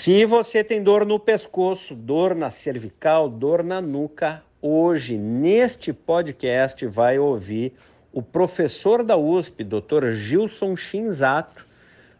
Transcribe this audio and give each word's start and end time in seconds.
Se 0.00 0.24
você 0.24 0.62
tem 0.62 0.80
dor 0.80 1.04
no 1.04 1.18
pescoço, 1.18 1.92
dor 1.92 2.32
na 2.32 2.50
cervical, 2.50 3.28
dor 3.28 3.64
na 3.64 3.80
nuca, 3.80 4.44
hoje 4.62 5.18
neste 5.18 5.92
podcast 5.92 6.86
vai 6.86 7.18
ouvir 7.18 7.72
o 8.12 8.22
professor 8.22 9.02
da 9.02 9.16
USP, 9.16 9.64
Dr. 9.64 10.12
Gilson 10.12 10.76
Shinzato, 10.76 11.66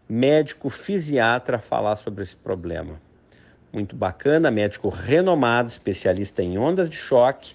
médico 0.08 0.68
fisiatra, 0.68 1.60
falar 1.60 1.94
sobre 1.94 2.24
esse 2.24 2.34
problema. 2.34 3.00
Muito 3.72 3.94
bacana, 3.94 4.50
médico 4.50 4.88
renomado, 4.88 5.68
especialista 5.68 6.42
em 6.42 6.58
ondas 6.58 6.90
de 6.90 6.96
choque 6.96 7.54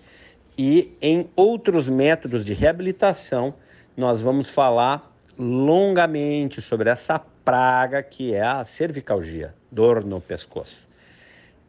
e 0.57 0.95
em 1.01 1.29
outros 1.35 1.89
métodos 1.89 2.45
de 2.45 2.53
reabilitação. 2.53 3.53
Nós 3.95 4.21
vamos 4.21 4.49
falar 4.49 5.13
longamente 5.37 6.61
sobre 6.61 6.89
essa 6.89 7.19
praga 7.44 8.02
que 8.02 8.34
é 8.34 8.41
a 8.41 8.64
cervicalgia, 8.64 9.54
dor 9.71 10.04
no 10.04 10.21
pescoço. 10.21 10.88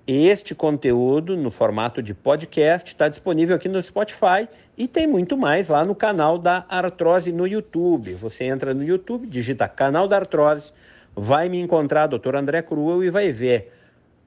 Este 0.06 0.54
conteúdo, 0.54 1.36
no 1.36 1.50
formato 1.50 2.02
de 2.02 2.12
podcast, 2.12 2.92
está 2.92 3.08
disponível 3.08 3.56
aqui 3.56 3.68
no 3.68 3.82
Spotify 3.82 4.46
e 4.76 4.86
tem 4.86 5.06
muito 5.06 5.36
mais 5.36 5.68
lá 5.68 5.84
no 5.84 5.94
canal 5.94 6.38
da 6.38 6.64
Artrose 6.68 7.32
no 7.32 7.46
YouTube. 7.46 8.12
Você 8.14 8.44
entra 8.44 8.74
no 8.74 8.84
YouTube, 8.84 9.26
digita 9.26 9.66
canal 9.66 10.06
da 10.06 10.16
Artrose, 10.16 10.72
vai 11.16 11.48
me 11.48 11.58
encontrar, 11.58 12.06
Dr. 12.06 12.36
André 12.36 12.60
Cruel, 12.60 13.02
e 13.02 13.10
vai 13.10 13.32
ver 13.32 13.72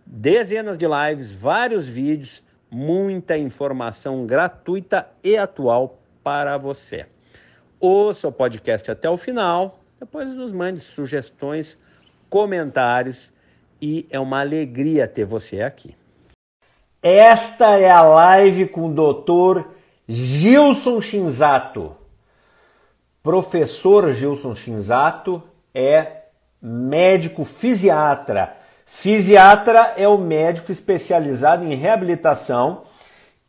dezenas 0.05 0.77
de 0.77 0.85
lives, 0.87 1.31
vários 1.31 1.87
vídeos, 1.87 2.43
muita 2.71 3.37
informação 3.37 4.25
gratuita 4.25 5.07
e 5.23 5.37
atual 5.37 5.99
para 6.23 6.57
você. 6.57 7.05
Ouça 7.79 8.27
o 8.27 8.31
podcast 8.31 8.89
até 8.89 9.07
o 9.07 9.15
final, 9.15 9.79
depois 9.99 10.33
nos 10.33 10.51
mande 10.51 10.79
sugestões, 10.79 11.77
comentários 12.29 13.31
e 13.81 14.07
é 14.09 14.19
uma 14.19 14.39
alegria 14.39 15.07
ter 15.07 15.25
você 15.25 15.61
aqui. 15.61 15.95
Esta 17.01 17.77
é 17.77 17.89
a 17.89 18.01
live 18.01 18.67
com 18.67 18.89
o 18.89 18.93
doutor 18.93 19.73
Gilson 20.07 21.01
Shinzato. 21.01 21.95
Professor 23.23 24.13
Gilson 24.13 24.55
Shinzato 24.55 25.41
é 25.73 26.23
médico 26.61 27.43
fisiatra. 27.43 28.55
Fisiatra 28.85 29.93
é 29.97 30.07
o 30.07 30.17
médico 30.17 30.71
especializado 30.71 31.65
em 31.65 31.75
reabilitação 31.75 32.83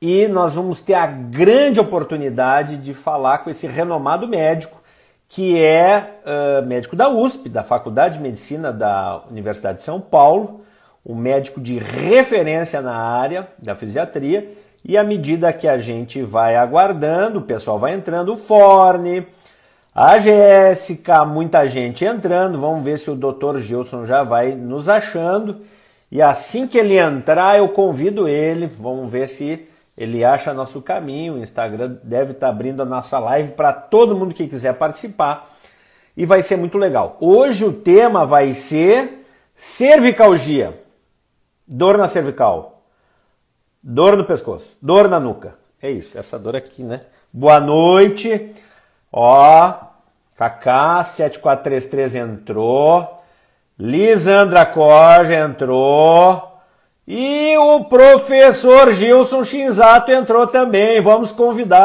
e 0.01 0.27
nós 0.29 0.55
vamos 0.55 0.81
ter 0.81 0.95
a 0.95 1.07
grande 1.07 1.81
oportunidade 1.81 2.77
de 2.77 2.93
falar 2.93 3.39
com 3.39 3.51
esse 3.51 3.67
renomado 3.67 4.27
médico 4.27 4.78
que 5.29 5.61
é 5.61 6.21
uh, 6.25 6.67
médico 6.67 6.97
da 6.97 7.09
USP, 7.09 7.49
da 7.49 7.63
Faculdade 7.63 8.17
de 8.17 8.23
Medicina 8.23 8.73
da 8.73 9.23
Universidade 9.31 9.79
de 9.79 9.85
São 9.85 10.01
Paulo, 10.01 10.63
um 11.05 11.15
médico 11.15 11.61
de 11.61 11.79
referência 11.79 12.81
na 12.81 12.97
área 12.97 13.49
da 13.63 13.77
fisiatria. 13.77 14.51
E 14.85 14.97
à 14.97 15.05
medida 15.05 15.53
que 15.53 15.69
a 15.69 15.79
gente 15.79 16.23
vai 16.23 16.57
aguardando, 16.57 17.41
o 17.41 17.43
pessoal 17.43 17.79
vai 17.79 17.93
entrando, 17.93 18.33
o 18.33 18.37
Forne, 18.37 19.27
a 19.95 20.19
Jéssica, 20.19 21.25
muita 21.25 21.69
gente 21.69 22.05
entrando. 22.05 22.61
Vamos 22.61 22.83
ver 22.83 22.99
se 22.99 23.11
o 23.11 23.17
Dr. 23.17 23.59
Gilson 23.59 24.07
já 24.07 24.23
vai 24.23 24.53
nos 24.53 24.89
achando. 24.89 25.63
E 26.11 26.23
assim 26.23 26.67
que 26.67 26.79
ele 26.79 26.97
entrar, 26.97 27.59
eu 27.59 27.69
convido 27.69 28.27
ele. 28.27 28.67
Vamos 28.67 29.11
ver 29.11 29.29
se 29.29 29.68
ele 29.99 30.25
acha 30.25 30.55
nosso 30.55 30.81
caminho. 30.81 31.35
O 31.35 31.39
Instagram 31.39 31.97
deve 32.05 32.31
estar 32.31 32.47
tá 32.47 32.53
abrindo 32.53 32.81
a 32.81 32.87
nossa 32.87 33.19
live 33.19 33.53
para 33.53 33.73
todo 33.73 34.15
mundo 34.17 34.33
que 34.33 34.47
quiser 34.47 34.75
participar 34.75 35.57
e 36.17 36.25
vai 36.25 36.41
ser 36.41 36.57
muito 36.57 36.79
legal. 36.79 37.17
Hoje 37.21 37.65
o 37.65 37.73
tema 37.73 38.25
vai 38.25 38.53
ser 38.53 39.27
cervicalgia, 39.57 40.81
dor 41.67 41.99
na 41.99 42.07
cervical, 42.07 42.85
dor 43.83 44.17
no 44.17 44.25
pescoço, 44.25 44.77
dor 44.81 45.09
na 45.09 45.19
nuca. 45.19 45.55
É 45.83 45.91
isso, 45.91 46.17
essa 46.17 46.39
dor 46.39 46.55
aqui, 46.55 46.83
né? 46.85 47.01
Boa 47.33 47.59
noite. 47.59 48.55
Ó, 49.13 49.75
Kaká 50.37 51.03
7433 51.03 52.15
entrou. 52.15 53.19
Lisandra 53.77 54.65
Corja 54.65 55.35
entrou. 55.35 56.58
E 57.11 57.57
o 57.57 57.87
professor 57.87 58.93
Gilson 58.93 59.43
Shinzato 59.43 60.13
entrou 60.13 60.47
também. 60.47 61.01
Vamos 61.01 61.33
convidá-lo. 61.33 61.85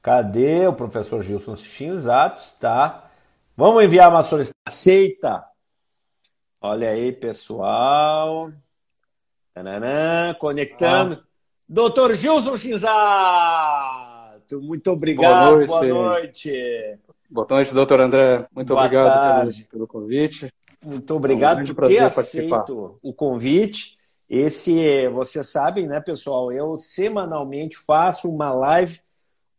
Cadê 0.00 0.66
o 0.66 0.72
professor 0.72 1.22
Gilson 1.22 1.54
Shinzato? 1.54 2.40
Está. 2.40 3.10
Vamos 3.54 3.84
enviar 3.84 4.08
uma 4.08 4.22
solicitação. 4.22 4.54
Aceita. 4.66 5.44
Olha 6.62 6.88
aí, 6.88 7.12
pessoal. 7.12 8.50
Tananã, 9.52 10.32
conectando. 10.38 11.18
Ah. 11.22 11.24
Doutor 11.68 12.14
Gilson 12.14 12.56
Shinzato, 12.56 12.92
muito 14.62 14.90
obrigado. 14.90 15.66
Boa 15.66 15.82
noite. 15.82 15.92
Boa 15.92 16.08
noite, 16.08 16.98
Boa 17.28 17.46
noite 17.50 17.74
doutor 17.74 18.00
André. 18.00 18.46
Muito 18.54 18.68
Boa 18.68 18.86
obrigado 18.86 19.52
pelo, 19.52 19.66
pelo 19.66 19.86
convite. 19.86 20.50
Muito 20.82 21.14
obrigado 21.14 21.60
é 21.60 21.62
um 21.62 21.74
por 21.74 21.88
ter 21.88 22.00
aceito 22.00 22.98
o 23.02 23.12
convite. 23.12 23.96
Esse, 24.28 25.08
vocês 25.08 25.46
sabem, 25.48 25.86
né, 25.86 26.00
pessoal? 26.00 26.50
Eu 26.50 26.78
semanalmente 26.78 27.76
faço 27.76 28.30
uma 28.30 28.52
live 28.52 29.00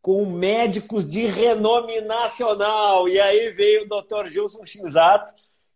com 0.02 0.26
médicos 0.26 1.10
de 1.10 1.26
renome 1.28 2.02
nacional. 2.02 3.08
E 3.08 3.20
aí 3.20 3.52
veio 3.52 3.84
o 3.84 3.88
Dr. 3.88 4.28
Gilson 4.30 4.66
Shinzato, 4.66 5.34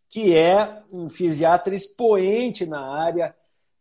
que 0.10 0.36
é 0.36 0.82
um 0.92 1.08
fisiatra 1.08 1.74
expoente 1.74 2.66
na 2.66 2.82
área 2.82 3.34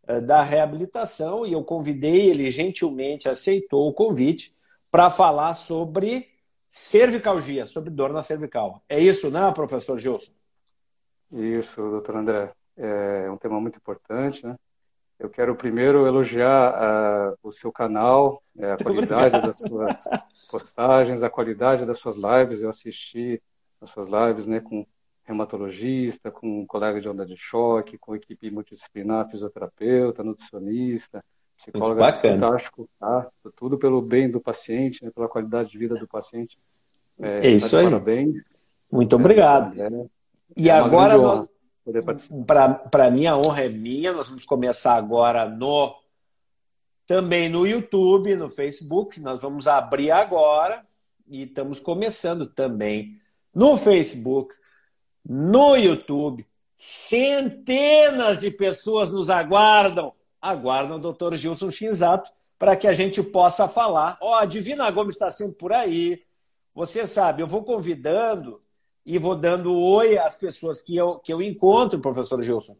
eh, 0.07 0.21
da 0.21 0.41
reabilitação, 0.41 1.45
e 1.45 1.51
eu 1.51 1.63
convidei 1.63 2.29
ele 2.29 2.49
gentilmente, 2.49 3.27
aceitou 3.27 3.89
o 3.89 3.93
convite 3.93 4.55
para 4.89 5.09
falar 5.09 5.53
sobre 5.53 6.29
cervicalgia, 6.69 7.65
sobre 7.65 7.89
dor 7.89 8.13
na 8.13 8.21
cervical. 8.21 8.81
É 8.87 8.99
isso, 8.99 9.29
né, 9.29 9.51
professor 9.53 9.97
Gilson? 9.97 10.31
Isso, 11.31 11.81
doutor 11.81 12.15
André. 12.15 12.51
É 12.75 13.29
um 13.29 13.37
tema 13.37 13.59
muito 13.59 13.77
importante, 13.77 14.45
né? 14.45 14.55
Eu 15.19 15.29
quero 15.29 15.55
primeiro 15.55 16.05
elogiar 16.05 17.33
uh, 17.33 17.37
o 17.41 17.51
seu 17.51 17.71
canal, 17.71 18.43
é, 18.55 18.73
a 18.73 18.77
qualidade 18.77 19.41
das 19.41 19.57
suas 19.57 20.03
postagens, 20.49 21.23
a 21.23 21.29
qualidade 21.29 21.85
das 21.87 21.97
suas 21.97 22.15
lives. 22.15 22.61
Eu 22.61 22.69
assisti 22.69 23.41
as 23.81 23.89
suas 23.89 24.07
lives 24.07 24.45
né, 24.45 24.59
com 24.59 24.85
reumatologista, 25.23 26.29
com 26.29 26.61
um 26.61 26.65
colega 26.67 27.01
de 27.01 27.09
onda 27.09 27.25
de 27.25 27.35
choque, 27.35 27.97
com 27.97 28.15
equipe 28.15 28.51
multidisciplinar, 28.51 29.27
fisioterapeuta, 29.27 30.23
nutricionista, 30.23 31.23
psicóloga. 31.57 32.01
Muito 32.01 32.13
bacana. 32.13 32.39
Fantástico, 32.39 32.89
tá? 32.99 33.27
Tudo 33.55 33.77
pelo 33.77 34.01
bem 34.03 34.29
do 34.29 34.39
paciente, 34.39 35.03
né, 35.03 35.09
pela 35.09 35.27
qualidade 35.27 35.71
de 35.71 35.77
vida 35.79 35.95
do 35.95 36.07
paciente. 36.07 36.59
É, 37.19 37.47
é 37.47 37.51
isso 37.51 37.71
tá 37.71 37.79
aí. 37.79 37.85
Parabéns. 37.85 38.43
Muito 38.91 39.15
obrigado. 39.15 39.81
É, 39.81 39.89
e 40.55 40.69
é 40.69 40.73
agora, 40.73 41.47
para 42.89 43.11
mim, 43.11 43.25
a 43.25 43.37
honra 43.37 43.63
é 43.63 43.69
minha. 43.69 44.13
Nós 44.13 44.27
vamos 44.27 44.45
começar 44.45 44.95
agora 44.95 45.47
no 45.47 45.95
também 47.05 47.49
no 47.49 47.65
YouTube, 47.65 48.35
no 48.35 48.49
Facebook. 48.49 49.19
Nós 49.19 49.41
vamos 49.41 49.67
abrir 49.67 50.11
agora 50.11 50.85
e 51.27 51.43
estamos 51.43 51.79
começando 51.79 52.45
também 52.45 53.19
no 53.53 53.77
Facebook, 53.77 54.53
no 55.25 55.75
YouTube. 55.75 56.45
Centenas 56.75 58.37
de 58.37 58.51
pessoas 58.51 59.09
nos 59.09 59.29
aguardam. 59.29 60.13
Aguardam 60.39 60.97
o 60.97 61.13
Dr. 61.13 61.35
Gilson 61.35 61.71
Shinzato 61.71 62.31
para 62.59 62.75
que 62.75 62.87
a 62.87 62.93
gente 62.93 63.23
possa 63.23 63.67
falar. 63.67 64.17
Ó, 64.21 64.31
oh, 64.31 64.35
a 64.35 64.45
Divina 64.45 64.89
Gomes 64.91 65.15
está 65.15 65.29
sempre 65.29 65.57
por 65.57 65.73
aí. 65.73 66.21
Você 66.73 67.07
sabe, 67.07 67.41
eu 67.41 67.47
vou 67.47 67.63
convidando 67.63 68.61
e 69.07 69.17
vou 69.17 69.35
dando 69.35 69.73
oi 69.73 70.17
às 70.17 70.35
pessoas 70.35 70.81
que 70.81 70.93
eu, 70.93 71.17
que 71.19 71.31
eu 71.31 71.41
encontro, 71.41 71.97
professor 71.97 72.41
Gilson. 72.43 72.75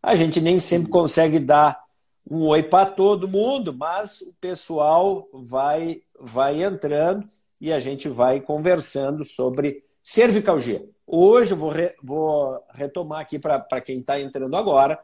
A 0.00 0.14
gente 0.14 0.40
nem 0.40 0.60
sempre 0.60 0.88
consegue 0.88 1.40
dar 1.40 1.82
um 2.30 2.46
oi 2.46 2.62
para 2.62 2.88
todo 2.88 3.26
mundo, 3.26 3.74
mas 3.74 4.20
o 4.20 4.32
pessoal 4.40 5.28
vai, 5.32 6.02
vai 6.20 6.62
entrando 6.62 7.28
e 7.60 7.72
a 7.72 7.80
gente 7.80 8.08
vai 8.08 8.40
conversando 8.40 9.24
sobre 9.24 9.84
cervicalgia. 10.00 10.88
Hoje 11.04 11.50
eu 11.50 11.56
vou, 11.56 11.70
re, 11.70 11.92
vou 12.00 12.62
retomar 12.72 13.18
aqui 13.18 13.40
para 13.40 13.80
quem 13.80 13.98
está 13.98 14.20
entrando 14.20 14.56
agora. 14.56 15.00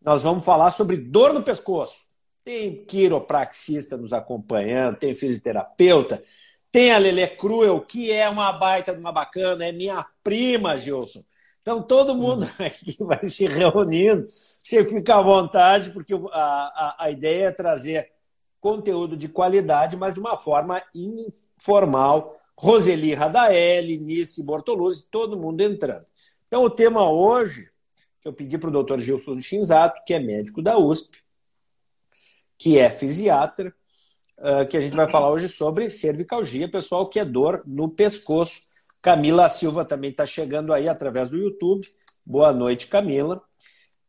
Nós 0.00 0.22
vamos 0.22 0.44
falar 0.44 0.70
sobre 0.70 0.96
dor 0.96 1.34
no 1.34 1.42
pescoço. 1.42 2.08
Tem 2.44 2.84
quiropraxista 2.84 3.96
nos 3.96 4.12
acompanhando, 4.12 4.96
tem 4.96 5.12
fisioterapeuta, 5.12 6.22
tem 6.72 6.92
a 6.92 6.98
Lelê 6.98 7.26
Cruel, 7.26 7.80
que 7.80 8.10
é 8.10 8.28
uma 8.28 8.52
baita 8.52 8.94
de 8.94 9.00
uma 9.00 9.12
bacana, 9.12 9.66
é 9.66 9.72
minha 9.72 10.06
prima, 10.22 10.78
Gilson. 10.78 11.24
Então 11.62 11.82
todo 11.82 12.14
mundo 12.14 12.44
hum. 12.44 12.64
aqui 12.64 12.96
vai 13.02 13.24
se 13.28 13.46
reunindo. 13.46 14.28
Você 14.62 14.84
fica 14.84 15.16
à 15.16 15.22
vontade, 15.22 15.90
porque 15.90 16.14
a, 16.14 16.18
a, 16.32 16.96
a 17.00 17.10
ideia 17.10 17.46
é 17.46 17.52
trazer 17.52 18.12
conteúdo 18.60 19.16
de 19.16 19.28
qualidade, 19.28 19.96
mas 19.96 20.14
de 20.14 20.20
uma 20.20 20.36
forma 20.36 20.82
informal. 20.94 22.36
Roseli 22.56 23.14
Radaeli, 23.14 23.96
Nice 23.96 24.44
Bortoluzzi, 24.44 25.08
todo 25.10 25.38
mundo 25.38 25.62
entrando. 25.62 26.06
Então 26.46 26.62
o 26.62 26.68
tema 26.68 27.10
hoje 27.10 27.70
eu 28.24 28.32
pedi 28.34 28.58
para 28.58 28.68
o 28.68 28.72
doutor 28.72 29.00
Gilson 29.00 29.40
Shinzato, 29.40 30.02
que 30.04 30.12
é 30.12 30.18
médico 30.18 30.60
da 30.60 30.76
USP, 30.78 31.18
que 32.58 32.78
é 32.78 32.90
fisiatra, 32.90 33.74
uh, 34.40 34.66
que 34.66 34.76
a 34.76 34.80
gente 34.80 34.96
vai 34.96 35.10
falar 35.10 35.30
hoje 35.30 35.48
sobre 35.48 35.88
cervicalgia, 35.90 36.68
pessoal, 36.68 37.06
que 37.06 37.20
é 37.20 37.24
dor 37.24 37.62
no 37.66 37.88
pescoço. 37.88 38.62
Camila 39.02 39.48
Silva 39.48 39.84
também 39.84 40.10
está 40.10 40.26
chegando 40.26 40.72
aí 40.72 40.88
através 40.88 41.28
do 41.28 41.36
YouTube. 41.36 41.86
Boa 42.26 42.52
noite, 42.52 42.86
Camila. 42.86 43.42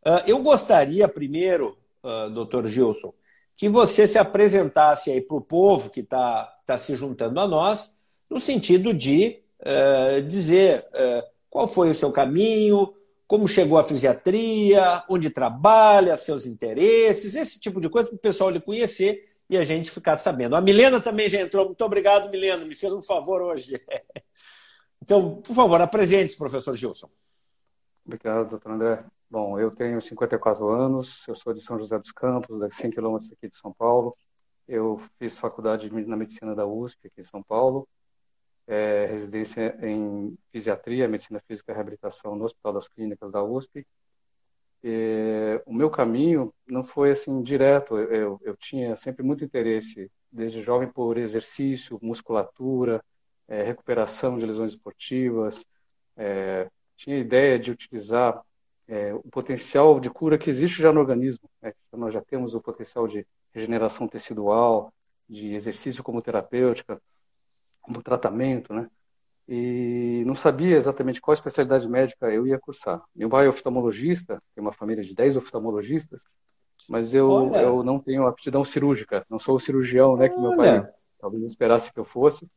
Uh, 0.06 0.24
eu 0.26 0.40
gostaria 0.40 1.08
primeiro, 1.08 1.78
uh, 2.04 2.30
doutor 2.30 2.68
Gilson, 2.68 3.14
que 3.56 3.70
você 3.70 4.08
se 4.08 4.18
apresentasse 4.18 5.12
aí 5.12 5.22
para 5.22 5.38
o 5.38 5.42
povo 5.42 5.90
que 5.90 6.00
está 6.00 6.52
tá 6.66 6.78
se 6.78 6.96
juntando 6.96 7.40
a 7.40 7.48
nós, 7.48 7.94
no 8.30 8.40
sentido 8.40 8.94
de 8.94 9.40
uh, 9.60 10.22
dizer 10.24 10.86
uh, 10.90 11.24
qual 11.50 11.68
foi 11.68 11.92
o 11.92 11.96
seu 11.96 12.12
caminho, 12.12 12.94
como 13.28 13.48
chegou 13.48 13.78
à 13.78 13.84
fisiatria, 13.84 15.04
onde 15.08 15.30
trabalha, 15.30 16.18
seus 16.18 16.46
interesses, 16.46 17.36
esse 17.36 17.60
tipo 17.60 17.80
de 17.80 17.88
coisa 17.88 18.10
para 18.10 18.16
o 18.16 18.20
pessoal 18.20 18.50
lhe 18.50 18.60
conhecer 18.60 19.31
e 19.52 19.58
a 19.58 19.64
gente 19.64 19.92
ficar 19.92 20.16
sabendo. 20.16 20.56
A 20.56 20.62
Milena 20.62 21.02
também 21.02 21.28
já 21.28 21.42
entrou. 21.42 21.66
Muito 21.66 21.84
obrigado, 21.84 22.32
Milena. 22.32 22.64
Me 22.64 22.74
fez 22.74 22.94
um 22.94 23.02
favor 23.02 23.42
hoje. 23.42 23.74
Então, 25.04 25.42
por 25.42 25.56
favor, 25.56 25.82
apresente-se, 25.82 26.38
professor 26.38 26.76
Gilson. 26.76 27.10
Obrigado, 28.06 28.50
doutor 28.50 28.72
André. 28.72 29.04
Bom, 29.28 29.60
eu 29.60 29.72
tenho 29.72 30.00
54 30.00 30.70
anos, 30.70 31.28
eu 31.28 31.36
sou 31.36 31.56
de 31.56 31.60
São 31.60 31.80
José 31.80 31.98
dos 31.98 32.12
Campos, 32.12 32.62
a 32.62 32.70
100 32.70 32.92
quilômetros 32.92 33.32
aqui 33.32 33.50
de 33.50 33.56
São 33.56 33.74
Paulo. 33.74 34.16
Eu 34.68 35.02
fiz 35.18 35.40
faculdade 35.40 35.92
na 35.92 36.16
medicina 36.16 36.54
da 36.54 36.68
USP 36.68 37.08
aqui 37.08 37.22
em 37.22 37.24
São 37.24 37.42
Paulo, 37.42 37.90
é, 38.68 39.08
residência 39.08 39.76
em 39.82 40.38
fisiatria, 40.52 41.08
medicina 41.08 41.42
física 41.48 41.72
e 41.72 41.76
reabilitação 41.76 42.36
no 42.36 42.46
Hospital 42.46 42.74
das 42.74 42.88
Clínicas 42.88 43.32
da 43.32 43.44
USP. 43.44 43.88
E, 44.84 45.62
o 45.66 45.74
meu 45.74 45.90
caminho 45.90 46.54
não 46.68 46.84
foi 46.84 47.12
assim 47.12 47.42
direto, 47.42 47.98
eu, 47.98 48.40
eu, 48.44 48.58
tinha 48.58 48.96
sempre 48.96 49.24
muito 49.24 49.44
interesse, 49.44 50.12
desde 50.32 50.62
jovem, 50.62 50.88
por 50.88 51.18
exercício, 51.18 52.00
musculatura, 52.02 53.04
é, 53.48 53.64
recuperação 53.64 54.40
de 54.40 54.46
lesões 54.46 54.72
esportivas, 54.72 55.66
é, 56.18 56.70
tinha 56.96 57.18
ideia 57.18 57.60
de 57.60 57.72
utilizar 57.72 58.42
é, 58.88 59.14
o 59.14 59.24
potencial 59.24 60.00
de 60.00 60.10
cura 60.10 60.38
que 60.38 60.50
existe 60.50 60.82
já 60.82 60.92
no 60.92 61.00
organismo. 61.00 61.50
Né? 61.62 61.74
Nós 61.94 62.14
já 62.14 62.22
temos 62.22 62.54
o 62.54 62.62
potencial 62.62 63.08
de 63.08 63.26
regeneração 63.54 64.08
tecidual, 64.08 64.94
de 65.28 65.54
exercício 65.54 66.04
como 66.04 66.22
terapêutica, 66.22 67.02
como 67.82 68.04
tratamento, 68.04 68.74
né? 68.74 68.90
E 69.54 70.24
não 70.26 70.34
sabia 70.34 70.78
exatamente 70.78 71.20
qual 71.20 71.34
especialidade 71.34 71.86
médica 71.90 72.32
eu 72.32 72.48
ia 72.48 72.58
cursar. 72.58 73.04
Meu 73.14 73.30
pai 73.30 73.48
é 73.48 73.50
oftalmologista, 73.50 74.42
tem 74.56 74.62
uma 74.62 74.72
família 74.72 75.04
de 75.04 75.14
10 75.14 75.36
oftalmologistas, 75.36 76.24
mas 76.88 77.14
eu, 77.14 77.54
eu 77.54 77.84
não 77.84 78.00
tenho 78.00 78.26
aptidão 78.26 78.64
cirúrgica, 78.64 79.26
não 79.30 79.38
sou 79.38 79.56
o 79.56 79.60
cirurgião 79.60 80.16
né, 80.16 80.30
que 80.30 80.40
meu 80.40 80.56
pai 80.56 80.88
talvez 81.20 81.44
esperasse 81.44 81.92
que 81.92 82.00
eu 82.00 82.06
fosse. 82.06 82.48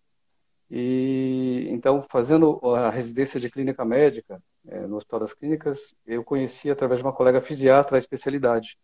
E 0.71 1.67
então, 1.69 2.01
fazendo 2.01 2.61
a 2.77 2.91
residência 2.91 3.41
de 3.41 3.51
clínica 3.51 3.85
médica 3.85 4.41
é, 4.69 4.87
no 4.87 4.97
Hospital 4.97 5.19
das 5.19 5.35
Clínicas, 5.35 5.97
eu 6.07 6.23
conheci 6.23 6.71
através 6.71 7.01
de 7.01 7.05
uma 7.05 7.13
colega 7.13 7.41
fisiatra 7.41 7.97
a 7.97 7.99
especialidade. 7.99 8.79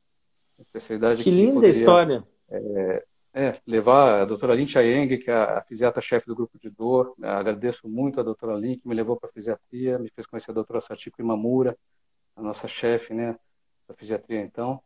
A 0.59 0.63
especialidade 0.63 1.23
que, 1.23 1.31
que 1.31 1.37
linda 1.37 1.55
poderia, 1.55 1.79
história! 1.79 2.25
É, 2.51 3.05
é, 3.33 3.53
levar 3.67 4.23
a 4.23 4.25
doutora 4.25 4.55
Lin 4.55 4.67
Chayeng, 4.67 5.19
que 5.19 5.31
é 5.31 5.35
a 5.35 5.63
fisiatra-chefe 5.63 6.27
do 6.27 6.35
grupo 6.35 6.59
de 6.59 6.69
dor. 6.69 7.15
Agradeço 7.23 7.89
muito 7.89 8.19
a 8.19 8.23
doutora 8.23 8.57
Lin, 8.57 8.79
que 8.79 8.89
me 8.89 8.95
levou 8.95 9.17
para 9.17 9.29
a 9.29 9.33
fisiatria, 9.33 9.99
me 9.99 10.11
fez 10.11 10.27
conhecer 10.27 10.51
a 10.51 10.55
doutora 10.55 10.81
Satiko 10.81 11.21
Imamura, 11.21 11.77
a 12.35 12.43
nossa 12.43 12.67
chefe 12.67 13.15
né, 13.15 13.39
da 13.87 13.95
fisiatria, 13.95 14.41
então. 14.41 14.83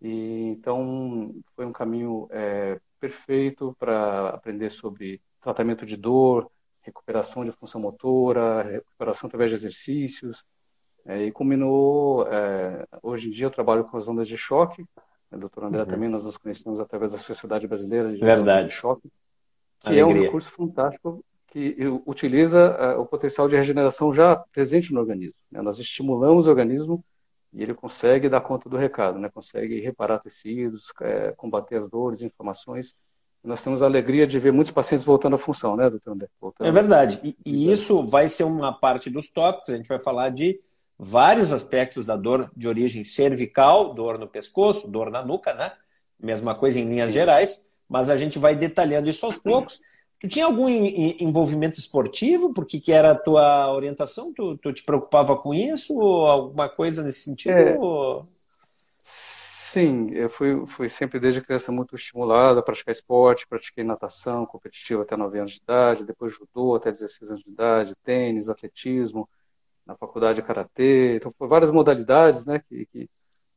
E, 0.00 0.48
então, 0.48 1.34
foi 1.54 1.64
um 1.64 1.72
caminho 1.72 2.26
é, 2.30 2.80
perfeito 2.98 3.76
para 3.78 4.30
aprender 4.30 4.70
sobre 4.70 5.20
tratamento 5.40 5.86
de 5.86 5.96
dor, 5.96 6.50
recuperação 6.80 7.44
de 7.44 7.52
função 7.52 7.80
motora, 7.80 8.62
recuperação 8.62 9.28
através 9.28 9.50
de 9.50 9.56
exercícios. 9.56 10.44
É, 11.06 11.24
e 11.24 11.32
culminou, 11.32 12.26
é, 12.26 12.86
hoje 13.02 13.28
em 13.28 13.30
dia 13.30 13.46
eu 13.46 13.50
trabalho 13.50 13.84
com 13.84 13.96
as 13.96 14.06
ondas 14.06 14.28
de 14.28 14.36
choque, 14.36 14.84
o 15.36 15.38
doutor 15.38 15.64
André 15.64 15.82
uhum. 15.82 15.86
também, 15.86 16.08
nós 16.08 16.24
nos 16.24 16.36
conhecemos 16.36 16.80
através 16.80 17.12
da 17.12 17.18
Sociedade 17.18 17.66
Brasileira 17.66 18.12
de 18.12 18.20
Verdade. 18.20 18.68
de 18.68 18.74
Choque, 18.74 19.08
que 19.80 19.88
Alegria. 19.88 20.02
é 20.02 20.06
um 20.06 20.22
recurso 20.22 20.50
fantástico 20.50 21.24
que 21.46 21.76
utiliza 22.06 22.96
uh, 22.96 23.00
o 23.00 23.06
potencial 23.06 23.48
de 23.48 23.56
regeneração 23.56 24.12
já 24.12 24.36
presente 24.52 24.92
no 24.92 25.00
organismo. 25.00 25.34
Né? 25.50 25.60
Nós 25.62 25.78
estimulamos 25.78 26.46
o 26.46 26.50
organismo 26.50 27.04
e 27.52 27.62
ele 27.62 27.74
consegue 27.74 28.28
dar 28.28 28.40
conta 28.40 28.68
do 28.68 28.76
recado, 28.76 29.18
né? 29.18 29.28
consegue 29.28 29.80
reparar 29.80 30.20
tecidos, 30.20 30.92
é, 31.00 31.32
combater 31.32 31.76
as 31.76 31.88
dores, 31.88 32.22
inflamações 32.22 32.94
nós 33.42 33.62
temos 33.62 33.82
a 33.82 33.86
alegria 33.86 34.26
de 34.26 34.38
ver 34.38 34.52
muitos 34.52 34.70
pacientes 34.70 35.04
voltando 35.04 35.34
à 35.34 35.38
função, 35.38 35.74
né, 35.76 35.88
doutor 35.88 36.12
André? 36.12 36.28
Voltando 36.40 36.68
é 36.68 36.72
verdade. 36.72 37.20
E, 37.22 37.36
e, 37.44 37.72
isso 37.72 38.06
vai 38.06 38.28
ser 38.28 38.44
uma 38.44 38.72
parte 38.72 39.08
dos 39.08 39.28
tópicos. 39.28 39.70
A 39.70 39.76
gente 39.76 39.88
vai 39.88 39.98
falar 39.98 40.28
de 40.28 40.60
vários 41.02 41.50
aspectos 41.50 42.04
da 42.04 42.14
dor 42.14 42.50
de 42.54 42.68
origem 42.68 43.04
cervical, 43.04 43.94
dor 43.94 44.18
no 44.18 44.28
pescoço, 44.28 44.86
dor 44.86 45.10
na 45.10 45.24
nuca, 45.24 45.54
né? 45.54 45.72
Mesma 46.22 46.54
coisa 46.54 46.78
em 46.78 46.84
linhas 46.84 47.10
gerais, 47.10 47.66
mas 47.88 48.10
a 48.10 48.18
gente 48.18 48.38
vai 48.38 48.54
detalhando 48.54 49.08
isso 49.08 49.24
aos 49.24 49.38
poucos. 49.38 49.80
Tu 50.18 50.28
tinha 50.28 50.44
algum 50.44 50.68
envolvimento 50.68 51.78
esportivo? 51.78 52.52
Por 52.52 52.66
que, 52.66 52.78
que 52.78 52.92
era 52.92 53.12
a 53.12 53.14
tua 53.14 53.72
orientação? 53.72 54.34
Tu, 54.34 54.58
tu 54.58 54.70
te 54.74 54.82
preocupava 54.82 55.34
com 55.38 55.54
isso? 55.54 55.98
Ou 55.98 56.26
alguma 56.26 56.68
coisa 56.68 57.02
nesse 57.02 57.20
sentido? 57.20 57.54
É... 57.54 57.78
Sim, 59.02 60.10
eu 60.10 60.28
fui, 60.28 60.66
fui 60.66 60.88
sempre 60.90 61.18
desde 61.18 61.40
criança 61.40 61.72
muito 61.72 61.94
estimulado 61.94 62.58
a 62.58 62.62
praticar 62.62 62.92
esporte, 62.92 63.46
pratiquei 63.46 63.82
natação 63.82 64.44
competitiva 64.44 65.02
até 65.02 65.16
9 65.16 65.38
anos 65.38 65.52
de 65.52 65.60
idade, 65.62 66.04
depois 66.04 66.34
judô 66.34 66.74
até 66.74 66.92
16 66.92 67.30
anos 67.30 67.42
de 67.42 67.50
idade, 67.50 67.94
tênis, 68.04 68.50
atletismo, 68.50 69.26
na 69.90 69.96
faculdade 69.96 70.42
karatê, 70.42 71.16
então 71.16 71.32
foram 71.36 71.48
várias 71.48 71.70
modalidades, 71.70 72.44
né, 72.44 72.60
que, 72.60 72.86
que 72.86 73.10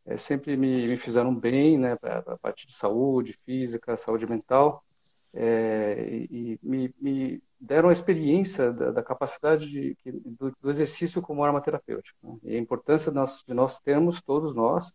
é, 0.05 0.17
sempre 0.17 0.57
me, 0.57 0.87
me 0.87 0.97
fizeram 0.97 1.33
bem, 1.33 1.77
né, 1.77 1.95
a 2.03 2.37
parte 2.37 2.65
de 2.67 2.75
saúde, 2.75 3.37
física, 3.45 3.95
saúde 3.95 4.27
mental, 4.27 4.83
é, 5.33 6.07
e, 6.09 6.27
e 6.31 6.59
me, 6.63 6.93
me, 6.99 7.43
deram 7.59 7.89
a 7.89 7.93
experiência 7.93 8.71
da, 8.71 8.91
da 8.91 9.03
capacidade 9.03 9.69
de, 9.69 9.95
do, 10.05 10.51
do, 10.59 10.69
exercício 10.69 11.21
como 11.21 11.43
arma 11.43 11.61
terapêutica, 11.61 12.17
né, 12.23 12.37
e 12.43 12.55
a 12.55 12.59
importância 12.59 13.11
de 13.11 13.15
nós, 13.15 13.43
de 13.47 13.53
nós 13.53 13.79
termos, 13.79 14.21
todos 14.21 14.55
nós, 14.55 14.91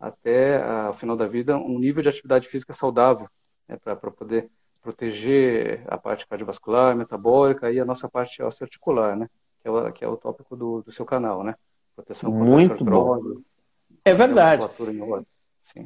até 0.00 0.60
o 0.88 0.92
final 0.94 1.16
da 1.16 1.28
vida 1.28 1.56
um 1.56 1.78
nível 1.78 2.02
de 2.02 2.08
atividade 2.08 2.48
física 2.48 2.74
saudável, 2.74 3.28
né, 3.68 3.76
para 3.76 3.96
poder 3.96 4.50
proteger 4.82 5.84
a 5.86 5.96
parte 5.96 6.26
cardiovascular, 6.26 6.96
metabólica 6.96 7.70
e 7.70 7.78
a 7.78 7.84
nossa 7.84 8.08
parte 8.08 8.42
articular, 8.42 9.16
né, 9.16 9.28
que 9.62 9.68
é 9.68 9.70
o, 9.70 9.92
que 9.92 10.04
é 10.04 10.08
o 10.08 10.16
tópico 10.16 10.56
do, 10.56 10.82
do 10.82 10.92
seu 10.92 11.04
canal, 11.04 11.42
né, 11.42 11.54
proteção 11.94 12.30
Muito 12.30 12.84
bom. 12.84 13.20
É 14.04 14.12
verdade. 14.12 14.68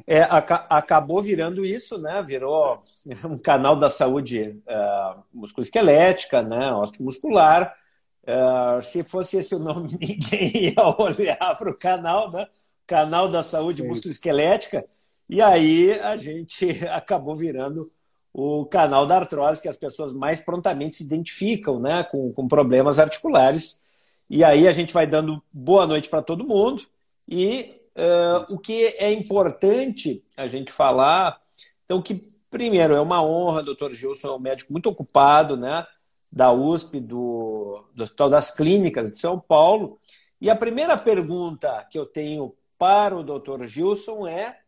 É, 0.07 0.21
acabou 0.69 1.21
virando 1.21 1.63
isso, 1.63 1.99
né? 1.99 2.23
Virou 2.23 2.83
um 3.25 3.37
canal 3.37 3.75
da 3.75 3.91
saúde 3.91 4.59
uh, 4.67 5.23
musculoesquelética, 5.31 6.41
né? 6.41 6.73
Osteomuscular. 6.73 7.75
Uh, 8.23 8.81
se 8.81 9.03
fosse 9.03 9.37
esse 9.37 9.53
o 9.53 9.59
nome, 9.59 9.89
ninguém 10.01 10.73
ia 10.73 10.95
olhar 10.97 11.55
para 11.55 11.69
o 11.69 11.77
canal, 11.77 12.31
né? 12.31 12.47
canal 12.87 13.27
da 13.27 13.43
saúde 13.43 13.83
musculoesquelética, 13.83 14.85
e 15.29 15.41
aí 15.41 15.91
a 15.99 16.15
gente 16.15 16.65
acabou 16.87 17.35
virando 17.35 17.91
o 18.39 18.67
canal 18.67 19.07
da 19.07 19.15
artrose, 19.17 19.59
que 19.59 19.67
as 19.67 19.75
pessoas 19.75 20.13
mais 20.13 20.39
prontamente 20.39 20.93
se 20.93 21.03
identificam 21.03 21.79
né, 21.79 22.03
com, 22.03 22.31
com 22.31 22.47
problemas 22.47 22.99
articulares. 22.99 23.81
E 24.29 24.43
aí 24.43 24.67
a 24.67 24.71
gente 24.71 24.93
vai 24.93 25.07
dando 25.07 25.41
boa 25.51 25.87
noite 25.87 26.07
para 26.07 26.21
todo 26.21 26.45
mundo. 26.45 26.83
E 27.27 27.81
uh, 27.95 28.53
o 28.53 28.59
que 28.59 28.89
é 28.99 29.11
importante 29.11 30.23
a 30.37 30.47
gente 30.47 30.71
falar, 30.71 31.41
então, 31.83 31.99
que 31.99 32.29
primeiro 32.47 32.93
é 32.93 33.01
uma 33.01 33.23
honra, 33.23 33.63
doutor 33.63 33.91
Gilson 33.95 34.27
é 34.27 34.35
um 34.35 34.39
médico 34.39 34.71
muito 34.71 34.87
ocupado, 34.87 35.57
né? 35.57 35.87
Da 36.31 36.51
USP, 36.51 36.99
do, 36.99 37.85
do 37.95 38.03
Hospital 38.03 38.29
das 38.29 38.51
Clínicas 38.51 39.09
de 39.09 39.17
São 39.17 39.39
Paulo. 39.39 39.97
E 40.39 40.47
a 40.47 40.55
primeira 40.55 40.95
pergunta 40.95 41.87
que 41.89 41.97
eu 41.97 42.05
tenho 42.05 42.53
para 42.77 43.17
o 43.17 43.23
Dr. 43.23 43.65
Gilson 43.65 44.27
é 44.27 44.59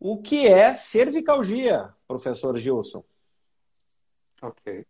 o 0.00 0.20
que 0.20 0.46
é 0.46 0.74
cervicalgia, 0.74 1.94
professor 2.08 2.58
Gilson? 2.58 3.04
Ok. 4.40 4.86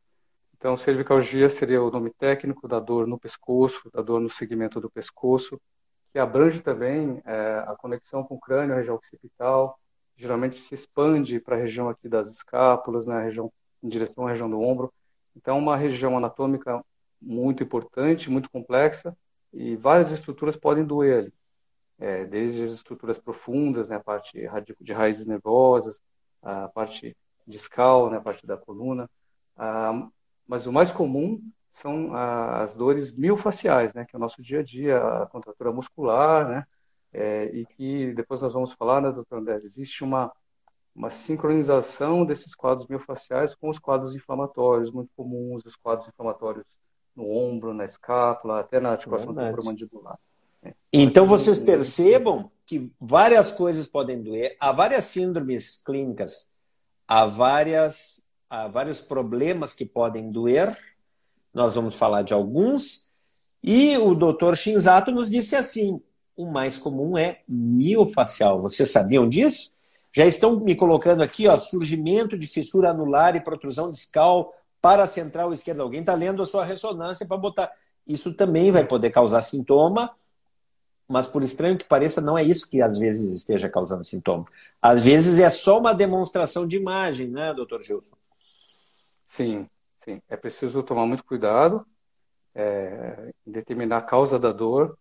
Então, 0.56 0.76
cervicalgia 0.76 1.48
seria 1.48 1.82
o 1.82 1.90
nome 1.90 2.10
técnico 2.10 2.68
da 2.68 2.78
dor 2.78 3.08
no 3.08 3.18
pescoço, 3.18 3.90
da 3.92 4.02
dor 4.02 4.20
no 4.20 4.30
segmento 4.30 4.80
do 4.80 4.88
pescoço, 4.88 5.60
que 6.12 6.18
abrange 6.18 6.60
também 6.60 7.20
é, 7.24 7.64
a 7.66 7.74
conexão 7.76 8.22
com 8.22 8.36
o 8.36 8.40
crânio, 8.40 8.74
a 8.74 8.76
região 8.76 8.94
occipital, 8.94 9.76
geralmente 10.16 10.58
se 10.58 10.74
expande 10.74 11.40
para 11.40 11.56
a 11.56 11.58
região 11.58 11.88
aqui 11.88 12.08
das 12.08 12.30
escápulas, 12.30 13.06
na 13.06 13.18
né, 13.18 13.24
região 13.24 13.52
em 13.82 13.88
direção 13.88 14.26
à 14.26 14.30
região 14.30 14.48
do 14.48 14.60
ombro. 14.60 14.92
Então, 15.34 15.58
uma 15.58 15.76
região 15.76 16.16
anatômica 16.16 16.84
muito 17.20 17.64
importante, 17.64 18.30
muito 18.30 18.50
complexa, 18.50 19.16
e 19.52 19.74
várias 19.74 20.12
estruturas 20.12 20.56
podem 20.56 20.84
doer 20.84 21.18
ali. 21.18 21.32
É, 22.00 22.24
desde 22.24 22.64
as 22.64 22.70
estruturas 22.70 23.18
profundas, 23.18 23.90
né, 23.90 23.96
a 23.96 24.00
parte 24.00 24.48
de 24.80 24.92
raízes 24.92 25.26
nervosas, 25.26 26.00
a 26.42 26.66
parte 26.68 27.14
discal, 27.46 28.10
né, 28.10 28.16
a 28.16 28.20
parte 28.20 28.46
da 28.46 28.56
coluna. 28.56 29.08
Ah, 29.56 30.08
mas 30.48 30.66
o 30.66 30.72
mais 30.72 30.90
comum 30.90 31.40
são 31.70 32.14
as 32.14 32.74
dores 32.74 33.12
miofaciais, 33.12 33.92
né, 33.92 34.04
que 34.04 34.16
é 34.16 34.18
o 34.18 34.20
nosso 34.20 34.42
dia 34.42 34.60
a 34.60 34.62
dia, 34.62 34.96
a 34.96 35.26
contratura 35.26 35.70
muscular, 35.70 36.48
né, 36.48 36.64
é, 37.12 37.44
e 37.52 37.66
que 37.66 38.14
depois 38.14 38.40
nós 38.40 38.54
vamos 38.54 38.72
falar, 38.72 39.02
né, 39.02 39.12
doutor 39.12 39.38
André, 39.38 39.60
existe 39.62 40.02
uma, 40.02 40.32
uma 40.94 41.10
sincronização 41.10 42.24
desses 42.24 42.54
quadros 42.54 42.88
miofaciais 42.88 43.54
com 43.54 43.68
os 43.68 43.78
quadros 43.78 44.14
inflamatórios 44.14 44.90
muito 44.90 45.10
comuns, 45.14 45.64
os 45.66 45.76
quadros 45.76 46.08
inflamatórios 46.08 46.66
no 47.14 47.30
ombro, 47.30 47.74
na 47.74 47.84
escápula, 47.84 48.60
até 48.60 48.80
na 48.80 48.92
articulação 48.92 49.34
temporomandibular. 49.34 50.18
Então 50.92 51.24
vocês 51.24 51.58
percebam 51.58 52.50
que 52.66 52.90
várias 53.00 53.50
coisas 53.50 53.86
podem 53.86 54.22
doer, 54.22 54.56
há 54.60 54.72
várias 54.72 55.06
síndromes 55.06 55.82
clínicas, 55.84 56.48
há, 57.06 57.26
várias, 57.26 58.22
há 58.48 58.68
vários 58.68 59.00
problemas 59.00 59.72
que 59.72 59.84
podem 59.84 60.30
doer, 60.30 60.76
nós 61.52 61.74
vamos 61.74 61.94
falar 61.94 62.22
de 62.22 62.32
alguns, 62.32 63.10
e 63.62 63.96
o 63.98 64.14
doutor 64.14 64.56
Shinzato 64.56 65.10
nos 65.10 65.28
disse 65.28 65.54
assim: 65.54 66.00
o 66.36 66.46
mais 66.46 66.78
comum 66.78 67.18
é 67.18 67.40
miofacial. 67.46 68.62
Vocês 68.62 68.90
sabiam 68.90 69.28
disso? 69.28 69.72
Já 70.12 70.24
estão 70.24 70.58
me 70.58 70.74
colocando 70.74 71.22
aqui, 71.22 71.46
ó, 71.46 71.58
surgimento 71.58 72.36
de 72.36 72.46
fissura 72.46 72.90
anular 72.90 73.36
e 73.36 73.40
protrusão 73.40 73.90
discal 73.90 74.52
para 74.80 75.02
a 75.02 75.06
central 75.06 75.52
esquerda. 75.52 75.82
Alguém 75.82 76.00
está 76.00 76.14
lendo 76.14 76.42
a 76.42 76.46
sua 76.46 76.64
ressonância 76.64 77.26
para 77.26 77.36
botar. 77.36 77.70
Isso 78.06 78.32
também 78.32 78.72
vai 78.72 78.84
poder 78.84 79.10
causar 79.10 79.42
sintoma, 79.42 80.10
mas 81.10 81.26
por 81.26 81.42
estranho 81.42 81.76
que 81.76 81.84
pareça, 81.84 82.20
não 82.20 82.38
é 82.38 82.44
isso 82.44 82.68
que 82.68 82.80
às 82.80 82.96
vezes 82.96 83.34
esteja 83.34 83.68
causando 83.68 84.04
sintoma. 84.04 84.44
Às 84.80 85.04
vezes 85.04 85.40
é 85.40 85.50
só 85.50 85.80
uma 85.80 85.92
demonstração 85.92 86.68
de 86.68 86.76
imagem, 86.76 87.28
né, 87.28 87.52
doutor 87.52 87.82
Gilson? 87.82 88.16
Sim, 89.26 89.68
sim. 90.04 90.22
É 90.28 90.36
preciso 90.36 90.84
tomar 90.84 91.06
muito 91.06 91.24
cuidado 91.24 91.84
é, 92.54 93.32
em 93.44 93.50
determinar 93.50 93.98
a 93.98 94.02
causa 94.02 94.38
da 94.38 94.52
dor 94.52 94.96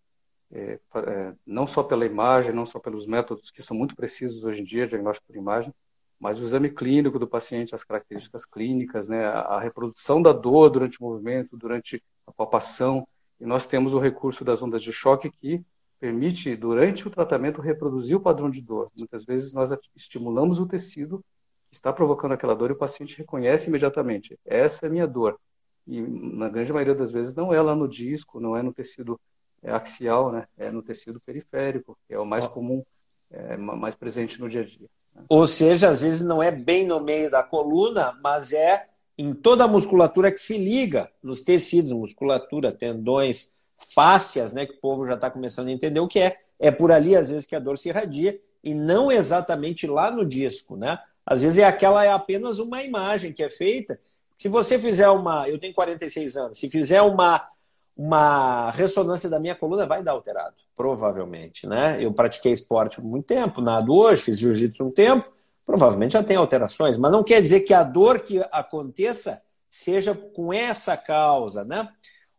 é, 0.52 0.80
é, 0.94 1.32
não 1.46 1.64
só 1.64 1.80
pela 1.80 2.04
imagem, 2.04 2.52
não 2.52 2.66
só 2.66 2.80
pelos 2.80 3.06
métodos 3.06 3.52
que 3.52 3.62
são 3.62 3.76
muito 3.76 3.94
precisos 3.94 4.44
hoje 4.44 4.62
em 4.62 4.64
dia, 4.64 4.88
diagnóstico 4.88 5.28
por 5.28 5.36
imagem, 5.36 5.72
mas 6.18 6.40
o 6.40 6.42
exame 6.42 6.70
clínico 6.70 7.20
do 7.20 7.26
paciente, 7.26 7.72
as 7.72 7.84
características 7.84 8.44
clínicas, 8.44 9.08
né, 9.08 9.26
a 9.26 9.60
reprodução 9.60 10.20
da 10.20 10.32
dor 10.32 10.70
durante 10.70 11.00
o 11.00 11.04
movimento, 11.04 11.56
durante 11.56 12.02
a 12.26 12.32
palpação. 12.32 13.06
E 13.40 13.46
nós 13.46 13.64
temos 13.64 13.94
o 13.94 14.00
recurso 14.00 14.44
das 14.44 14.60
ondas 14.60 14.82
de 14.82 14.92
choque 14.92 15.30
que 15.30 15.64
permite, 16.00 16.56
durante 16.56 17.06
o 17.06 17.10
tratamento, 17.10 17.60
reproduzir 17.60 18.16
o 18.16 18.20
padrão 18.20 18.50
de 18.50 18.62
dor. 18.62 18.90
Muitas 18.98 19.24
vezes 19.24 19.52
nós 19.52 19.70
estimulamos 19.94 20.58
o 20.58 20.66
tecido 20.66 21.22
que 21.68 21.76
está 21.76 21.92
provocando 21.92 22.32
aquela 22.32 22.56
dor 22.56 22.70
e 22.70 22.72
o 22.72 22.78
paciente 22.78 23.18
reconhece 23.18 23.68
imediatamente: 23.68 24.38
essa 24.44 24.86
é 24.86 24.88
a 24.88 24.92
minha 24.92 25.06
dor. 25.06 25.38
E 25.86 26.00
na 26.00 26.48
grande 26.48 26.72
maioria 26.72 26.94
das 26.94 27.12
vezes 27.12 27.34
não 27.34 27.52
é 27.52 27.60
lá 27.60 27.74
no 27.74 27.86
disco, 27.86 28.40
não 28.40 28.56
é 28.56 28.62
no 28.62 28.72
tecido 28.72 29.20
é 29.62 29.70
axial, 29.70 30.32
né? 30.32 30.46
É 30.56 30.70
no 30.70 30.82
tecido 30.82 31.20
periférico, 31.20 31.96
que 32.08 32.14
é 32.14 32.18
o 32.18 32.24
mais 32.24 32.46
comum, 32.46 32.82
é, 33.30 33.56
mais 33.58 33.94
presente 33.94 34.40
no 34.40 34.48
dia 34.48 34.62
a 34.62 34.64
dia. 34.64 34.88
Né? 35.14 35.22
Ou 35.28 35.46
seja, 35.46 35.90
às 35.90 36.00
vezes 36.00 36.22
não 36.22 36.42
é 36.42 36.50
bem 36.50 36.86
no 36.86 36.98
meio 36.98 37.30
da 37.30 37.42
coluna, 37.42 38.18
mas 38.22 38.52
é 38.52 38.88
em 39.18 39.34
toda 39.34 39.64
a 39.64 39.68
musculatura 39.68 40.32
que 40.32 40.40
se 40.40 40.56
liga 40.56 41.10
nos 41.22 41.42
tecidos, 41.42 41.92
musculatura, 41.92 42.72
tendões, 42.72 43.52
fáscias, 43.88 44.52
né? 44.52 44.66
Que 44.66 44.74
o 44.74 44.80
povo 44.80 45.06
já 45.06 45.14
está 45.14 45.30
começando 45.30 45.68
a 45.68 45.72
entender 45.72 46.00
o 46.00 46.08
que 46.08 46.18
é. 46.18 46.38
É 46.58 46.70
por 46.70 46.92
ali, 46.92 47.16
às 47.16 47.28
vezes, 47.28 47.46
que 47.46 47.56
a 47.56 47.60
dor 47.60 47.78
se 47.78 47.88
irradia 47.88 48.38
e 48.62 48.74
não 48.74 49.10
exatamente 49.10 49.86
lá 49.86 50.10
no 50.10 50.26
disco, 50.26 50.76
né? 50.76 50.98
Às 51.24 51.40
vezes 51.40 51.58
é 51.58 51.64
aquela 51.64 52.04
é 52.04 52.10
apenas 52.10 52.58
uma 52.58 52.82
imagem 52.82 53.32
que 53.32 53.42
é 53.42 53.48
feita. 53.48 53.98
Se 54.36 54.48
você 54.48 54.78
fizer 54.78 55.08
uma, 55.08 55.48
eu 55.48 55.58
tenho 55.58 55.72
46 55.72 56.36
anos, 56.36 56.58
se 56.58 56.68
fizer 56.68 57.00
uma 57.02 57.48
uma 57.96 58.70
ressonância 58.70 59.28
da 59.28 59.38
minha 59.38 59.54
coluna 59.54 59.86
vai 59.86 60.02
dar 60.02 60.12
alterado, 60.12 60.54
provavelmente, 60.74 61.66
né? 61.66 62.02
Eu 62.02 62.10
pratiquei 62.14 62.50
esporte 62.50 62.96
por 62.96 63.04
muito 63.04 63.26
tempo, 63.26 63.60
nado 63.60 63.92
hoje, 63.92 64.22
fiz 64.22 64.38
jiu-jitsu 64.38 64.84
um 64.86 64.90
tempo, 64.90 65.30
provavelmente 65.66 66.14
já 66.14 66.22
tem 66.22 66.38
alterações, 66.38 66.96
mas 66.96 67.12
não 67.12 67.22
quer 67.22 67.42
dizer 67.42 67.60
que 67.60 67.74
a 67.74 67.82
dor 67.82 68.20
que 68.20 68.42
aconteça 68.50 69.42
seja 69.68 70.14
com 70.14 70.50
essa 70.50 70.96
causa, 70.96 71.62
né? 71.62 71.90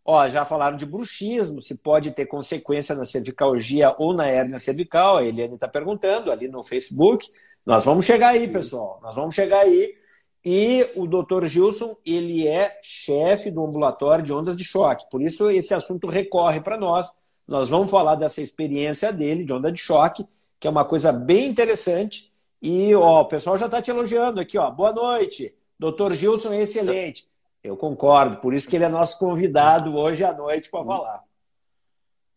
Ó, 0.04 0.28
já 0.28 0.44
falaram 0.46 0.78
de 0.78 0.86
bruxismo, 0.86 1.62
se 1.62 1.76
pode 1.76 2.12
ter 2.12 2.26
consequência 2.26 2.96
na 2.96 3.06
cervicalgia 3.06 3.96
ou 4.00 4.14
na 4.14 4.28
hérnia 4.28 4.58
cervical, 4.58 5.18
a 5.18 5.24
Eliane 5.24 5.54
está 5.54 5.68
perguntando 5.68 6.32
ali 6.32 6.48
no 6.48 6.64
Facebook. 6.64 7.28
Nós 7.66 7.86
vamos 7.86 8.06
chegar 8.06 8.30
aí, 8.30 8.48
pessoal, 8.48 9.00
nós 9.04 9.16
vamos 9.16 9.36
chegar 9.36 9.60
aí. 9.60 9.96
E 10.44 10.90
o 10.96 11.06
Dr. 11.06 11.46
Gilson, 11.46 11.96
ele 12.04 12.48
é 12.48 12.80
chefe 12.82 13.52
do 13.52 13.64
ambulatório 13.64 14.26
de 14.26 14.34
ondas 14.34 14.58
de 14.58 14.64
choque. 14.64 15.06
Por 15.10 15.22
isso 15.22 15.52
esse 15.52 15.74
assunto 15.74 16.08
recorre 16.08 16.60
para 16.60 16.78
nós. 16.78 17.12
Nós 17.48 17.70
vamos 17.70 17.92
falar 17.92 18.16
dessa 18.16 18.42
experiência 18.42 19.14
dele 19.14 19.44
de 19.44 19.54
onda 19.54 19.72
de 19.72 19.80
choque, 19.80 20.26
que 20.60 20.68
é 20.68 20.72
uma 20.72 20.84
coisa 20.84 21.12
bem 21.12 21.48
interessante. 21.48 22.32
E 22.60 22.94
ó, 22.96 23.22
o 23.22 23.26
pessoal 23.26 23.56
já 23.56 23.68
está 23.68 23.82
te 23.82 23.92
elogiando 23.92 24.40
aqui, 24.40 24.58
ó. 24.58 24.70
Boa 24.72 24.94
noite. 24.94 25.54
Dr. 25.78 26.14
Gilson 26.14 26.54
é 26.54 26.62
excelente. 26.62 27.28
Eu 27.64 27.78
concordo, 27.78 28.38
por 28.38 28.54
isso 28.54 28.68
que 28.68 28.76
ele 28.76 28.86
é 28.86 28.90
nosso 28.90 29.20
convidado 29.20 29.96
hoje 29.96 30.24
à 30.24 30.34
noite 30.34 30.70
para 30.70 30.84
falar. 30.84 31.24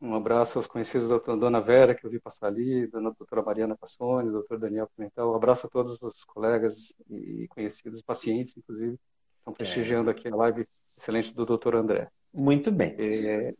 Um 0.00 0.14
abraço 0.14 0.59
aos 0.59 0.66
conhecidos 0.66 1.09
da 1.09 1.16
Dona 1.16 1.62
Vera, 1.62 1.95
que 1.95 2.04
eu 2.04 2.11
vi 2.11 2.21
passar 2.21 2.49
ali, 2.49 2.87
da 2.88 3.00
doutora 3.00 3.43
Mariana 3.43 3.75
Passoni, 3.75 4.31
doutor 4.31 4.59
Daniel 4.59 4.87
Pimentel. 4.95 5.31
Um 5.31 5.35
abraço 5.35 5.66
a 5.66 5.71
todos 5.71 5.99
os 6.02 6.25
colegas 6.25 6.93
e 7.09 7.49
conhecidos, 7.49 8.02
pacientes, 8.02 8.54
inclusive, 8.54 8.99
que 8.99 9.38
estão 9.38 9.54
prestigiando 9.54 10.11
é. 10.11 10.12
aqui 10.12 10.28
a 10.28 10.37
live 10.37 10.69
excelente 10.95 11.35
do 11.35 11.47
doutor 11.47 11.75
André. 11.75 12.11
Muito 12.35 12.71
bem. 12.71 12.95
É, 12.99 13.54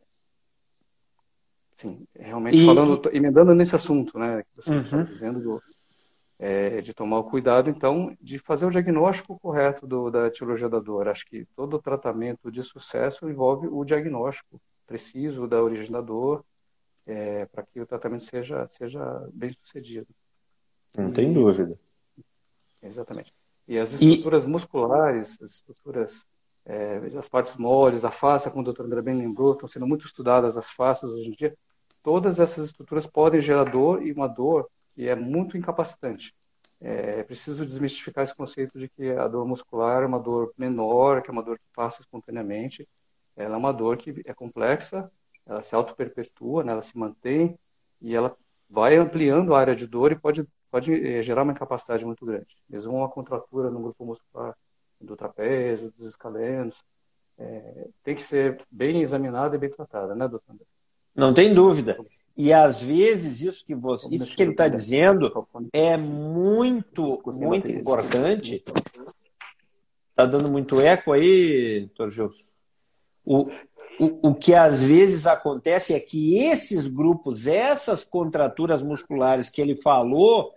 sim, 1.77 2.07
realmente 2.15 2.59
e, 2.59 2.67
falando, 2.67 3.01
emendando 3.11 3.55
nesse 3.55 3.75
assunto, 3.75 4.19
né, 4.19 4.43
que 4.43 4.49
você 4.57 4.71
uhum. 4.71 4.81
está 4.83 5.03
dizendo, 5.03 5.41
do, 5.41 5.63
é, 6.39 6.81
de 6.81 6.93
tomar 6.93 7.19
o 7.19 7.25
cuidado, 7.25 7.71
então, 7.71 8.17
de 8.21 8.39
fazer 8.39 8.67
o 8.67 8.71
diagnóstico 8.71 9.39
correto 9.39 9.87
do, 9.87 10.11
da 10.11 10.27
etiologia 10.27 10.69
da 10.69 10.81
dor. 10.81 11.09
Acho 11.09 11.25
que 11.27 11.47
todo 11.55 11.81
tratamento 11.81 12.51
de 12.51 12.63
sucesso 12.63 13.29
envolve 13.29 13.69
o 13.69 13.85
diagnóstico 13.85 14.61
preciso 14.87 15.47
da 15.47 15.61
origem 15.61 15.91
da 15.91 16.01
dor, 16.01 16.45
é, 17.07 17.47
para 17.47 17.63
que 17.63 17.81
o 17.81 17.87
tratamento 17.87 18.25
seja, 18.25 18.67
seja 18.69 19.29
bem 19.33 19.53
sucedido. 19.63 20.09
Não 20.97 21.09
e, 21.09 21.13
tem 21.13 21.33
dúvida. 21.33 21.79
Exatamente. 22.83 23.33
E 23.67 23.79
as 23.79 23.93
estruturas 23.93 24.45
e... 24.45 24.49
musculares, 24.49 25.41
as 25.41 25.51
estruturas, 25.53 26.27
é, 26.67 26.97
as 27.19 27.29
partes 27.29 27.57
moles, 27.57 28.05
a 28.05 28.11
face, 28.11 28.51
como 28.51 28.63
o 28.63 28.65
doutor 28.65 28.87
André 28.87 29.03
bem 29.03 29.17
lembrou, 29.17 29.53
estão 29.53 29.69
sendo 29.69 29.87
muito 29.87 30.05
estudadas 30.05 30.57
as 30.57 30.71
faces 30.71 31.05
hoje 31.05 31.29
em 31.29 31.33
dia. 31.33 31.57
Todas 32.03 32.39
essas 32.39 32.67
estruturas 32.67 33.07
podem 33.07 33.41
gerar 33.41 33.65
dor 33.65 34.07
e 34.07 34.13
uma 34.13 34.29
dor 34.29 34.69
que 34.95 35.09
é 35.09 35.15
muito 35.15 35.57
incapacitante. 35.57 36.35
É 36.81 37.23
preciso 37.23 37.65
desmistificar 37.65 38.25
esse 38.25 38.37
conceito 38.37 38.79
de 38.79 38.89
que 38.89 39.11
a 39.11 39.27
dor 39.27 39.47
muscular 39.47 40.03
é 40.03 40.07
uma 40.07 40.21
dor 40.21 40.53
menor, 40.59 41.23
que 41.23 41.31
é 41.31 41.33
uma 41.33 41.43
dor 41.43 41.59
que 41.59 41.65
passa 41.75 42.01
espontaneamente, 42.01 42.87
ela 43.37 43.55
é 43.55 43.57
uma 43.57 43.73
dor 43.73 43.97
que 43.97 44.23
é 44.25 44.35
complexa, 44.35 45.11
ela 45.47 45.63
se 45.63 45.75
auto-perpetua, 45.75 46.63
né? 46.63 46.73
ela 46.73 46.83
se 46.83 46.97
mantém 46.97 47.59
e 48.01 48.15
ela 48.15 48.37
vai 48.69 48.97
ampliando 48.97 49.55
a 49.55 49.61
área 49.61 49.75
de 49.75 49.87
dor 49.87 50.13
e 50.13 50.19
pode, 50.19 50.47
pode 50.71 50.93
é, 50.93 51.23
gerar 51.23 51.43
uma 51.43 51.53
incapacidade 51.53 52.05
muito 52.05 52.25
grande. 52.25 52.57
Mesmo 52.69 52.95
uma 52.95 53.09
contratura 53.09 53.71
no 53.71 53.81
grupo 53.81 54.05
muscular 54.05 54.57
do 55.01 55.17
trapézio, 55.17 55.93
dos 55.97 56.07
escalenos, 56.07 56.85
é, 57.39 57.89
tem 58.03 58.15
que 58.15 58.23
ser 58.23 58.63
bem 58.71 59.03
examinada 59.03 59.57
e 59.57 59.59
bem 59.59 59.71
tratada, 59.71 60.15
né, 60.15 60.29
doutor? 60.29 60.57
Não 61.15 61.33
tem 61.33 61.53
dúvida. 61.53 61.97
E 62.37 62.53
às 62.53 62.83
vezes 62.83 63.43
isso 63.43 63.65
que 63.65 63.75
você, 63.75 64.13
isso 64.13 64.35
que 64.35 64.43
ele 64.43 64.51
está 64.51 64.67
dizendo 64.67 65.33
é 65.73 65.97
muito, 65.97 67.23
muito 67.27 67.71
importante. 67.71 68.65
Está 70.11 70.27
dando 70.27 70.51
muito 70.51 70.81
eco 70.81 71.13
aí, 71.13 71.87
doutor 71.87 72.11
Gilson? 72.11 72.45
O, 73.25 73.49
o, 74.01 74.31
o 74.31 74.35
que 74.35 74.53
às 74.53 74.83
vezes 74.83 75.27
acontece 75.27 75.95
é 75.95 76.01
que 76.01 76.39
esses 76.39 76.89
grupos, 76.89 77.47
essas 77.47 78.05
contraturas 78.05 78.83
musculares 78.83 79.49
que 79.49 79.61
ele 79.61 79.77
falou, 79.77 80.53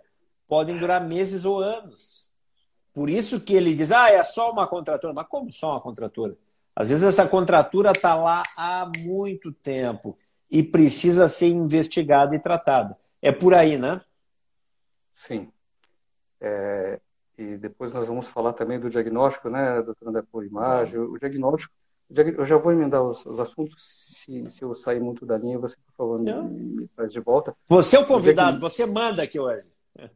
podem 0.48 0.78
durar 0.78 1.06
meses 1.06 1.44
ou 1.44 1.60
anos. 1.60 2.28
Por 2.92 3.08
isso 3.08 3.40
que 3.40 3.54
ele 3.54 3.74
diz, 3.74 3.92
ah, 3.92 4.10
é 4.10 4.24
só 4.24 4.50
uma 4.50 4.66
contratura. 4.66 5.12
Mas 5.14 5.28
como 5.28 5.52
só 5.52 5.72
uma 5.72 5.80
contratura? 5.80 6.36
Às 6.74 6.88
vezes 6.88 7.04
essa 7.04 7.28
contratura 7.28 7.92
está 7.92 8.16
lá 8.16 8.42
há 8.56 8.90
muito 8.98 9.52
tempo 9.52 10.18
e 10.50 10.62
precisa 10.62 11.28
ser 11.28 11.48
investigada 11.48 12.34
e 12.34 12.38
tratada. 12.38 12.96
É 13.20 13.32
por 13.32 13.54
aí, 13.54 13.76
né? 13.76 14.00
Sim. 15.12 15.50
É, 16.40 17.00
e 17.36 17.56
depois 17.56 17.92
nós 17.92 18.06
vamos 18.06 18.28
falar 18.28 18.52
também 18.52 18.78
do 18.78 18.88
diagnóstico, 18.88 19.48
né, 19.48 19.82
doutor 19.82 20.08
André, 20.08 20.22
por 20.30 20.44
imagem. 20.44 20.98
O 20.98 21.18
diagnóstico 21.18 21.74
eu 22.10 22.46
já 22.46 22.56
vou 22.56 22.72
emendar 22.72 23.02
os, 23.02 23.24
os 23.26 23.38
assuntos. 23.38 23.74
Se, 23.78 24.48
se, 24.48 24.62
eu 24.62 24.74
sair 24.74 25.00
muito 25.00 25.26
da 25.26 25.36
linha, 25.36 25.58
você, 25.58 25.76
por 25.86 25.94
favor, 25.94 26.20
me, 26.20 26.32
me 26.32 26.88
traz 26.88 27.12
de 27.12 27.20
volta. 27.20 27.54
Você 27.68 27.96
é 27.96 27.98
o 27.98 28.06
convidado, 28.06 28.58
você 28.58 28.86
manda 28.86 29.22
aqui 29.22 29.38
hoje. 29.38 29.66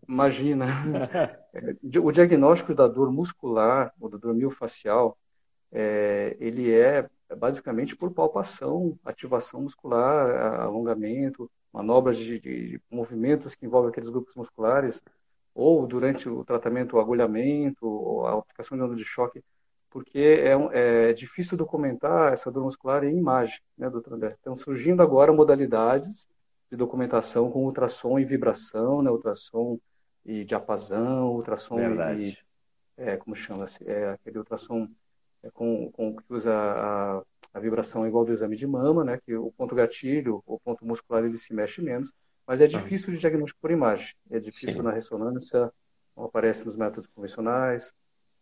Imagina. 0.08 0.66
o 2.02 2.12
diagnóstico 2.12 2.74
da 2.74 2.88
dor 2.88 3.12
muscular, 3.12 3.92
ou 4.00 4.08
da 4.08 4.16
dor 4.16 4.32
miofascial, 4.34 5.18
é, 5.70 6.34
ele 6.40 6.72
é 6.72 7.08
basicamente 7.36 7.96
por 7.96 8.12
palpação, 8.12 8.98
ativação 9.04 9.62
muscular, 9.62 10.60
alongamento, 10.60 11.50
manobras 11.72 12.16
de, 12.16 12.38
de, 12.38 12.80
movimentos 12.90 13.54
que 13.54 13.66
envolvem 13.66 13.90
aqueles 13.90 14.10
grupos 14.10 14.34
musculares, 14.34 15.02
ou 15.54 15.86
durante 15.86 16.28
o 16.28 16.44
tratamento, 16.44 16.96
o 16.96 17.00
agulhamento, 17.00 17.86
ou 17.86 18.26
a 18.26 18.38
aplicação 18.38 18.76
de 18.76 18.84
onda 18.84 18.94
de 18.94 19.04
choque, 19.04 19.42
porque 19.90 20.18
é, 20.18 21.08
é 21.10 21.12
difícil 21.12 21.56
documentar 21.56 22.32
essa 22.32 22.50
dor 22.50 22.64
muscular 22.64 23.04
em 23.04 23.16
imagem, 23.16 23.60
né, 23.76 23.90
doutor 23.90 24.14
André? 24.14 24.32
Estão 24.32 24.56
surgindo 24.56 25.02
agora 25.02 25.32
modalidades 25.32 26.26
de 26.70 26.76
documentação 26.76 27.50
com 27.50 27.64
ultrassom 27.66 28.18
e 28.18 28.24
vibração, 28.24 29.02
né, 29.02 29.10
ultrassom 29.10 29.78
e 30.24 30.44
diapasão, 30.44 31.32
ultrassom 31.32 31.76
Verdade. 31.76 32.22
e 32.22 32.52
é, 32.96 33.16
como 33.16 33.34
chama-se, 33.34 33.86
é 33.86 34.10
aquele 34.10 34.38
ultrassom 34.38 34.84
é, 34.84 35.01
com, 35.50 35.90
com 35.90 36.16
que 36.16 36.32
usa 36.32 36.54
a, 36.54 37.22
a 37.54 37.60
vibração 37.60 38.06
igual 38.06 38.24
do 38.24 38.32
exame 38.32 38.56
de 38.56 38.66
mama, 38.66 39.04
né, 39.04 39.18
que 39.24 39.34
o 39.34 39.52
ponto 39.52 39.74
gatilho, 39.74 40.42
o 40.46 40.58
ponto 40.58 40.84
muscular 40.86 41.24
ele 41.24 41.36
se 41.36 41.54
mexe 41.54 41.82
menos, 41.82 42.12
mas 42.46 42.60
é 42.60 42.66
difícil 42.66 43.12
de 43.12 43.18
diagnóstico 43.18 43.60
por 43.60 43.70
imagem, 43.70 44.14
é 44.30 44.38
difícil 44.38 44.74
Sim. 44.74 44.82
na 44.82 44.92
ressonância, 44.92 45.72
não 46.16 46.24
aparece 46.24 46.64
nos 46.64 46.76
métodos 46.76 47.08
convencionais, 47.14 47.92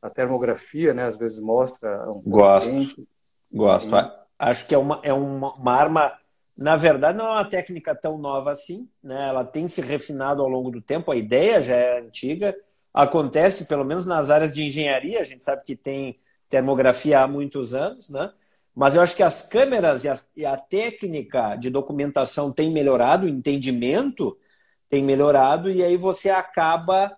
a 0.02 0.09
termografia, 0.11 0.95
né, 0.95 1.04
às 1.04 1.16
vezes 1.16 1.40
mostra 1.40 2.11
um 2.11 2.23
gosto, 2.23 3.07
gosto, 3.52 3.88
Sim. 3.88 3.97
acho 4.38 4.66
que 4.66 4.75
é 4.75 4.78
uma 4.78 5.00
é 5.02 5.12
uma, 5.12 5.54
uma 5.54 5.75
arma 5.75 6.21
na 6.61 6.76
verdade, 6.76 7.16
não 7.16 7.25
é 7.25 7.30
uma 7.30 7.45
técnica 7.49 7.95
tão 7.95 8.19
nova 8.19 8.52
assim, 8.52 8.87
né? 9.02 9.28
Ela 9.28 9.47
tem 9.47 9.66
se 9.66 9.80
refinado 9.80 10.42
ao 10.42 10.49
longo 10.49 10.71
do 10.71 10.83
tempo, 10.83 11.11
a 11.11 11.16
ideia 11.16 11.62
já 11.62 11.75
é 11.75 12.00
antiga. 12.00 12.54
Acontece, 12.92 13.64
pelo 13.64 13.83
menos 13.83 14.04
nas 14.04 14.28
áreas 14.28 14.52
de 14.52 14.62
engenharia, 14.62 15.23
a 15.23 15.25
gente 15.25 15.42
sabe 15.42 15.64
que 15.64 15.75
tem 15.75 16.19
termografia 16.50 17.21
há 17.21 17.28
muitos 17.28 17.73
anos, 17.73 18.11
né? 18.11 18.30
Mas 18.75 18.95
eu 18.95 19.00
acho 19.00 19.16
que 19.16 19.23
as 19.23 19.49
câmeras 19.49 20.04
e 20.04 20.09
a, 20.09 20.14
e 20.37 20.45
a 20.45 20.57
técnica 20.57 21.57
de 21.57 21.71
documentação 21.71 22.52
tem 22.52 22.71
melhorado, 22.71 23.26
o 23.26 23.28
entendimento 23.28 24.37
tem 24.88 25.02
melhorado, 25.02 25.71
e 25.71 25.83
aí 25.83 25.97
você 25.97 26.28
acaba 26.30 27.16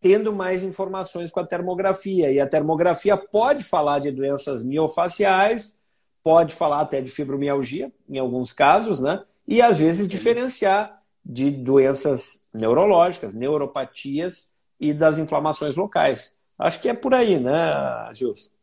tendo 0.00 0.34
mais 0.34 0.62
informações 0.62 1.30
com 1.30 1.40
a 1.40 1.46
termografia. 1.46 2.30
E 2.30 2.38
a 2.38 2.46
termografia 2.46 3.16
pode 3.16 3.64
falar 3.64 4.00
de 4.00 4.10
doenças 4.10 4.62
miofaciais, 4.62 5.78
pode 6.22 6.54
falar 6.54 6.80
até 6.80 7.00
de 7.00 7.10
fibromialgia, 7.10 7.90
em 8.08 8.18
alguns 8.18 8.52
casos, 8.52 9.00
né? 9.00 9.22
E 9.46 9.62
às 9.62 9.78
vezes 9.78 10.06
diferenciar 10.06 11.02
de 11.24 11.50
doenças 11.50 12.46
neurológicas, 12.52 13.34
neuropatias 13.34 14.54
e 14.78 14.92
das 14.92 15.16
inflamações 15.16 15.74
locais. 15.74 16.36
Acho 16.58 16.80
que 16.80 16.88
é 16.88 16.94
por 16.94 17.14
aí, 17.14 17.40
né, 17.40 17.62
Gilson? 18.12 18.53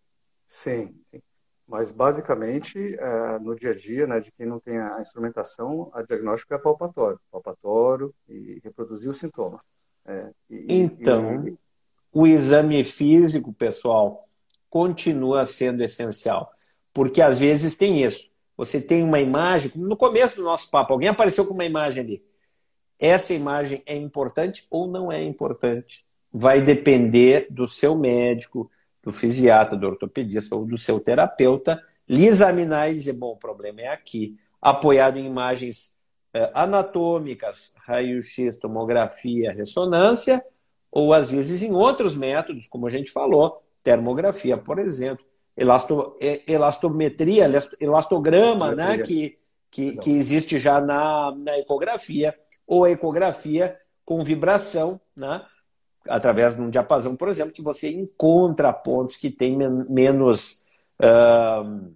Sim, 0.51 0.93
sim. 1.09 1.21
Mas 1.65 1.93
basicamente, 1.93 2.77
é, 2.99 3.39
no 3.39 3.55
dia 3.55 3.71
a 3.71 3.73
dia, 3.73 4.05
né, 4.05 4.19
de 4.19 4.29
quem 4.33 4.45
não 4.45 4.59
tem 4.59 4.77
a 4.77 4.99
instrumentação, 4.99 5.89
a 5.93 6.01
diagnóstico 6.01 6.53
é 6.53 6.57
palpatório, 6.57 7.17
palpatório 7.31 8.13
e 8.27 8.59
reproduzir 8.61 9.09
o 9.09 9.13
sintoma. 9.13 9.63
É, 10.05 10.29
e, 10.49 10.65
então, 10.67 11.47
e... 11.47 11.57
o 12.11 12.27
exame 12.27 12.83
físico, 12.83 13.53
pessoal, 13.53 14.27
continua 14.69 15.45
sendo 15.45 15.81
essencial. 15.81 16.51
Porque 16.93 17.21
às 17.21 17.39
vezes 17.39 17.73
tem 17.73 18.03
isso. 18.03 18.29
Você 18.57 18.81
tem 18.81 19.03
uma 19.03 19.21
imagem, 19.21 19.71
no 19.73 19.95
começo 19.95 20.35
do 20.35 20.43
nosso 20.43 20.69
papo, 20.69 20.91
alguém 20.91 21.07
apareceu 21.07 21.47
com 21.47 21.53
uma 21.53 21.63
imagem 21.63 22.03
ali. 22.03 22.25
Essa 22.99 23.33
imagem 23.33 23.81
é 23.85 23.95
importante 23.95 24.67
ou 24.69 24.85
não 24.85 25.09
é 25.09 25.23
importante? 25.23 26.05
Vai 26.29 26.61
depender 26.61 27.47
do 27.49 27.69
seu 27.69 27.95
médico, 27.95 28.69
do 29.03 29.11
fisiatra, 29.11 29.77
do 29.77 29.87
ortopedista 29.87 30.55
ou 30.55 30.65
do 30.65 30.77
seu 30.77 30.99
terapeuta 30.99 31.83
lhe 32.07 32.25
examinar 32.25 32.91
e 32.91 32.95
dizer: 32.95 33.13
bom, 33.13 33.31
o 33.31 33.37
problema 33.37 33.81
é 33.81 33.87
aqui. 33.87 34.37
Apoiado 34.61 35.17
em 35.17 35.25
imagens 35.25 35.95
eh, 36.33 36.51
anatômicas, 36.53 37.73
raio-x, 37.77 38.55
tomografia, 38.57 39.51
ressonância, 39.51 40.43
ou 40.91 41.13
às 41.13 41.31
vezes 41.31 41.63
em 41.63 41.71
outros 41.71 42.15
métodos, 42.15 42.67
como 42.67 42.85
a 42.85 42.89
gente 42.89 43.11
falou, 43.11 43.63
termografia, 43.83 44.57
por 44.57 44.77
exemplo 44.77 45.25
elasto, 45.55 46.17
elastometria, 46.47 47.49
elastograma, 47.79 48.73
né, 48.73 48.97
que, 48.99 49.37
que, 49.69 49.97
que, 49.97 50.11
existe 50.11 50.59
já 50.59 50.81
na, 50.81 51.33
na 51.35 51.57
ecografia, 51.59 52.35
ou 52.65 52.85
a 52.85 52.91
ecografia 52.91 53.77
com 54.05 54.21
vibração, 54.21 54.99
né, 55.15 55.43
através 56.07 56.55
de 56.55 56.61
um 56.61 56.69
diapasão, 56.69 57.15
por 57.15 57.27
exemplo, 57.27 57.53
que 57.53 57.61
você 57.61 57.89
encontra 57.89 58.73
pontos 58.73 59.15
que 59.15 59.29
têm 59.29 59.57
men 59.57 59.85
menos. 59.89 60.63
Uh, 60.99 61.93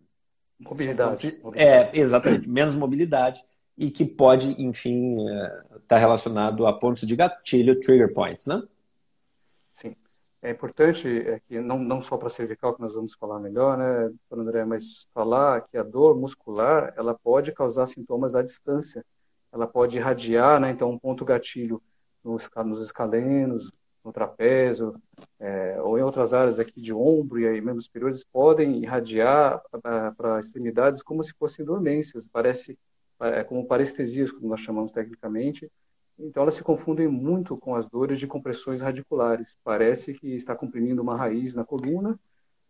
mobilidade. 0.59 1.41
É, 1.53 1.89
exatamente, 1.97 2.49
menos 2.49 2.75
mobilidade 2.75 3.43
e 3.77 3.91
que 3.91 4.05
pode, 4.05 4.61
enfim, 4.61 5.17
estar 5.25 5.75
uh, 5.75 5.79
tá 5.87 5.97
relacionado 5.97 6.65
a 6.65 6.73
pontos 6.73 7.05
de 7.07 7.15
gatilho, 7.15 7.79
trigger 7.79 8.13
points, 8.13 8.45
né? 8.45 8.63
Sim 9.71 9.95
é 10.45 10.51
importante 10.51 11.07
é 11.07 11.39
que 11.39 11.59
não, 11.59 11.79
não 11.79 12.01
só 12.03 12.17
para 12.17 12.29
cervical 12.29 12.75
que 12.75 12.81
nós 12.81 12.93
vamos 12.93 13.15
falar 13.15 13.39
melhor, 13.39 13.77
né, 13.77 14.13
André, 14.31 14.63
mas 14.63 15.07
falar 15.11 15.61
que 15.61 15.75
a 15.75 15.81
dor 15.81 16.15
muscular 16.15 16.93
ela 16.95 17.15
pode 17.15 17.51
causar 17.51 17.87
sintomas 17.87 18.35
à 18.35 18.43
distância, 18.43 19.03
ela 19.51 19.65
pode 19.65 19.97
irradiar, 19.97 20.59
né, 20.59 20.69
então 20.69 20.91
um 20.91 20.99
ponto 20.99 21.25
gatilho 21.25 21.81
nos, 22.23 22.47
nos 22.63 22.81
escalenos, 22.81 23.71
no 24.05 24.13
trapézio, 24.13 24.95
é, 25.39 25.81
ou 25.81 25.97
em 25.97 26.01
outras 26.01 26.33
áreas 26.33 26.59
aqui 26.59 26.79
de 26.79 26.93
ombro 26.93 27.39
e 27.39 27.47
aí 27.47 27.59
membros 27.59 27.85
superiores 27.85 28.23
podem 28.23 28.83
irradiar 28.83 29.61
para 30.15 30.39
extremidades 30.39 31.01
como 31.01 31.23
se 31.23 31.33
fossem 31.33 31.65
dormências, 31.65 32.27
parece 32.27 32.77
é, 33.19 33.43
como 33.43 33.65
parestesias, 33.65 34.31
como 34.31 34.47
nós 34.47 34.59
chamamos 34.59 34.91
tecnicamente, 34.93 35.69
então, 36.17 36.43
elas 36.43 36.55
se 36.55 36.63
confundem 36.63 37.07
muito 37.07 37.57
com 37.57 37.75
as 37.75 37.89
dores 37.89 38.19
de 38.19 38.27
compressões 38.27 38.79
radiculares. 38.79 39.57
Parece 39.63 40.13
que 40.13 40.33
está 40.33 40.55
comprimindo 40.55 41.01
uma 41.01 41.17
raiz 41.17 41.55
na 41.55 41.65
coluna, 41.65 42.17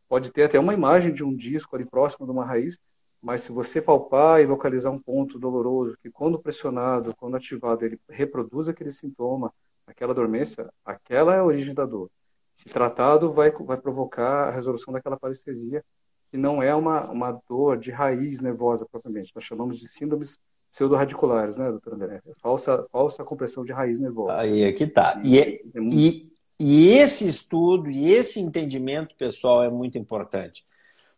pode 0.09 0.31
ter 0.31 0.43
até 0.43 0.59
uma 0.59 0.73
imagem 0.73 1.13
de 1.13 1.23
um 1.23 1.35
disco 1.35 1.75
ali 1.75 1.85
próximo 1.85 2.25
de 2.25 2.31
uma 2.31 2.45
raiz, 2.45 2.79
mas 3.21 3.41
se 3.41 3.51
você 3.51 3.81
palpar 3.81 4.41
e 4.41 4.45
localizar 4.45 4.91
um 4.91 4.99
ponto 4.99 5.37
doloroso, 5.37 5.97
que 6.01 6.09
quando 6.09 6.39
pressionado, 6.39 7.15
quando 7.15 7.37
ativado, 7.37 7.85
ele 7.85 7.99
reproduz 8.09 8.67
aquele 8.67 8.91
sintoma, 8.91 9.53
aquela 9.87 10.13
dormência, 10.13 10.69
aquela 10.83 11.35
é 11.35 11.39
a 11.39 11.43
origem 11.43 11.73
da 11.73 11.85
dor. 11.85 12.09
Se 12.53 12.69
tratado, 12.69 13.33
vai, 13.33 13.51
vai 13.51 13.77
provocar 13.77 14.47
a 14.47 14.51
resolução 14.51 14.93
daquela 14.93 15.17
parestesia, 15.17 15.83
que 16.31 16.37
não 16.37 16.63
é 16.63 16.73
uma, 16.73 17.09
uma 17.11 17.41
dor 17.47 17.77
de 17.77 17.91
raiz 17.91 18.41
nervosa 18.41 18.85
propriamente. 18.89 19.31
Nós 19.35 19.43
chamamos 19.43 19.79
de 19.79 19.87
síndromes 19.89 20.39
pseudo-radiculares, 20.71 21.57
né, 21.57 21.69
doutor 21.69 21.93
André? 21.93 22.21
É 22.25 22.33
falsa, 22.41 22.85
falsa 22.91 23.23
compressão 23.23 23.63
de 23.63 23.71
raiz 23.71 23.99
nervosa. 23.99 24.37
Aí 24.37 24.63
é 24.63 24.73
que 24.73 24.87
tá. 24.87 25.21
E, 25.23 25.39
é, 25.39 25.61
é 25.73 25.79
muito... 25.79 25.95
e, 25.97 26.33
e, 26.59 26.89
esse 26.89 27.27
estudo 27.27 27.89
e 27.89 28.11
esse 28.11 28.39
entendimento, 28.39 29.15
pessoal, 29.15 29.63
é 29.63 29.69
muito 29.69 29.97
importante. 29.97 30.65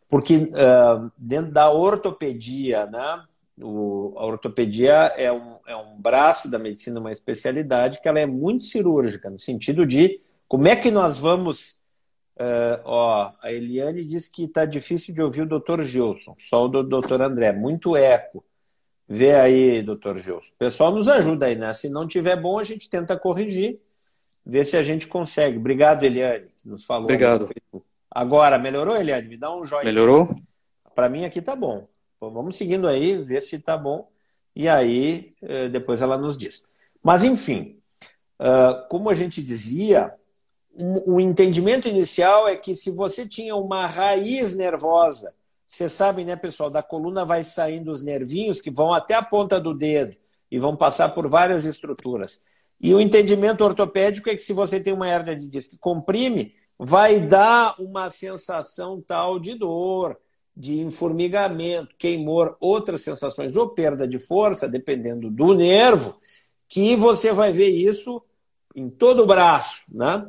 Porque 0.10 0.38
uh, 0.38 1.12
dentro 1.18 1.52
da 1.52 1.72
ortopedia, 1.72 2.86
né, 2.86 3.24
o, 3.62 4.14
a 4.18 4.26
ortopedia 4.26 4.94
é 5.18 5.32
um, 5.32 5.58
é 5.66 5.76
um 5.76 6.00
braço 6.00 6.50
da 6.50 6.60
medicina, 6.60 7.00
uma 7.00 7.12
especialidade 7.12 8.00
que 8.02 8.08
ela 8.08 8.20
é 8.20 8.26
muito 8.26 8.66
cirúrgica, 8.66 9.30
no 9.30 9.40
sentido 9.40 9.86
de 9.86 10.22
como 10.48 10.68
é 10.68 10.76
que 10.76 10.92
nós 10.92 11.18
vamos. 11.18 11.82
Uh, 12.40 12.78
ó, 12.86 13.32
a 13.42 13.52
Eliane 13.52 14.06
disse 14.06 14.32
que 14.32 14.44
está 14.44 14.64
difícil 14.64 15.12
de 15.14 15.22
ouvir 15.22 15.42
o 15.42 15.48
doutor 15.48 15.84
Gilson, 15.84 16.36
só 16.38 16.66
o 16.66 16.84
doutor 16.84 17.22
André, 17.22 17.52
muito 17.52 17.96
eco. 17.96 18.46
Vê 19.10 19.34
aí, 19.34 19.82
doutor 19.82 20.18
Gilson. 20.18 20.52
O 20.54 20.58
pessoal 20.58 20.92
nos 20.92 21.08
ajuda 21.08 21.48
aí, 21.48 21.56
né? 21.56 21.74
Se 21.74 21.90
não 21.90 22.06
tiver 22.06 22.36
bom, 22.36 22.60
a 22.60 22.64
gente 22.64 22.90
tenta 22.90 23.18
corrigir, 23.18 23.80
ver 24.46 24.66
se 24.66 24.78
a 24.78 24.84
gente 24.84 25.08
consegue. 25.08 25.58
Obrigado, 25.58 26.04
Eliane, 26.04 26.48
que 26.58 26.68
nos 26.68 26.86
falou. 26.86 27.06
Obrigado. 27.06 27.50
Agora, 28.12 28.60
melhorou, 28.60 28.96
Eliane? 28.96 29.28
Me 29.28 29.38
dá 29.38 29.56
um 29.56 29.66
joinha. 29.66 29.86
Melhorou? 29.86 30.36
Para 30.94 31.10
mim 31.10 31.26
aqui 31.26 31.42
tá 31.42 31.56
bom. 31.56 31.88
Então, 32.18 32.32
vamos 32.32 32.58
seguindo 32.58 32.88
aí, 32.88 33.24
ver 33.24 33.42
se 33.42 33.60
tá 33.60 33.78
bom. 33.78 34.10
E 34.56 34.68
aí, 34.68 35.34
eh, 35.42 35.70
depois 35.70 36.02
ela 36.02 36.18
nos 36.18 36.38
diz. 36.38 36.66
Mas, 37.02 37.24
enfim, 37.24 37.80
ah, 38.40 38.86
como 38.90 39.10
a 39.10 39.14
gente 39.14 39.44
dizia, 39.44 40.14
o 41.06 41.20
entendimento 41.20 41.88
inicial 41.88 42.48
é 42.48 42.56
que 42.56 42.76
se 42.76 42.92
você 42.92 43.28
tinha 43.28 43.56
uma 43.56 43.88
raiz 43.88 44.56
nervosa 44.56 45.36
vocês 45.68 45.92
sabem, 45.92 46.26
né, 46.26 46.36
pessoal, 46.36 46.70
da 46.70 46.82
coluna 46.82 47.26
vai 47.26 47.44
saindo 47.44 47.92
os 47.92 48.02
nervinhos 48.02 48.62
que 48.62 48.72
vão 48.72 48.94
até 48.94 49.14
a 49.16 49.22
ponta 49.22 49.60
do 49.60 49.74
dedo 49.74 50.16
e 50.50 50.58
vão 50.58 50.78
passar 50.78 51.10
por 51.10 51.28
várias 51.28 51.66
estruturas. 51.66 52.42
E 52.80 52.94
o 52.94 53.02
entendimento 53.02 53.64
ortopédico 53.64 54.30
é 54.30 54.36
que 54.36 54.42
se 54.42 54.54
você 54.54 54.80
tem 54.80 54.94
uma 54.94 55.10
hernia 55.10 55.36
de 55.36 55.48
disco 55.48 55.72
que 55.72 55.78
comprime, 55.78 56.56
vai 56.80 57.20
dar 57.20 57.76
uma 57.80 58.10
sensação 58.10 59.02
tal 59.02 59.40
de 59.40 59.56
dor, 59.56 60.18
de 60.58 60.82
informigamento, 60.82 61.94
queimor, 62.00 62.58
outras 62.60 63.04
sensações 63.04 63.56
ou 63.56 63.70
perda 63.70 64.08
de 64.08 64.18
força, 64.18 64.68
dependendo 64.68 65.30
do 65.30 65.54
nervo, 65.54 66.20
que 66.68 66.96
você 66.96 67.32
vai 67.32 67.52
ver 67.52 67.70
isso 67.70 68.24
em 68.76 68.90
todo 68.90 69.22
o 69.22 69.28
braço, 69.28 69.84
né? 69.88 70.28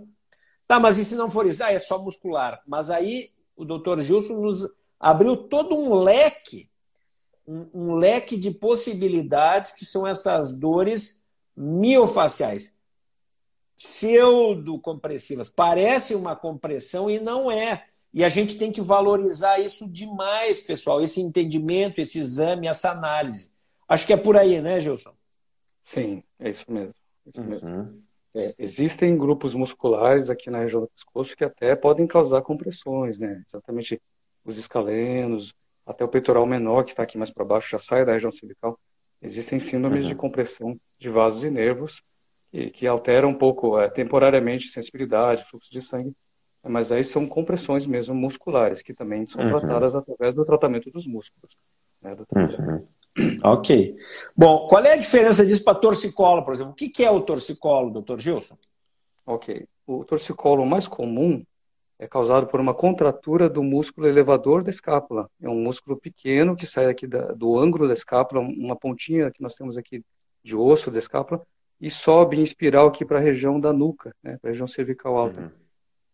Tá, 0.67 0.79
mas 0.79 0.99
e 0.99 1.05
se 1.05 1.14
não 1.14 1.31
for 1.31 1.47
isso? 1.47 1.64
Ah, 1.64 1.73
é 1.73 1.79
só 1.79 1.99
muscular. 1.99 2.61
Mas 2.67 2.91
aí 2.91 3.31
o 3.57 3.64
doutor 3.64 4.03
Gilson 4.03 4.35
nos 4.35 4.69
abriu 5.01 5.35
todo 5.35 5.75
um 5.75 5.95
leque, 5.95 6.69
um, 7.47 7.67
um 7.73 7.95
leque 7.95 8.37
de 8.37 8.51
possibilidades 8.51 9.73
que 9.73 9.87
são 9.87 10.07
essas 10.07 10.53
dores 10.53 11.23
miofaciais 11.57 12.75
pseudo-compressivas. 13.79 15.49
Parece 15.49 16.14
uma 16.14 16.37
compressão 16.37 17.11
e 17.11 17.19
não 17.19 17.51
é. 17.51 17.87
E 18.12 18.25
a 18.25 18.29
gente 18.29 18.57
tem 18.57 18.73
que 18.73 18.81
valorizar 18.81 19.59
isso 19.59 19.88
demais, 19.88 20.61
pessoal, 20.61 21.03
esse 21.03 21.21
entendimento, 21.21 22.01
esse 22.01 22.18
exame, 22.18 22.66
essa 22.66 22.90
análise. 22.90 23.51
Acho 23.87 24.07
que 24.07 24.12
é 24.12 24.16
por 24.16 24.37
aí, 24.37 24.61
né, 24.61 24.81
Gilson? 24.81 25.12
Sim, 25.83 26.23
é 26.38 26.51
isso 26.51 26.71
mesmo. 26.71 26.94
É 27.27 27.31
isso 27.31 27.49
mesmo. 27.49 27.68
Uhum. 27.68 28.01
É, 28.35 28.55
existem 28.59 29.16
grupos 29.16 29.55
musculares 29.55 30.31
aqui 30.31 30.51
na 30.51 30.61
região 30.61 30.83
do 30.83 30.88
pescoço 30.88 31.37
que 31.37 31.44
até 31.44 31.75
podem 31.75 32.07
causar 32.07 32.42
compressões, 32.42 33.18
né? 33.18 33.42
Exatamente 33.47 34.01
os 34.44 34.59
escalenos, 34.59 35.55
até 35.87 36.05
o 36.05 36.09
peitoral 36.09 36.47
menor, 36.47 36.85
que 36.85 36.90
está 36.90 37.03
aqui 37.03 37.16
mais 37.16 37.31
para 37.31 37.44
baixo, 37.44 37.71
já 37.71 37.79
sai 37.79 38.05
da 38.05 38.12
região 38.12 38.31
cervical. 38.31 38.79
Existem 39.21 39.59
síndromes 39.59 40.05
uhum. 40.05 40.11
de 40.11 40.14
compressão 40.14 40.81
de 40.99 41.09
vasos 41.09 41.42
e 41.42 41.51
nervos 41.51 42.03
que, 42.51 42.71
que 42.71 42.87
alteram 42.87 43.31
um 43.31 43.35
pouco 43.35 43.79
é, 43.79 43.88
temporariamente 43.88 44.68
sensibilidade, 44.68 45.44
fluxo 45.44 45.73
de 45.73 45.83
sangue, 45.83 46.14
mas 46.62 46.90
aí 46.90 47.05
são 47.05 47.27
compressões 47.27 47.87
mesmo 47.87 48.14
musculares, 48.14 48.83
que 48.83 48.92
também 48.92 49.27
são 49.27 49.42
uhum. 49.42 49.59
tratadas 49.59 49.94
através 49.94 50.35
do 50.35 50.44
tratamento 50.44 50.90
dos 50.90 51.07
músculos. 51.07 51.57
Né, 52.03 52.16
uhum. 52.35 52.85
Ok. 53.42 53.97
Bom, 54.37 54.66
qual 54.68 54.85
é 54.85 54.92
a 54.92 54.97
diferença 54.97 55.44
disso 55.44 55.64
para 55.64 55.79
torcicolo, 55.79 56.44
por 56.44 56.55
exemplo? 56.55 56.73
O 56.73 56.75
que 56.75 57.05
é 57.05 57.11
o 57.11 57.21
torcicolo, 57.21 57.90
doutor 57.90 58.21
Gilson? 58.21 58.57
Ok. 59.27 59.66
O 59.87 60.05
torcicolo 60.05 60.64
mais 60.64 60.87
comum 60.87 61.42
é 61.99 62.07
causado 62.07 62.47
por 62.47 62.61
uma 62.61 62.73
contratura 62.73 63.49
do 63.49 63.62
músculo 63.62 64.07
elevador 64.07 64.62
da 64.62 64.71
escápula. 64.71 65.29
É 65.42 65.49
um 65.49 65.61
músculo 65.61 65.97
pequeno 65.97 66.55
que 66.55 66.66
sai 66.66 66.87
aqui 66.87 67.07
da, 67.07 67.33
do 67.33 67.59
ângulo 67.59 67.88
da 67.88 67.94
escápula, 67.94 68.40
uma 68.40 68.77
pontinha 68.77 69.31
que 69.31 69.42
nós 69.42 69.55
temos 69.55 69.77
aqui 69.77 70.05
de 70.44 70.55
osso 70.55 70.90
da 70.90 70.99
escápula, 70.99 71.42
e 71.81 71.90
sobe 71.90 72.38
em 72.38 72.42
espiral 72.42 72.88
aqui 72.88 73.05
para 73.05 73.18
a 73.18 73.23
região 73.23 73.59
da 73.59 73.73
nuca, 73.73 74.14
né, 74.23 74.37
para 74.40 74.51
a 74.51 74.53
região 74.53 74.66
cervical 74.66 75.16
alta. 75.16 75.40
Uhum. 75.40 75.51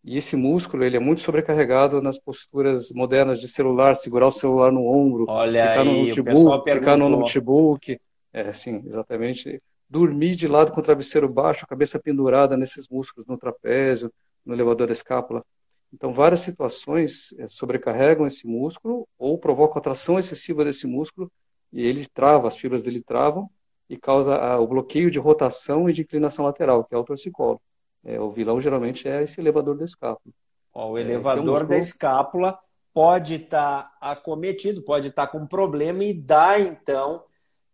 E 0.07 0.17
esse 0.17 0.35
músculo 0.35 0.83
ele 0.83 0.97
é 0.97 0.99
muito 0.99 1.23
sobrecarregado 1.23 1.99
nas 1.99 2.19
posturas 2.19 2.91
modernas 2.91 3.41
de 3.41 3.47
celular, 3.47 3.95
segurar 3.95 4.27
o 4.27 4.31
celular 4.31 4.71
no 4.71 4.85
ombro, 4.85 5.25
Olha 5.27 5.69
ficar 5.69 5.81
aí, 5.81 5.87
no 5.87 6.07
notebook, 6.07 6.71
ficar 6.71 6.95
no 6.95 7.09
notebook, 7.09 7.99
é, 8.31 8.53
sim, 8.53 8.83
exatamente. 8.85 9.59
Dormir 9.89 10.35
de 10.35 10.47
lado 10.47 10.71
com 10.71 10.79
o 10.79 10.83
travesseiro 10.83 11.27
baixo, 11.27 11.65
a 11.65 11.67
cabeça 11.67 11.99
pendurada 11.99 12.55
nesses 12.55 12.87
músculos, 12.87 13.27
no 13.27 13.35
trapézio, 13.35 14.11
no 14.45 14.53
elevador 14.53 14.85
da 14.85 14.93
escápula. 14.93 15.43
Então, 15.91 16.13
várias 16.13 16.41
situações 16.41 17.33
é, 17.39 17.47
sobrecarregam 17.47 18.27
esse 18.27 18.45
músculo 18.45 19.07
ou 19.17 19.39
provocam 19.39 19.79
atração 19.79 20.19
excessiva 20.19 20.63
desse 20.63 20.85
músculo 20.85 21.31
e 21.73 21.81
ele 21.81 22.05
trava, 22.13 22.47
as 22.47 22.57
fibras 22.57 22.83
dele 22.83 23.01
travam 23.01 23.49
e 23.89 23.97
causa 23.97 24.35
a, 24.35 24.59
o 24.59 24.67
bloqueio 24.67 25.09
de 25.09 25.17
rotação 25.17 25.89
e 25.89 25.93
de 25.93 26.03
inclinação 26.03 26.45
lateral, 26.45 26.83
que 26.83 26.93
é 26.93 26.97
o 26.97 27.03
torcicolo. 27.03 27.59
É, 28.05 28.19
o 28.19 28.29
vilão 28.29 28.61
geralmente 28.61 29.07
é 29.07 29.23
esse 29.23 29.41
elevador 29.41 29.75
da 29.75 29.83
escápula. 29.83 30.33
Ó, 30.73 30.91
o 30.91 30.97
elevador 30.97 31.37
é, 31.37 31.39
é 31.39 31.41
um 31.41 31.51
músculo... 31.51 31.69
da 31.69 31.77
escápula 31.77 32.59
pode 32.93 33.35
estar 33.35 33.83
tá 33.83 33.97
acometido, 33.99 34.81
pode 34.83 35.07
estar 35.07 35.25
tá 35.25 35.31
com 35.31 35.45
problema 35.45 36.03
e 36.03 36.13
dá, 36.13 36.59
então, 36.59 37.23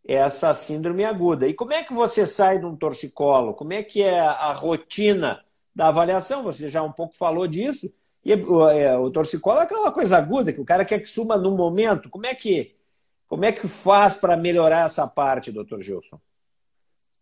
essa 0.03 0.53
síndrome 0.53 1.03
aguda. 1.03 1.47
E 1.47 1.53
como 1.53 1.73
é 1.73 1.83
que 1.83 1.93
você 1.93 2.25
sai 2.25 2.59
de 2.59 2.65
um 2.65 2.75
torcicolo? 2.75 3.53
Como 3.53 3.73
é 3.73 3.83
que 3.83 4.01
é 4.01 4.19
a 4.19 4.53
rotina 4.53 5.43
da 5.75 5.89
avaliação? 5.89 6.43
Você 6.43 6.69
já 6.69 6.81
um 6.81 6.91
pouco 6.91 7.15
falou 7.15 7.45
disso. 7.45 7.93
E 8.23 8.31
é, 8.33 8.97
o 8.97 9.11
torcicolo 9.11 9.59
é 9.59 9.63
aquela 9.63 9.91
coisa 9.91 10.17
aguda 10.17 10.53
que 10.53 10.61
o 10.61 10.65
cara 10.65 10.85
quer 10.85 10.99
que 10.99 11.07
suma 11.07 11.37
no 11.37 11.51
momento. 11.51 12.09
Como 12.09 12.25
é 12.25 12.33
que 12.33 12.75
como 13.27 13.45
é 13.45 13.51
que 13.53 13.65
faz 13.65 14.17
para 14.17 14.35
melhorar 14.35 14.85
essa 14.85 15.07
parte, 15.07 15.53
doutor 15.53 15.79
Gilson? 15.79 16.19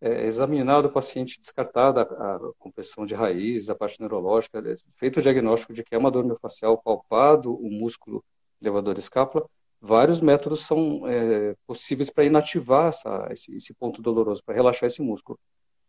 É, 0.00 0.26
examinado 0.26 0.88
o 0.88 0.92
paciente 0.92 1.38
descartada 1.38 2.02
a 2.02 2.38
compressão 2.58 3.04
de 3.04 3.14
raiz, 3.14 3.68
a 3.68 3.74
parte 3.74 4.00
neurológica, 4.00 4.58
é, 4.58 4.74
feito 4.96 5.18
o 5.18 5.22
diagnóstico 5.22 5.74
de 5.74 5.84
que 5.84 5.94
é 5.94 5.98
uma 5.98 6.10
dor 6.10 6.24
miofascial, 6.24 6.78
palpado 6.78 7.54
o 7.54 7.70
músculo 7.70 8.24
elevador 8.62 8.98
escápula, 8.98 9.46
vários 9.80 10.20
métodos 10.20 10.64
são 10.66 11.06
é, 11.06 11.54
possíveis 11.66 12.10
para 12.10 12.24
inativar 12.24 12.88
essa, 12.88 13.28
esse, 13.30 13.54
esse, 13.56 13.74
ponto 13.74 14.00
doloroso, 14.00 14.42
para 14.44 14.54
relaxar 14.54 14.86
esse 14.86 15.02
músculo. 15.02 15.38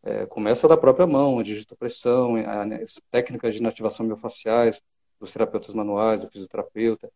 É, 0.03 0.25
começa 0.25 0.67
da 0.67 0.77
própria 0.77 1.07
mão, 1.07 1.39
a 1.39 1.43
digitopressão, 1.43 2.35
as 2.83 2.99
técnicas 3.11 3.53
de 3.53 3.59
inativação 3.59 4.05
miofasciais, 4.05 4.81
dos 5.19 5.31
terapeutas 5.31 5.73
manuais, 5.73 6.21
do 6.21 6.29
fisioterapeuta, 6.29 7.09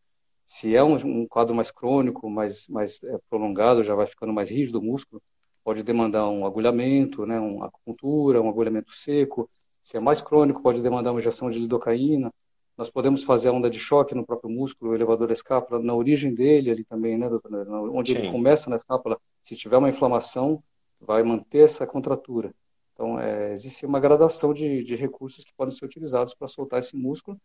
se 0.46 0.76
é 0.76 0.84
um, 0.84 0.94
um 0.94 1.28
quadro 1.28 1.56
mais 1.56 1.72
crônico, 1.72 2.30
mais, 2.30 2.68
mais 2.68 3.04
é, 3.04 3.18
prolongado, 3.30 3.84
já 3.84 3.96
vai 3.96 4.06
ficando 4.06 4.32
mais 4.32 4.50
rígido 4.50 4.80
o 4.80 4.84
músculo, 4.84 5.22
pode 5.66 5.84
demandar 5.84 6.30
um 6.30 6.46
agulhamento, 6.46 7.26
né, 7.26 7.40
uma 7.40 7.66
acupuntura, 7.66 8.42
um 8.42 8.48
agulhamento 8.48 8.94
seco. 8.94 9.50
Se 9.84 9.98
é 9.98 10.00
mais 10.00 10.22
crônico, 10.22 10.62
pode 10.62 10.82
demandar 10.82 11.12
uma 11.12 11.20
injeção 11.20 11.50
de 11.50 11.60
lidocaína. 11.60 12.32
Nós 12.78 12.90
podemos 12.90 13.24
fazer 13.24 13.50
a 13.50 13.52
onda 13.52 13.70
de 13.70 13.80
choque 13.80 14.16
no 14.16 14.26
próprio 14.26 14.50
músculo, 14.50 14.92
o 14.92 14.96
elevador 14.96 15.28
da 15.28 15.34
escápula, 15.34 15.82
na 15.82 15.94
origem 15.94 16.34
dele 16.34 16.70
ali 16.70 16.84
também, 16.84 17.18
né, 17.18 17.28
doutor? 17.28 17.68
Onde 17.92 18.14
Sim. 18.14 18.20
ele 18.20 18.32
começa 18.32 18.70
na 18.70 18.76
escápula, 18.76 19.20
se 19.44 19.56
tiver 19.56 19.78
uma 19.78 19.90
inflamação, 19.90 20.64
vai 21.02 21.24
manter 21.24 21.66
essa 21.66 21.86
contratura. 21.88 22.54
Então, 22.94 23.20
é, 23.20 23.52
existe 23.52 23.86
uma 23.86 24.00
gradação 24.00 24.54
de, 24.54 24.84
de 24.84 24.96
recursos 24.96 25.44
que 25.44 25.54
podem 25.58 25.76
ser 25.76 25.84
utilizados 25.84 26.34
para 26.34 26.48
soltar 26.48 26.80
esse 26.80 26.96
músculo 26.96 27.38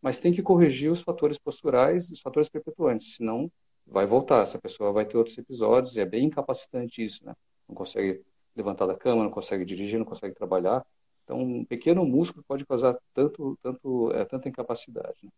mas 0.00 0.20
tem 0.20 0.32
que 0.32 0.42
corrigir 0.42 0.90
os 0.90 1.02
fatores 1.02 1.38
posturais 1.38 2.08
e 2.08 2.12
os 2.12 2.20
fatores 2.20 2.48
perpetuantes, 2.48 3.16
senão 3.16 3.50
vai 3.86 4.06
voltar. 4.06 4.42
Essa 4.42 4.58
pessoa 4.58 4.92
vai 4.92 5.04
ter 5.04 5.16
outros 5.16 5.36
episódios 5.36 5.96
e 5.96 6.00
é 6.00 6.06
bem 6.06 6.26
incapacitante 6.26 7.04
isso, 7.04 7.24
né? 7.24 7.34
Não 7.68 7.74
consegue 7.74 8.22
levantar 8.56 8.86
da 8.86 8.96
cama, 8.96 9.22
não 9.22 9.30
consegue 9.30 9.64
dirigir, 9.64 9.98
não 9.98 10.06
consegue 10.06 10.34
trabalhar. 10.34 10.84
Então, 11.24 11.40
um 11.40 11.64
pequeno 11.64 12.04
músculo 12.06 12.44
pode 12.48 12.64
causar 12.64 12.96
tanto, 13.12 13.58
tanto, 13.62 14.10
é, 14.12 14.24
tanta 14.24 14.48
incapacidade. 14.48 15.18
Né? 15.22 15.30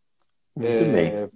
Muito 0.54 0.68
é, 0.68 0.92
bem. 0.92 1.30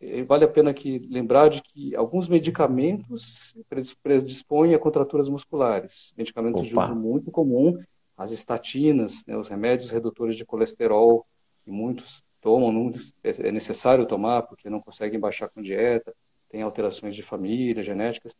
É, 0.00 0.22
vale 0.24 0.44
a 0.44 0.48
pena 0.48 0.74
que 0.74 0.98
lembrar 0.98 1.48
de 1.48 1.62
que 1.62 1.94
alguns 1.96 2.28
medicamentos 2.28 3.56
predispõem 4.02 4.74
a 4.74 4.78
contraturas 4.78 5.28
musculares. 5.28 6.12
Medicamentos 6.16 6.60
Opa. 6.60 6.86
de 6.86 6.92
uso 6.92 6.94
muito 7.00 7.30
comum, 7.30 7.78
as 8.16 8.32
estatinas, 8.32 9.24
né, 9.26 9.36
os 9.36 9.48
remédios 9.48 9.90
redutores 9.90 10.36
de 10.36 10.44
colesterol, 10.44 11.26
que 11.64 11.70
muitos 11.70 12.22
tomam, 12.40 12.72
não 12.72 12.92
é 13.24 13.52
necessário 13.52 14.06
tomar 14.06 14.42
porque 14.42 14.70
não 14.70 14.80
conseguem 14.80 15.18
baixar 15.18 15.48
com 15.48 15.62
dieta, 15.62 16.14
tem 16.48 16.62
alterações 16.62 17.14
de 17.14 17.22
família, 17.22 17.82
genéticas. 17.82 18.34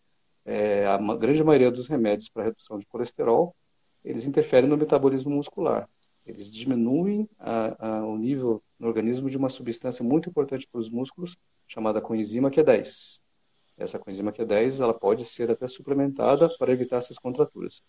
É, 0.46 0.86
a 0.86 0.96
grande 1.16 1.42
maioria 1.42 1.72
dos 1.72 1.88
remédios 1.88 2.28
para 2.28 2.44
redução 2.44 2.78
de 2.78 2.86
colesterol, 2.86 3.54
eles 4.04 4.26
interferem 4.26 4.70
no 4.70 4.76
metabolismo 4.76 5.32
muscular. 5.32 5.88
Eles 6.24 6.50
diminuem 6.50 7.28
a, 7.36 7.98
a, 7.98 8.06
o 8.06 8.16
nível 8.16 8.62
no 8.78 8.86
organismo 8.86 9.28
de 9.28 9.36
uma 9.36 9.48
substância 9.48 10.04
muito 10.04 10.28
importante 10.28 10.66
para 10.70 10.78
os 10.78 10.88
músculos, 10.88 11.36
chamada 11.66 12.00
coenzima 12.00 12.48
Q10. 12.48 13.20
Essa 13.76 13.98
coenzima 13.98 14.32
Q10 14.32 14.80
ela 14.80 14.94
pode 14.94 15.24
ser 15.24 15.50
até 15.50 15.66
suplementada 15.66 16.48
para 16.58 16.72
evitar 16.72 16.98
essas 16.98 17.18
contraturas. 17.18 17.82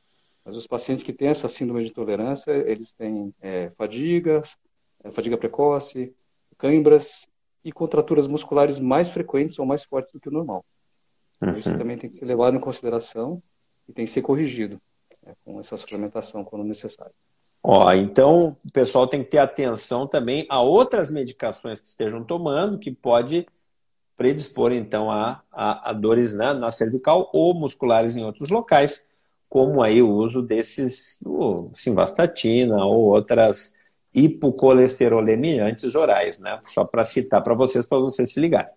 Mas 0.44 0.56
os 0.56 0.66
pacientes 0.66 1.04
que 1.04 1.14
têm 1.14 1.28
essa 1.28 1.48
síndrome 1.48 1.84
de 1.84 1.92
intolerância, 1.92 2.52
eles 2.52 2.92
têm 2.92 3.34
é, 3.40 3.66
é, 3.66 5.12
fadiga 5.12 5.38
precoce, 5.38 6.16
câimbras 6.58 7.28
e 7.64 7.72
contraturas 7.72 8.28
musculares 8.28 8.80
mais 8.80 9.10
frequentes 9.10 9.60
ou 9.60 9.66
mais 9.66 9.84
fortes 9.84 10.12
do 10.12 10.20
que 10.20 10.30
o 10.30 10.32
normal. 10.32 10.66
Uhum. 11.42 11.58
Isso 11.58 11.78
também 11.78 11.98
tem 11.98 12.10
que 12.10 12.16
ser 12.16 12.26
levado 12.26 12.56
em 12.56 12.60
consideração 12.60 13.42
e 13.88 13.94
tem 13.94 14.06
que 14.06 14.12
ser 14.12 14.22
corrigido 14.22 14.82
né, 15.26 15.34
com 15.46 15.60
essa 15.60 15.78
suplementação 15.78 16.44
quando 16.44 16.64
necessário. 16.64 17.14
Ó, 17.64 17.92
então 17.94 18.56
o 18.66 18.72
pessoal 18.72 19.08
tem 19.08 19.24
que 19.24 19.30
ter 19.30 19.40
atenção 19.40 20.08
também 20.08 20.46
a 20.50 20.62
outras 20.62 21.12
medicações 21.12 21.82
que 21.82 21.88
estejam 21.88 22.24
tomando 22.24 22.80
que 22.80 22.92
pode 22.92 23.46
predispor 24.16 24.72
então 24.72 25.12
a, 25.12 25.44
a, 25.52 25.92
a 25.92 25.94
dores 25.94 26.34
né, 26.34 26.54
na 26.54 26.72
cervical 26.72 27.30
ou 27.34 27.54
musculares 27.54 28.16
em 28.16 28.26
outros 28.26 28.50
locais, 28.50 29.06
como 29.48 29.82
aí 29.82 30.02
o 30.02 30.10
uso 30.10 30.42
desses, 30.42 31.20
o 31.26 31.70
simvastatina 31.74 32.84
ou 32.84 33.04
outras 33.04 33.76
hipocolesterolemiantes 34.14 35.94
orais, 35.94 36.40
né? 36.40 36.60
Só 36.66 36.84
para 36.84 37.06
citar 37.06 37.44
para 37.44 37.54
vocês, 37.54 37.86
para 37.86 38.00
vocês 38.00 38.34
se 38.34 38.40
ligarem. 38.40 38.72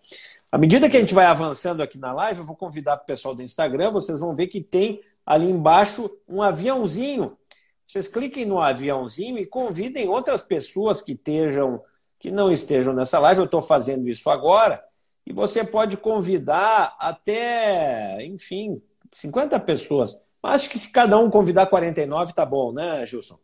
À 0.50 0.58
medida 0.58 0.88
que 0.88 0.96
a 0.96 1.00
gente 1.00 1.14
vai 1.14 1.26
avançando 1.26 1.82
aqui 1.82 1.96
na 1.96 2.12
live, 2.12 2.40
eu 2.40 2.46
vou 2.46 2.56
convidar 2.56 2.96
o 2.96 3.04
pessoal 3.06 3.34
do 3.34 3.42
Instagram, 3.42 3.92
vocês 3.92 4.18
vão 4.18 4.34
ver 4.34 4.48
que 4.48 4.60
tem 4.60 5.00
ali 5.24 5.48
embaixo 5.48 6.10
um 6.28 6.42
aviãozinho. 6.42 7.38
Vocês 7.86 8.08
cliquem 8.08 8.44
no 8.44 8.60
aviãozinho 8.60 9.38
e 9.38 9.46
convidem 9.46 10.08
outras 10.08 10.42
pessoas 10.42 11.00
que 11.00 11.12
estejam, 11.12 11.82
que 12.18 12.30
não 12.30 12.50
estejam 12.50 12.92
nessa 12.92 13.18
live. 13.20 13.40
Eu 13.40 13.44
estou 13.44 13.60
fazendo 13.60 14.08
isso 14.08 14.28
agora. 14.28 14.84
e 15.26 15.32
você 15.32 15.62
pode 15.62 15.96
convidar 15.96 16.96
até, 16.98 18.24
enfim, 18.24 18.82
50 19.14 19.60
pessoas. 19.60 20.18
Acho 20.42 20.68
que 20.70 20.78
se 20.78 20.90
cada 20.90 21.18
um 21.18 21.30
convidar 21.30 21.66
49, 21.66 22.32
tá 22.32 22.44
bom, 22.44 22.72
né, 22.72 23.04
Gilson? 23.06 23.38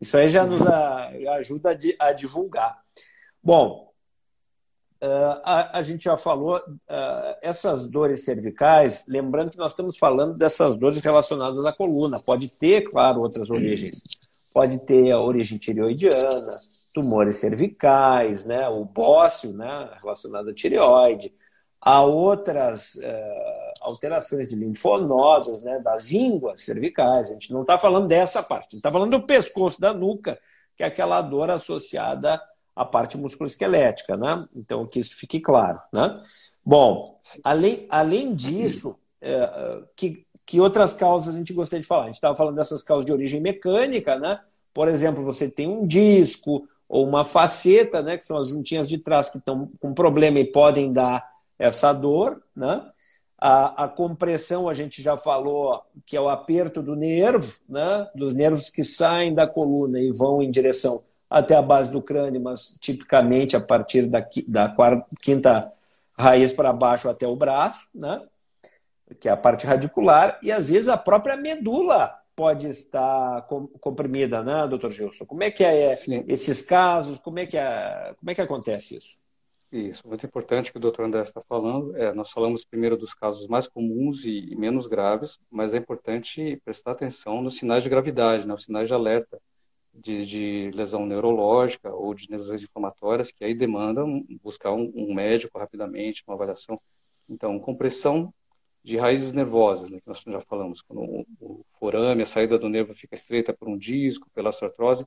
Isso 0.00 0.16
aí 0.16 0.28
já 0.28 0.46
nos 0.46 0.62
ajuda 0.66 1.78
a 1.98 2.12
divulgar. 2.12 2.80
Bom, 3.42 3.85
a, 5.44 5.82
gente 5.82 6.04
já 6.04 6.16
falou, 6.16 6.60
essas 7.42 7.86
dores 7.86 8.24
cervicais, 8.24 9.04
lembrando 9.06 9.50
que 9.50 9.58
nós 9.58 9.72
estamos 9.72 9.98
falando 9.98 10.34
dessas 10.34 10.76
dores 10.76 11.00
relacionadas 11.00 11.64
à 11.64 11.72
coluna. 11.72 12.18
Pode 12.20 12.48
ter, 12.56 12.82
claro, 12.82 13.20
outras 13.20 13.50
origens. 13.50 14.02
Pode 14.52 14.78
ter 14.78 15.10
a 15.10 15.20
origem 15.20 15.58
tireoidiana, 15.58 16.58
tumores 16.96 17.36
cervicais, 17.36 18.46
né, 18.46 18.66
o 18.70 18.86
bócio, 18.86 19.52
né, 19.52 19.90
relacionado 20.00 20.48
à 20.48 20.54
tireoide, 20.54 21.30
há 21.78 22.02
outras 22.02 22.94
uh, 22.94 23.72
alterações 23.82 24.48
de 24.48 24.56
linfonodos, 24.56 25.62
né, 25.62 25.78
das 25.80 26.10
ínguas 26.10 26.62
cervicais. 26.62 27.28
A 27.28 27.34
gente 27.34 27.52
não 27.52 27.60
está 27.60 27.76
falando 27.76 28.08
dessa 28.08 28.42
parte, 28.42 28.62
a 28.62 28.70
gente 28.70 28.76
está 28.76 28.90
falando 28.90 29.10
do 29.10 29.26
pescoço, 29.26 29.78
da 29.78 29.92
nuca, 29.92 30.38
que 30.74 30.82
é 30.82 30.86
aquela 30.86 31.20
dor 31.20 31.50
associada 31.50 32.40
à 32.76 32.84
parte 32.84 33.16
musculoesquelética, 33.16 34.18
né? 34.18 34.46
Então, 34.54 34.86
que 34.86 35.00
isso 35.00 35.16
fique 35.16 35.40
claro, 35.40 35.80
né? 35.90 36.22
Bom, 36.62 37.18
além, 37.42 37.86
além 37.88 38.34
disso, 38.34 38.98
uh, 39.22 39.86
que, 39.96 40.26
que 40.44 40.60
outras 40.60 40.92
causas 40.92 41.34
a 41.34 41.38
gente 41.38 41.54
gostaria 41.54 41.80
de 41.80 41.88
falar? 41.88 42.04
A 42.04 42.06
gente 42.06 42.16
estava 42.16 42.36
falando 42.36 42.56
dessas 42.56 42.82
causas 42.82 43.06
de 43.06 43.12
origem 43.12 43.40
mecânica, 43.40 44.18
né? 44.18 44.40
Por 44.74 44.88
exemplo, 44.88 45.24
você 45.24 45.48
tem 45.48 45.66
um 45.66 45.86
disco, 45.86 46.68
ou 46.86 47.06
uma 47.08 47.24
faceta, 47.24 48.02
né, 48.02 48.16
que 48.18 48.26
são 48.26 48.38
as 48.38 48.48
juntinhas 48.48 48.86
de 48.86 48.98
trás 48.98 49.28
que 49.28 49.38
estão 49.38 49.70
com 49.80 49.94
problema 49.94 50.38
e 50.38 50.44
podem 50.44 50.92
dar 50.92 51.26
essa 51.58 51.92
dor, 51.92 52.42
né? 52.54 52.84
A, 53.38 53.84
a, 53.84 53.88
compressão, 53.88 54.68
a 54.68 54.74
gente 54.74 55.02
já 55.02 55.16
falou, 55.16 55.82
que 56.06 56.16
é 56.16 56.20
o 56.20 56.28
aperto 56.28 56.82
do 56.82 56.96
nervo, 56.96 57.54
né? 57.68 58.08
dos 58.14 58.34
nervos 58.34 58.70
que 58.70 58.82
saem 58.82 59.34
da 59.34 59.46
coluna 59.46 60.00
e 60.00 60.10
vão 60.10 60.42
em 60.42 60.50
direção 60.50 61.04
até 61.28 61.54
a 61.56 61.62
base 61.62 61.90
do 61.90 62.02
crânio, 62.02 62.40
mas 62.40 62.78
tipicamente 62.80 63.56
a 63.56 63.60
partir 63.60 64.06
da, 64.06 64.26
da 64.46 64.68
quarta, 64.68 65.06
quinta 65.20 65.72
raiz 66.18 66.52
para 66.52 66.72
baixo 66.72 67.08
até 67.08 67.26
o 67.26 67.36
braço, 67.36 67.88
né? 67.94 68.22
que 69.20 69.28
é 69.28 69.32
a 69.32 69.36
parte 69.36 69.66
radicular, 69.66 70.38
e 70.42 70.50
às 70.50 70.66
vezes 70.66 70.88
a 70.88 70.96
própria 70.96 71.36
medula 71.36 72.12
pode 72.34 72.68
estar 72.68 73.46
comprimida, 73.80 74.42
né, 74.42 74.66
doutor 74.68 74.90
Gilson? 74.90 75.24
Como 75.24 75.42
é 75.42 75.50
que 75.50 75.64
é 75.64 75.94
Sim. 75.94 76.24
esses 76.28 76.60
casos? 76.60 77.18
Como 77.18 77.38
é 77.38 77.46
que, 77.46 77.56
é, 77.56 78.14
como 78.18 78.30
é 78.30 78.34
que 78.34 78.42
acontece 78.42 78.96
isso? 78.96 79.18
Isso, 79.72 80.06
muito 80.06 80.24
importante 80.26 80.70
que 80.70 80.78
o 80.78 80.80
doutor 80.80 81.06
André 81.06 81.22
está 81.22 81.40
falando. 81.48 81.96
É, 81.96 82.12
nós 82.12 82.30
falamos 82.30 82.64
primeiro 82.64 82.96
dos 82.96 83.14
casos 83.14 83.48
mais 83.48 83.66
comuns 83.66 84.24
e, 84.24 84.54
menos 84.54 84.86
graves, 84.86 85.38
mas 85.50 85.74
é 85.74 85.78
importante 85.78 86.60
prestar 86.64 86.92
atenção 86.92 87.42
nos 87.42 87.56
sinais 87.56 87.82
de 87.82 87.88
gravidade, 87.88 88.46
né, 88.46 88.54
os 88.54 88.64
sinais 88.64 88.86
de 88.86 88.94
alerta 88.94 89.40
de, 89.96 90.26
de 90.26 90.70
lesão 90.74 91.06
neurológica 91.06 91.92
ou 91.92 92.14
de 92.14 92.30
lesões 92.30 92.62
inflamatórias, 92.62 93.32
que 93.32 93.44
aí 93.44 93.54
demandam 93.54 94.24
buscar 94.42 94.72
um, 94.72 94.92
um 94.94 95.14
médico 95.14 95.58
rapidamente, 95.58 96.22
uma 96.26 96.34
avaliação. 96.34 96.80
Então, 97.28 97.58
compressão 97.58 98.32
de 98.82 98.96
raízes 98.96 99.32
nervosas, 99.32 99.90
né, 99.90 99.98
que 100.00 100.06
nós 100.06 100.22
já 100.24 100.40
falamos, 100.42 100.80
quando 100.80 101.02
o, 101.02 101.26
o 101.40 101.64
forame, 101.80 102.22
a 102.22 102.26
saída 102.26 102.56
do 102.56 102.68
nervo 102.68 102.94
fica 102.94 103.14
estreita 103.14 103.52
por 103.52 103.68
um 103.68 103.76
disco, 103.76 104.28
pela 104.32 104.50
artrose, 104.50 105.04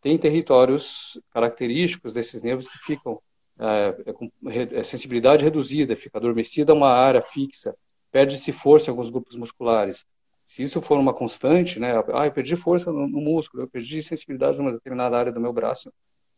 tem 0.00 0.18
territórios 0.18 1.20
característicos 1.30 2.14
desses 2.14 2.42
nervos 2.42 2.68
que 2.68 2.76
ficam 2.78 3.22
é, 3.58 4.12
com 4.12 4.30
é, 4.48 4.82
sensibilidade 4.82 5.44
reduzida, 5.44 5.96
fica 5.96 6.18
adormecida 6.18 6.74
uma 6.74 6.90
área 6.90 7.22
fixa, 7.22 7.74
perde-se 8.10 8.52
força 8.52 8.88
em 8.88 8.90
alguns 8.90 9.10
grupos 9.10 9.36
musculares. 9.36 10.04
Se 10.46 10.62
isso 10.62 10.80
for 10.80 10.98
uma 10.98 11.14
constante, 11.14 11.80
né, 11.80 11.92
ah, 12.12 12.26
eu 12.26 12.32
perdi 12.32 12.54
força 12.54 12.92
no, 12.92 13.08
no 13.08 13.20
músculo, 13.20 13.62
eu 13.62 13.68
perdi 13.68 14.02
sensibilidade 14.02 14.58
numa 14.58 14.72
determinada 14.72 15.16
área 15.16 15.32
do 15.32 15.40
meu 15.40 15.52
braço, 15.52 15.92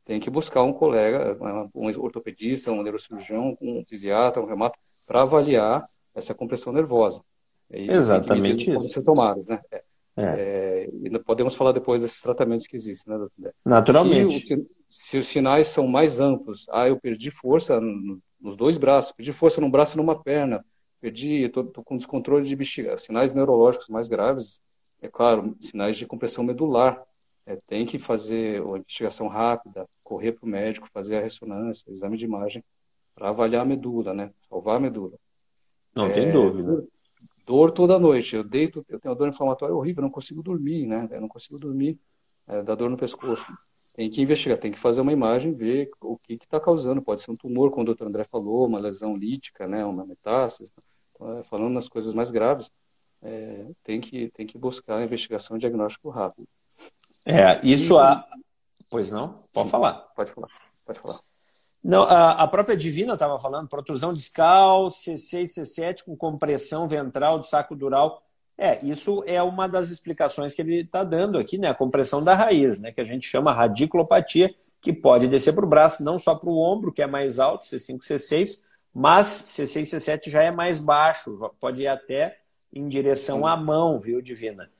tem 0.05 0.21
que 0.21 0.31
buscar 0.31 0.62
um 0.62 0.73
colega, 0.73 1.37
um 1.75 1.87
ortopedista, 2.01 2.71
um 2.71 2.83
neurocirurgião, 2.83 3.59
um 3.61 3.85
fisiatra, 3.88 4.40
um 4.40 4.47
reumato, 4.47 4.79
para 5.07 5.23
avaliar 5.23 5.85
essa 6.14 6.33
compressão 6.33 6.73
nervosa. 6.73 7.21
E 7.71 7.90
Exatamente 7.90 8.73
isso. 8.73 8.88
ser 8.88 9.03
tomadas, 9.03 9.49
né? 9.49 9.61
É. 9.73 9.83
É. 10.19 10.88
e 10.90 11.19
podemos 11.19 11.55
falar 11.55 11.73
depois 11.73 12.01
desses 12.01 12.23
tratamentos 12.23 12.66
que 12.66 12.75
existem, 12.75 13.12
né, 13.12 13.19
doutor? 13.19 13.55
Naturalmente. 13.62 14.47
Se, 14.47 14.55
o, 14.55 14.66
se, 14.88 15.19
os 15.19 15.27
sinais 15.27 15.69
são 15.69 15.87
mais 15.87 16.21
amplos, 16.21 16.66
ah, 16.71 16.88
eu 16.88 16.99
perdi 16.99 17.31
força 17.31 17.79
nos 18.40 18.57
dois 18.57 18.79
braços, 18.79 19.12
perdi 19.12 19.33
força 19.35 19.61
num 19.61 19.71
braço 19.71 19.95
e 19.95 19.99
numa 19.99 20.23
perna, 20.23 20.64
perdi, 21.00 21.44
estou 21.44 21.64
com 21.64 21.96
descontrole 21.96 22.46
de 22.46 22.56
bexiga, 22.56 22.98
sinais 22.98 23.32
neurológicos 23.32 23.88
mais 23.88 24.09
graves, 24.09 24.61
é 25.00 25.09
claro, 25.09 25.56
sinais 25.61 25.96
de 25.96 26.06
compressão 26.06 26.42
medular, 26.42 27.02
é, 27.46 27.56
tem 27.66 27.87
que 27.87 27.98
fazer 27.98 28.61
uma 28.62 28.78
investigação 28.78 29.28
rápida, 29.28 29.88
correr 30.02 30.32
para 30.32 30.44
o 30.44 30.48
médico, 30.48 30.88
fazer 30.92 31.16
a 31.16 31.20
ressonância, 31.20 31.85
o 31.88 31.94
exame 31.94 32.16
de 32.16 32.24
imagem, 32.24 32.64
para 33.14 33.28
avaliar 33.28 33.62
a 33.62 33.64
medula, 33.64 34.12
né? 34.12 34.30
Salvar 34.48 34.76
a 34.76 34.80
medula. 34.80 35.16
Não 35.94 36.06
é, 36.06 36.11
tem 36.11 36.32
dúvida. 36.32 36.85
Dor 37.46 37.70
toda 37.70 37.98
noite. 37.98 38.35
Eu 38.35 38.42
deito, 38.42 38.85
eu 38.88 38.98
tenho 38.98 39.12
uma 39.12 39.18
dor 39.18 39.28
inflamatória 39.28 39.74
horrível, 39.74 40.02
não 40.02 40.11
consigo 40.11 40.42
dormir, 40.42 40.87
né? 40.87 41.09
Eu 41.11 41.20
não 41.20 41.28
consigo 41.28 41.59
dormir, 41.59 41.98
é, 42.46 42.62
dá 42.62 42.74
dor 42.74 42.90
no 42.90 42.96
pescoço. 42.96 43.46
Tem 43.96 44.11
que 44.11 44.20
investigar, 44.20 44.59
tem 44.59 44.70
que 44.70 44.78
fazer 44.78 45.00
uma 45.00 45.12
imagem, 45.12 45.54
ver 45.54 45.90
o 46.02 46.18
que 46.18 46.35
está 46.35 46.61
causando. 46.61 47.00
Pode 47.00 47.22
ser 47.22 47.30
um 47.30 47.37
tumor, 47.37 47.70
como 47.70 47.80
o 47.80 47.87
doutor 47.87 48.06
André 48.06 48.24
falou, 48.24 48.66
uma 48.66 48.78
lesão 48.78 49.16
lítica, 49.16 49.66
né? 49.66 49.82
Uma 49.87 50.04
metástase. 50.04 50.70
Então, 51.14 51.38
é, 51.38 51.42
falando 51.42 51.72
nas 51.72 51.88
coisas 51.88 52.12
mais 52.12 52.30
graves, 52.30 52.70
é, 53.22 53.64
tem, 53.82 53.98
que, 53.98 54.28
tem 54.32 54.46
que 54.46 54.59
buscar 54.59 54.98
a 54.98 55.02
investigação 55.02 55.56
e 55.56 55.61
diagnóstico 55.61 56.11
rápido. 56.11 56.46
É, 57.24 57.59
isso 57.66 57.94
e, 57.94 57.98
há. 57.98 58.22
Pois 58.90 59.11
não? 59.11 59.44
Pode 59.50 59.68
sim, 59.68 59.70
falar. 59.70 59.94
Pode 60.14 60.30
falar, 60.30 60.48
pode 60.85 61.00
falar. 61.00 61.18
Não, 61.82 62.02
a, 62.02 62.32
a 62.32 62.46
própria 62.46 62.76
Divina 62.76 63.14
estava 63.14 63.38
falando, 63.38 63.66
protrusão 63.66 64.12
discal, 64.12 64.88
C6, 64.88 65.44
C7 65.44 66.04
com 66.04 66.14
compressão 66.14 66.87
ventral 66.87 67.38
do 67.38 67.46
saco 67.46 67.74
dural. 67.74 68.25
É, 68.59 68.85
isso 68.85 69.23
é 69.27 69.42
uma 69.42 69.69
das 69.69 69.90
explicações 69.90 70.55
que 70.55 70.62
ele 70.62 70.81
está 70.81 71.05
dando 71.05 71.38
aqui, 71.38 71.59
né? 71.59 71.69
A 71.69 71.75
compressão 71.75 72.23
da 72.25 72.35
raiz, 72.35 72.81
né? 72.81 72.90
Que 72.90 73.01
a 73.01 73.05
gente 73.05 73.29
chama 73.29 73.53
radiculopatia, 73.53 74.55
que 74.81 74.92
pode 74.92 75.29
descer 75.29 75.53
para 75.53 75.64
o 75.64 75.69
braço, 75.69 76.03
não 76.03 76.19
só 76.19 76.35
para 76.35 76.49
o 76.49 76.59
ombro, 76.59 76.92
que 76.92 77.03
é 77.03 77.07
mais 77.07 77.38
alto, 77.38 77.66
C5, 77.66 77.99
C6, 77.99 78.62
mas 78.95 79.27
C6, 79.27 79.83
C7 79.83 80.31
já 80.31 80.42
é 80.42 80.51
mais 80.51 80.81
baixo, 80.81 81.38
pode 81.61 81.83
ir 81.83 81.87
até 81.87 82.38
em 82.73 82.88
direção 82.88 83.47
à 83.47 83.57
mão, 83.57 83.99
viu, 83.99 84.23
Divina? 84.23 84.71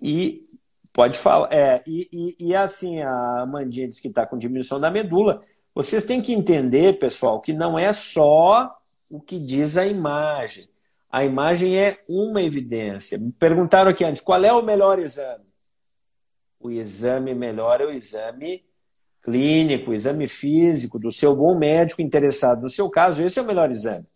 E 0.00 0.48
pode 0.92 1.18
falar. 1.18 1.52
É, 1.52 1.82
e, 1.86 2.08
e, 2.12 2.48
e 2.48 2.54
assim, 2.54 3.00
a 3.00 3.42
Amandinha 3.42 3.88
diz 3.88 4.00
que 4.00 4.08
está 4.08 4.26
com 4.26 4.38
diminuição 4.38 4.80
da 4.80 4.90
medula. 4.90 5.40
Vocês 5.74 6.04
têm 6.04 6.20
que 6.20 6.32
entender, 6.32 6.98
pessoal, 6.98 7.40
que 7.40 7.52
não 7.52 7.78
é 7.78 7.92
só 7.92 8.78
o 9.08 9.20
que 9.20 9.38
diz 9.38 9.76
a 9.76 9.86
imagem. 9.86 10.68
A 11.12 11.26
imagem 11.26 11.78
é 11.78 11.98
uma 12.08 12.42
evidência. 12.42 13.18
Me 13.18 13.30
perguntaram 13.32 13.90
aqui 13.90 14.02
antes, 14.02 14.22
qual 14.22 14.42
é 14.42 14.50
o 14.50 14.62
melhor 14.62 14.98
exame? 14.98 15.44
O 16.58 16.70
exame 16.70 17.34
melhor 17.34 17.82
é 17.82 17.84
o 17.84 17.90
exame 17.90 18.64
clínico, 19.22 19.90
o 19.90 19.94
exame 19.94 20.26
físico 20.26 20.98
do 20.98 21.12
seu 21.12 21.36
bom 21.36 21.56
médico 21.56 22.00
interessado 22.00 22.62
no 22.62 22.70
seu 22.70 22.88
caso, 22.88 23.22
esse 23.22 23.38
é 23.38 23.42
o 23.42 23.46
melhor 23.46 23.70
exame. 23.70 24.06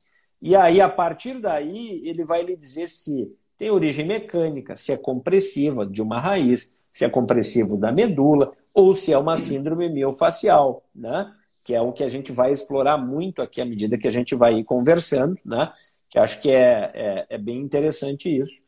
E 0.41 0.57
aí, 0.57 0.81
a 0.81 0.89
partir 0.89 1.39
daí, 1.39 2.01
ele 2.09 2.25
vai 2.25 2.43
lhe 2.43 2.57
dizer 2.57 2.87
se 2.89 3.31
tem 3.59 3.71
origem 3.71 4.07
mecânica, 4.07 4.75
se 4.75 4.93
é 4.93 4.97
compressiva 4.97 5.85
de 5.85 6.01
uma 6.01 6.19
raiz, 6.19 6.75
se 6.91 7.05
é 7.05 7.11
compressivo 7.11 7.77
da 7.77 7.93
medula, 7.93 8.53
ou 8.73 8.95
se 8.95 9.13
é 9.13 9.19
uma 9.19 9.37
síndrome 9.37 9.89
miofacial, 9.91 10.83
né? 10.95 11.31
que 11.67 11.75
é 11.75 11.81
o 11.81 11.93
que 11.93 12.05
a 12.05 12.09
gente 12.09 12.31
vai 12.31 12.53
explorar 12.53 12.97
muito 12.97 13.43
aqui 13.43 13.61
à 13.61 13.65
medida 13.65 13.99
que 13.99 14.07
a 14.07 14.11
gente 14.11 14.37
vai 14.37 14.63
conversando, 14.63 15.37
né? 15.45 15.73
Que 16.09 16.19
acho 16.19 16.41
que 16.41 16.51
é, 16.51 16.91
é, 16.95 17.27
é 17.31 17.39
bem 17.39 17.61
interessante 17.61 18.35
isso. 18.35 18.63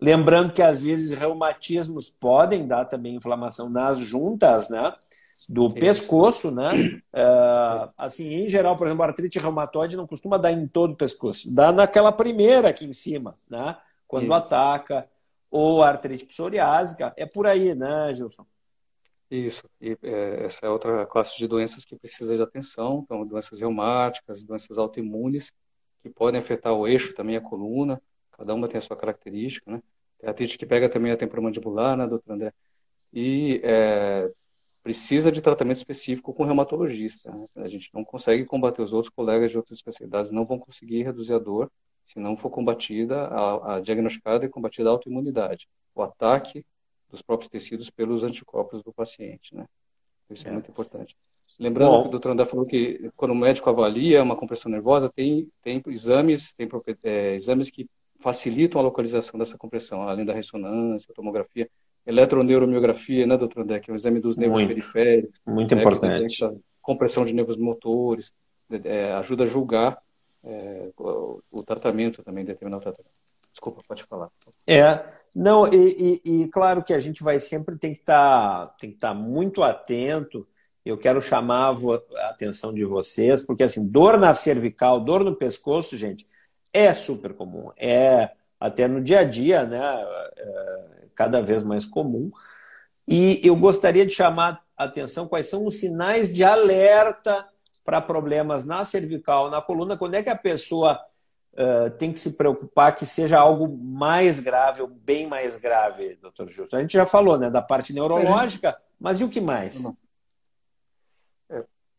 Lembrando 0.00 0.52
que 0.52 0.62
às 0.62 0.80
vezes 0.80 1.16
reumatismos 1.16 2.10
podem 2.10 2.66
dar 2.66 2.84
também 2.84 3.14
inflamação 3.14 3.70
nas 3.70 3.98
juntas, 3.98 4.68
né? 4.68 4.92
Do 5.48 5.72
pescoço, 5.72 6.50
né? 6.50 7.00
Uh, 7.12 7.90
assim, 7.96 8.32
em 8.34 8.48
geral, 8.48 8.76
por 8.76 8.86
exemplo, 8.86 9.02
a 9.02 9.06
artrite 9.06 9.38
reumatoide 9.38 9.96
não 9.96 10.06
costuma 10.06 10.36
dar 10.36 10.52
em 10.52 10.66
todo 10.66 10.92
o 10.92 10.96
pescoço, 10.96 11.52
dá 11.52 11.70
naquela 11.70 12.10
primeira 12.10 12.68
aqui 12.68 12.84
em 12.84 12.92
cima, 12.92 13.38
né? 13.48 13.76
Quando 14.06 14.32
ataca, 14.32 15.08
ou 15.50 15.82
a 15.82 15.88
artrite 15.88 16.26
psoriásica, 16.26 17.12
é 17.16 17.24
por 17.24 17.46
aí, 17.46 17.74
né, 17.74 18.12
Gilson? 18.12 18.44
Isso, 19.30 19.62
e 19.80 19.96
é, 20.02 20.44
essa 20.44 20.66
é 20.66 20.68
outra 20.68 21.06
classe 21.06 21.38
de 21.38 21.48
doenças 21.48 21.84
que 21.84 21.96
precisa 21.96 22.36
de 22.36 22.42
atenção, 22.42 23.02
então 23.04 23.26
doenças 23.26 23.58
reumáticas, 23.60 24.44
doenças 24.44 24.78
autoimunes, 24.78 25.52
que 26.04 26.10
podem 26.10 26.38
afetar 26.38 26.74
o 26.74 26.86
eixo 26.86 27.14
também, 27.14 27.34
a 27.34 27.40
coluna, 27.40 28.00
cada 28.32 28.52
uma 28.52 28.68
tem 28.68 28.76
a 28.76 28.80
sua 28.82 28.94
característica, 28.94 29.70
né? 29.70 29.82
Tem 30.18 30.28
artrite 30.28 30.58
que 30.58 30.66
pega 30.66 30.86
também 30.86 31.10
a 31.10 31.16
temporomandibular, 31.16 31.96
né, 31.96 32.06
doutor 32.06 32.34
André? 32.34 32.52
E 33.10 33.58
é, 33.64 34.30
precisa 34.82 35.32
de 35.32 35.40
tratamento 35.40 35.78
específico 35.78 36.34
com 36.34 36.42
o 36.42 36.46
reumatologista. 36.46 37.32
Né? 37.32 37.46
A 37.56 37.68
gente 37.68 37.88
não 37.94 38.04
consegue 38.04 38.44
combater 38.44 38.82
os 38.82 38.92
outros 38.92 39.12
colegas 39.14 39.50
de 39.50 39.56
outras 39.56 39.78
especialidades, 39.78 40.30
não 40.30 40.44
vão 40.44 40.58
conseguir 40.58 41.02
reduzir 41.04 41.32
a 41.32 41.38
dor 41.38 41.70
se 42.04 42.18
não 42.20 42.36
for 42.36 42.50
combatida, 42.50 43.24
a, 43.28 43.76
a 43.76 43.80
diagnosticada 43.80 44.44
e 44.44 44.48
combatida 44.48 44.90
a 44.90 44.92
autoimunidade, 44.92 45.66
o 45.94 46.02
ataque 46.02 46.66
dos 47.08 47.22
próprios 47.22 47.48
tecidos 47.48 47.88
pelos 47.88 48.22
anticorpos 48.24 48.82
do 48.82 48.92
paciente. 48.92 49.54
Né? 49.54 49.64
Isso 50.28 50.46
é, 50.46 50.50
é 50.50 50.52
muito 50.52 50.70
importante. 50.70 51.16
Lembrando 51.58 51.90
Bom, 51.90 52.02
que 52.02 52.08
o 52.08 52.10
doutor 52.10 52.32
André 52.32 52.44
falou 52.44 52.66
que 52.66 53.10
quando 53.16 53.30
o 53.30 53.34
médico 53.34 53.70
avalia 53.70 54.22
uma 54.22 54.36
compressão 54.36 54.70
nervosa, 54.70 55.08
tem, 55.08 55.48
tem 55.62 55.82
exames, 55.86 56.52
tem 56.52 56.68
é, 57.04 57.34
exames 57.34 57.70
que 57.70 57.88
facilitam 58.18 58.80
a 58.80 58.84
localização 58.84 59.38
dessa 59.38 59.56
compressão, 59.56 60.08
além 60.08 60.24
da 60.24 60.32
ressonância, 60.32 61.14
tomografia, 61.14 61.68
eletroneuromiografia, 62.06 63.26
né, 63.26 63.36
doutor 63.36 63.62
André, 63.62 63.80
que 63.80 63.90
é 63.90 63.92
um 63.92 63.96
exame 63.96 64.20
dos 64.20 64.36
nervos 64.36 64.58
muito, 64.58 64.68
periféricos. 64.68 65.40
Muito 65.46 65.74
né, 65.74 65.80
importante. 65.80 66.38
compressão 66.82 67.24
de 67.24 67.32
nervos 67.32 67.56
motores, 67.56 68.34
é, 68.70 69.12
ajuda 69.12 69.44
a 69.44 69.46
julgar 69.46 69.98
é, 70.42 70.90
o, 70.98 71.40
o, 71.50 71.62
tratamento 71.62 72.22
também, 72.22 72.44
determinar 72.44 72.78
o 72.78 72.80
tratamento. 72.80 73.12
Desculpa, 73.50 73.82
pode 73.86 74.02
falar. 74.04 74.28
É, 74.66 75.04
não, 75.34 75.66
e, 75.72 76.20
e, 76.24 76.42
e 76.42 76.48
claro 76.48 76.82
que 76.82 76.92
a 76.92 77.00
gente 77.00 77.22
vai 77.22 77.38
sempre 77.38 77.78
tem 77.78 77.92
que 77.92 78.00
estar 78.00 78.66
tá, 78.66 78.86
estar 78.86 79.08
tá 79.08 79.14
muito 79.14 79.62
atento 79.62 80.46
eu 80.84 80.98
quero 80.98 81.20
chamar 81.20 81.76
a 82.16 82.28
atenção 82.28 82.72
de 82.72 82.84
vocês, 82.84 83.42
porque 83.44 83.62
assim, 83.62 83.86
dor 83.86 84.18
na 84.18 84.34
cervical, 84.34 85.00
dor 85.00 85.24
no 85.24 85.34
pescoço, 85.34 85.96
gente, 85.96 86.26
é 86.72 86.92
super 86.92 87.32
comum. 87.32 87.70
É 87.76 88.32
até 88.60 88.86
no 88.86 89.00
dia 89.00 89.20
a 89.20 89.24
dia, 89.24 89.64
né? 89.64 89.80
É 90.36 91.04
cada 91.14 91.40
vez 91.40 91.62
mais 91.62 91.84
comum. 91.86 92.28
E 93.06 93.40
eu 93.42 93.56
gostaria 93.56 94.04
de 94.04 94.12
chamar 94.12 94.62
a 94.76 94.84
atenção 94.84 95.28
quais 95.28 95.46
são 95.46 95.66
os 95.66 95.76
sinais 95.76 96.32
de 96.32 96.42
alerta 96.42 97.46
para 97.84 98.00
problemas 98.00 98.64
na 98.64 98.84
cervical, 98.84 99.50
na 99.50 99.60
coluna, 99.60 99.96
quando 99.96 100.14
é 100.14 100.22
que 100.22 100.30
a 100.30 100.36
pessoa 100.36 100.98
uh, 101.52 101.90
tem 101.98 102.12
que 102.12 102.18
se 102.18 102.32
preocupar 102.32 102.96
que 102.96 103.04
seja 103.04 103.38
algo 103.38 103.68
mais 103.68 104.40
grave 104.40 104.80
ou 104.80 104.88
bem 104.88 105.26
mais 105.26 105.56
grave, 105.56 106.16
doutor 106.16 106.48
Gilson? 106.48 106.76
A 106.76 106.80
gente 106.80 106.94
já 106.94 107.04
falou 107.04 107.38
né, 107.38 107.50
da 107.50 107.60
parte 107.60 107.92
neurológica, 107.92 108.76
mas 108.98 109.20
e 109.20 109.24
o 109.24 109.28
que 109.28 109.40
mais? 109.40 109.82
Não 109.82 109.96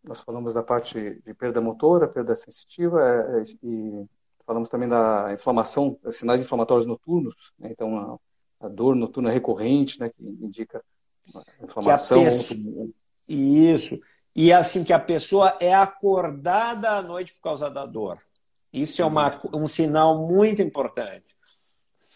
nós 0.07 0.19
falamos 0.19 0.53
da 0.53 0.63
parte 0.63 1.21
de 1.25 1.33
perda 1.33 1.61
motora, 1.61 2.07
perda 2.07 2.35
sensitiva, 2.35 3.01
é, 3.01 3.39
é, 3.39 3.43
e 3.63 4.05
falamos 4.45 4.69
também 4.69 4.87
da 4.87 5.33
inflamação, 5.33 5.97
sinais 6.11 6.41
inflamatórios 6.41 6.85
noturnos, 6.85 7.53
né? 7.57 7.69
então 7.71 8.19
a, 8.59 8.65
a, 8.65 8.69
dor 8.69 8.95
noturna 8.95 9.31
recorrente, 9.31 9.99
né, 9.99 10.09
que 10.09 10.23
indica 10.23 10.83
inflamação. 11.61 12.23
Pessoa... 12.23 12.89
Isso. 13.27 13.99
E 14.35 14.51
assim 14.53 14.83
que 14.83 14.93
a 14.93 14.99
pessoa 14.99 15.57
é 15.59 15.73
acordada 15.73 16.91
à 16.91 17.01
noite 17.01 17.33
por 17.33 17.41
causa 17.41 17.69
da 17.69 17.85
dor. 17.85 18.19
Isso 18.71 19.01
é 19.01 19.05
uma, 19.05 19.39
um 19.53 19.67
sinal 19.67 20.27
muito 20.27 20.61
importante. 20.61 21.33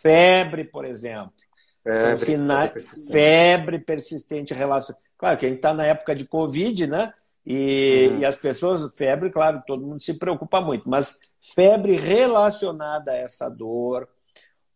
Febre, 0.02 0.66
por 0.66 0.86
exemplo. 0.86 1.34
Febre, 1.82 2.00
São 2.00 2.18
sinais, 2.20 3.08
febre 3.10 3.80
persistente, 3.80 3.86
persistente 3.86 4.54
relacionada. 4.54 5.04
Claro 5.18 5.38
que 5.38 5.46
a 5.46 5.50
gente 5.50 5.58
está 5.58 5.74
na 5.74 5.86
época 5.86 6.14
de 6.14 6.26
Covid, 6.26 6.88
né? 6.88 7.14
E, 7.46 8.10
uhum. 8.12 8.20
e, 8.20 8.26
as 8.26 8.36
pessoas, 8.36 8.90
febre, 8.96 9.30
claro, 9.30 9.64
todo 9.66 9.86
mundo 9.86 10.02
se 10.02 10.14
preocupa 10.14 10.62
muito, 10.62 10.90
mas 10.90 11.20
febre 11.42 11.98
relacionada 11.98 13.12
a 13.12 13.16
essa 13.16 13.50
dor 13.50 14.08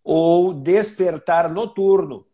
ou 0.03 0.53
despertar 0.53 1.49
noturno. 1.49 2.25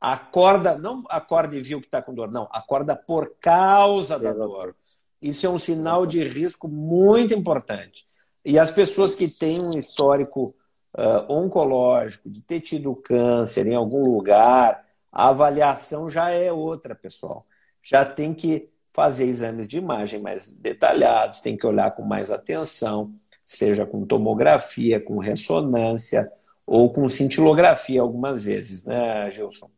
Acorda, 0.00 0.78
não 0.78 1.04
acorda 1.08 1.56
e 1.56 1.60
viu 1.60 1.80
que 1.80 1.86
está 1.86 2.00
com 2.00 2.14
dor, 2.14 2.30
não, 2.30 2.48
acorda 2.50 2.96
por 2.96 3.34
causa 3.40 4.18
da 4.18 4.32
dor. 4.32 4.74
Isso 5.20 5.46
é 5.46 5.50
um 5.50 5.58
sinal 5.58 6.06
de 6.06 6.24
risco 6.24 6.66
muito 6.66 7.34
importante. 7.34 8.06
E 8.42 8.58
as 8.58 8.70
pessoas 8.70 9.14
que 9.14 9.28
têm 9.28 9.60
um 9.60 9.78
histórico 9.78 10.54
uh, 10.96 11.30
oncológico, 11.32 12.30
de 12.30 12.40
ter 12.40 12.60
tido 12.60 12.94
câncer 12.96 13.66
em 13.66 13.74
algum 13.74 14.10
lugar, 14.10 14.86
a 15.12 15.28
avaliação 15.28 16.08
já 16.08 16.30
é 16.30 16.50
outra, 16.50 16.94
pessoal. 16.94 17.46
Já 17.82 18.04
tem 18.04 18.32
que 18.32 18.70
fazer 18.92 19.24
exames 19.24 19.68
de 19.68 19.78
imagem 19.78 20.20
mais 20.20 20.54
detalhados, 20.54 21.40
tem 21.40 21.56
que 21.56 21.66
olhar 21.66 21.94
com 21.94 22.02
mais 22.02 22.30
atenção, 22.30 23.14
seja 23.44 23.86
com 23.86 24.04
tomografia, 24.04 25.00
com 25.00 25.18
ressonância 25.18 26.30
ou 26.66 26.92
com 26.92 27.08
cintilografia 27.08 28.00
algumas 28.00 28.42
vezes, 28.42 28.84
né, 28.84 29.30
Gilson? 29.30 29.70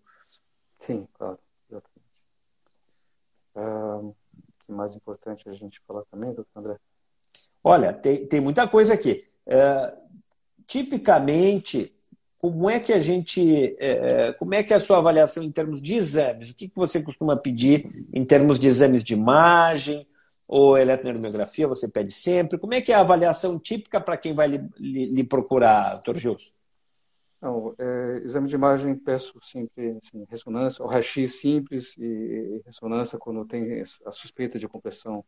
Sim, 0.78 1.06
claro, 1.14 1.38
exatamente. 1.70 2.02
O 3.54 4.14
que 4.66 4.72
mais 4.72 4.94
importante 4.94 5.48
a 5.48 5.52
gente 5.52 5.80
falar 5.86 6.04
também, 6.10 6.32
doutor 6.32 6.50
André? 6.56 6.76
Olha, 7.62 7.92
tem, 7.92 8.26
tem 8.26 8.40
muita 8.40 8.66
coisa 8.66 8.94
aqui. 8.94 9.24
Uh, 9.46 10.02
tipicamente, 10.66 11.94
como 12.42 12.68
é 12.68 12.80
que 12.80 12.92
a 12.92 12.98
gente, 12.98 13.76
é, 13.78 13.90
é, 14.28 14.32
como 14.32 14.52
é 14.52 14.64
que 14.64 14.72
é 14.72 14.76
a 14.76 14.80
sua 14.80 14.98
avaliação 14.98 15.44
em 15.44 15.52
termos 15.52 15.80
de 15.80 15.94
exames? 15.94 16.50
O 16.50 16.56
que, 16.56 16.68
você 16.74 17.00
costuma 17.00 17.36
pedir 17.36 17.88
em 18.12 18.24
termos 18.24 18.58
de 18.58 18.66
exames 18.66 19.04
de 19.04 19.14
imagem 19.14 20.04
ou 20.48 20.76
eletroneuromiografia? 20.76 21.68
Você 21.68 21.88
pede 21.88 22.10
sempre? 22.10 22.58
Como 22.58 22.74
é 22.74 22.80
que 22.80 22.90
é 22.90 22.96
a 22.96 23.00
avaliação 23.00 23.60
típica 23.60 24.00
para 24.00 24.16
quem 24.16 24.34
vai 24.34 24.48
lhe, 24.48 24.68
lhe, 24.76 25.06
lhe 25.06 25.22
procurar, 25.22 25.94
doutor 25.94 26.18
Gilson? 26.18 26.52
Não, 27.40 27.76
é, 27.78 28.22
exame 28.24 28.48
de 28.48 28.56
imagem 28.56 28.96
peço 28.96 29.38
sempre 29.40 29.96
assim, 30.02 30.26
ressonância, 30.28 30.84
o 30.84 30.88
raio-x 30.88 31.40
simples 31.40 31.96
e 31.96 32.60
ressonância 32.66 33.20
quando 33.20 33.44
tem 33.44 33.84
a 34.04 34.10
suspeita 34.10 34.58
de 34.58 34.66
compressão 34.66 35.24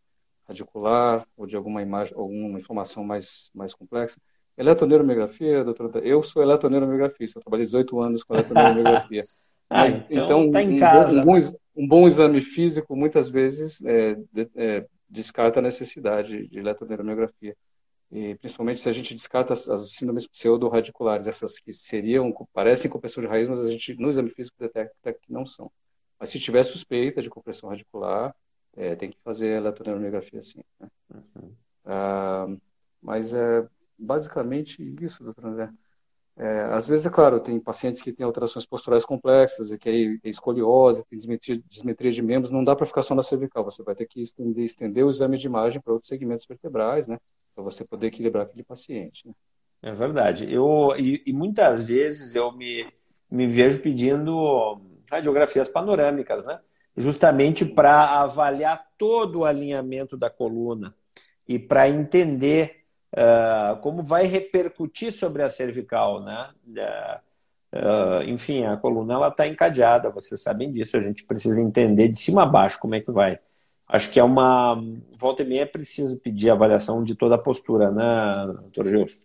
radicular 0.48 1.24
ou 1.36 1.46
de 1.46 1.54
alguma 1.54 1.80
imagem, 1.80 2.12
alguma 2.16 2.58
informação 2.58 3.04
mais 3.04 3.52
mais 3.54 3.72
complexa. 3.72 4.20
Eletroneuromiografia, 4.56 5.64
doutor, 5.64 6.04
eu 6.04 6.22
sou 6.22 6.42
eletroneuromiografista, 6.42 7.38
eu 7.38 7.42
trabalhei 7.42 7.66
18 7.66 8.00
anos 8.00 8.22
com 8.22 8.34
eletroneuromiografia. 8.34 9.26
ah, 9.68 9.88
então, 9.88 10.44
então 10.44 10.78
tá 10.78 11.08
um, 11.10 11.24
bom, 11.24 11.24
um, 11.24 11.24
bom, 11.24 11.38
um, 11.76 11.88
bom, 11.88 12.06
exame 12.06 12.40
físico 12.40 12.94
muitas 12.94 13.28
vezes 13.28 13.82
é, 13.84 14.16
é, 14.54 14.86
descarta 15.08 15.58
a 15.58 15.62
necessidade 15.62 16.46
de 16.46 16.58
eletroneuromiografia. 16.58 17.56
E 18.12 18.36
principalmente 18.36 18.78
se 18.78 18.88
a 18.88 18.92
gente 18.92 19.12
descarta 19.12 19.52
as, 19.54 19.68
as 19.68 19.90
síndromes 19.90 20.26
pseudo-radiculares, 20.28 21.26
essas 21.26 21.58
que 21.58 21.72
seriam, 21.72 22.32
parecem 22.52 22.88
compressão 22.88 23.20
de 23.20 23.28
raiz, 23.28 23.48
mas 23.48 23.64
a 23.64 23.70
gente 23.70 23.94
no 23.94 24.08
exame 24.08 24.30
físico 24.30 24.56
detecta 24.60 25.12
que 25.12 25.32
não 25.32 25.44
são. 25.44 25.68
Mas 26.18 26.30
se 26.30 26.38
tiver 26.38 26.62
suspeita 26.62 27.20
de 27.20 27.28
compressão 27.28 27.68
radicular, 27.68 28.32
é, 28.76 28.94
tem 28.94 29.10
que 29.10 29.18
fazer 29.24 29.56
eletroneuromiografia 29.56 30.42
sim. 30.44 30.60
Né? 30.78 30.88
Uhum. 31.12 31.52
Ah, 31.84 32.46
mas 33.02 33.32
é, 33.32 33.66
basicamente 33.98 34.82
isso, 35.00 35.22
doutor 35.22 35.46
André. 35.46 35.70
É, 36.36 36.62
às 36.72 36.86
vezes, 36.86 37.06
é 37.06 37.10
claro, 37.10 37.38
tem 37.38 37.60
pacientes 37.60 38.02
que 38.02 38.12
têm 38.12 38.26
alterações 38.26 38.66
posturais 38.66 39.04
complexas, 39.04 39.70
e 39.70 39.78
que 39.78 39.88
aí 39.88 40.20
é 40.24 40.28
escoliose, 40.28 41.04
tem 41.06 41.18
dismetria 41.18 42.10
de 42.10 42.22
membros, 42.22 42.50
não 42.50 42.64
dá 42.64 42.74
para 42.74 42.86
ficar 42.86 43.02
só 43.02 43.14
na 43.14 43.22
cervical, 43.22 43.64
você 43.64 43.84
vai 43.84 43.94
ter 43.94 44.06
que 44.06 44.20
estender, 44.20 44.64
estender 44.64 45.04
o 45.04 45.10
exame 45.10 45.38
de 45.38 45.46
imagem 45.46 45.80
para 45.80 45.92
outros 45.92 46.08
segmentos 46.08 46.44
vertebrais, 46.46 47.06
né, 47.06 47.18
para 47.54 47.62
você 47.62 47.84
poder 47.84 48.08
equilibrar 48.08 48.46
aquele 48.46 48.64
paciente. 48.64 49.28
Né? 49.28 49.34
É 49.82 49.92
verdade. 49.92 50.52
Eu, 50.52 50.92
e, 50.98 51.22
e, 51.24 51.32
muitas 51.32 51.86
vezes 51.86 52.34
eu 52.34 52.50
me, 52.50 52.84
me 53.30 53.46
vejo 53.46 53.80
pedindo 53.80 54.80
radiografias 55.08 55.68
panorâmicas, 55.68 56.44
né, 56.44 56.58
justamente 56.96 57.64
para 57.64 58.22
avaliar 58.22 58.88
todo 58.98 59.40
o 59.40 59.44
alinhamento 59.44 60.16
da 60.16 60.28
coluna 60.28 60.96
e 61.46 61.60
para 61.60 61.88
entender 61.88 62.83
uh, 63.14 63.76
como 63.80 64.02
vai 64.02 64.26
repercutir 64.26 65.12
sobre 65.12 65.42
a 65.42 65.48
cervical, 65.48 66.22
né? 66.22 66.50
Uh, 67.72 68.22
enfim, 68.28 68.64
a 68.64 68.76
coluna 68.76 69.14
ela 69.14 69.28
está 69.28 69.46
encadeada, 69.46 70.10
vocês 70.10 70.42
sabem 70.42 70.70
disso. 70.70 70.96
A 70.96 71.00
gente 71.00 71.24
precisa 71.24 71.60
entender 71.60 72.08
de 72.08 72.18
cima 72.18 72.42
a 72.42 72.46
baixo 72.46 72.78
como 72.78 72.94
é 72.94 73.00
que 73.00 73.10
vai. 73.10 73.38
Acho 73.86 74.10
que 74.10 74.18
é 74.18 74.24
uma 74.24 74.80
volta 75.18 75.42
e 75.42 75.46
meia 75.46 75.62
é 75.62 75.66
preciso 75.66 76.18
pedir 76.18 76.50
avaliação 76.50 77.04
de 77.04 77.14
toda 77.14 77.34
a 77.34 77.38
postura, 77.38 77.90
né, 77.90 78.52
doutor 78.60 78.86
Gilson? 78.86 79.22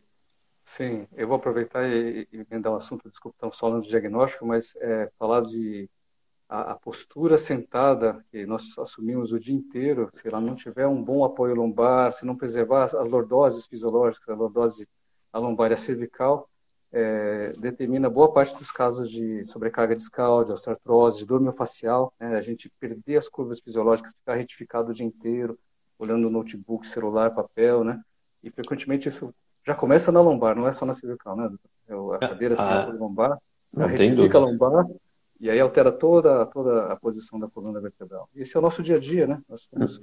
Sim, 0.63 1.07
eu 1.15 1.27
vou 1.27 1.37
aproveitar 1.37 1.89
e, 1.89 2.27
emendar 2.31 2.73
um 2.73 2.75
assunto, 2.75 3.09
desculpa, 3.09 3.35
estamos 3.37 3.57
falando 3.57 3.83
de 3.83 3.89
diagnóstico, 3.89 4.45
mas 4.45 4.75
é, 4.75 5.09
falar 5.17 5.41
de 5.41 5.89
a, 6.49 6.71
a, 6.71 6.75
postura 6.75 7.37
sentada 7.37 8.25
que 8.31 8.43
nós 8.45 8.77
assumimos 8.79 9.31
o 9.31 9.39
dia 9.39 9.53
inteiro, 9.53 10.09
se 10.11 10.27
ela 10.27 10.41
não 10.41 10.55
tiver 10.55 10.87
um 10.87 11.01
bom 11.01 11.23
apoio 11.23 11.53
lombar, 11.53 12.11
se 12.11 12.25
não 12.25 12.35
preservar 12.35 12.85
as, 12.85 12.95
as 12.95 13.07
lordoses 13.07 13.67
fisiológicas, 13.67 14.27
a 14.29 14.33
lordose 14.33 14.87
a 15.31 15.37
lombar 15.37 15.69
e 15.69 15.75
a 15.75 15.77
cervical, 15.77 16.49
é, 16.91 17.53
determina 17.59 18.09
boa 18.09 18.33
parte 18.33 18.57
dos 18.57 18.71
casos 18.71 19.11
de 19.11 19.45
sobrecarga 19.45 19.95
discal, 19.95 20.43
de 20.43 20.51
osteoartrose, 20.51 21.19
de 21.19 21.25
dor 21.27 21.39
miofascial, 21.39 22.11
né? 22.19 22.35
a 22.35 22.41
gente 22.41 22.67
perder 22.79 23.17
as 23.17 23.29
curvas 23.29 23.59
fisiológicas, 23.59 24.13
ficar 24.13 24.33
retificado 24.33 24.89
o 24.89 24.93
dia 24.93 25.05
inteiro, 25.05 25.57
olhando 25.99 26.31
notebook, 26.31 26.87
celular, 26.87 27.29
papel, 27.31 27.83
né? 27.83 28.01
E 28.41 28.49
frequentemente 28.49 29.09
isso 29.09 29.35
já 29.65 29.75
começa 29.75 30.11
na 30.11 30.21
lombar, 30.21 30.55
não 30.55 30.67
é 30.67 30.71
só 30.71 30.85
na 30.85 30.93
cervical, 30.93 31.35
né? 31.35 31.51
A 32.15 32.17
cadeira 32.19 32.55
ah, 32.57 32.85
lombar, 32.85 33.37
já 33.75 33.85
retifica 33.85 34.37
a 34.37 34.41
lombar, 34.41 34.87
E 35.39 35.49
aí 35.49 35.59
altera 35.59 35.91
toda, 35.91 36.45
toda 36.47 36.87
a 36.87 36.95
posição 36.95 37.39
da 37.39 37.47
coluna 37.47 37.79
vertebral. 37.79 38.27
Esse 38.35 38.57
é 38.57 38.59
o 38.59 38.63
nosso 38.63 38.83
dia 38.83 38.97
a 38.97 38.99
dia, 38.99 39.25
né? 39.25 39.41
Nós, 39.47 39.67
temos, 39.67 40.01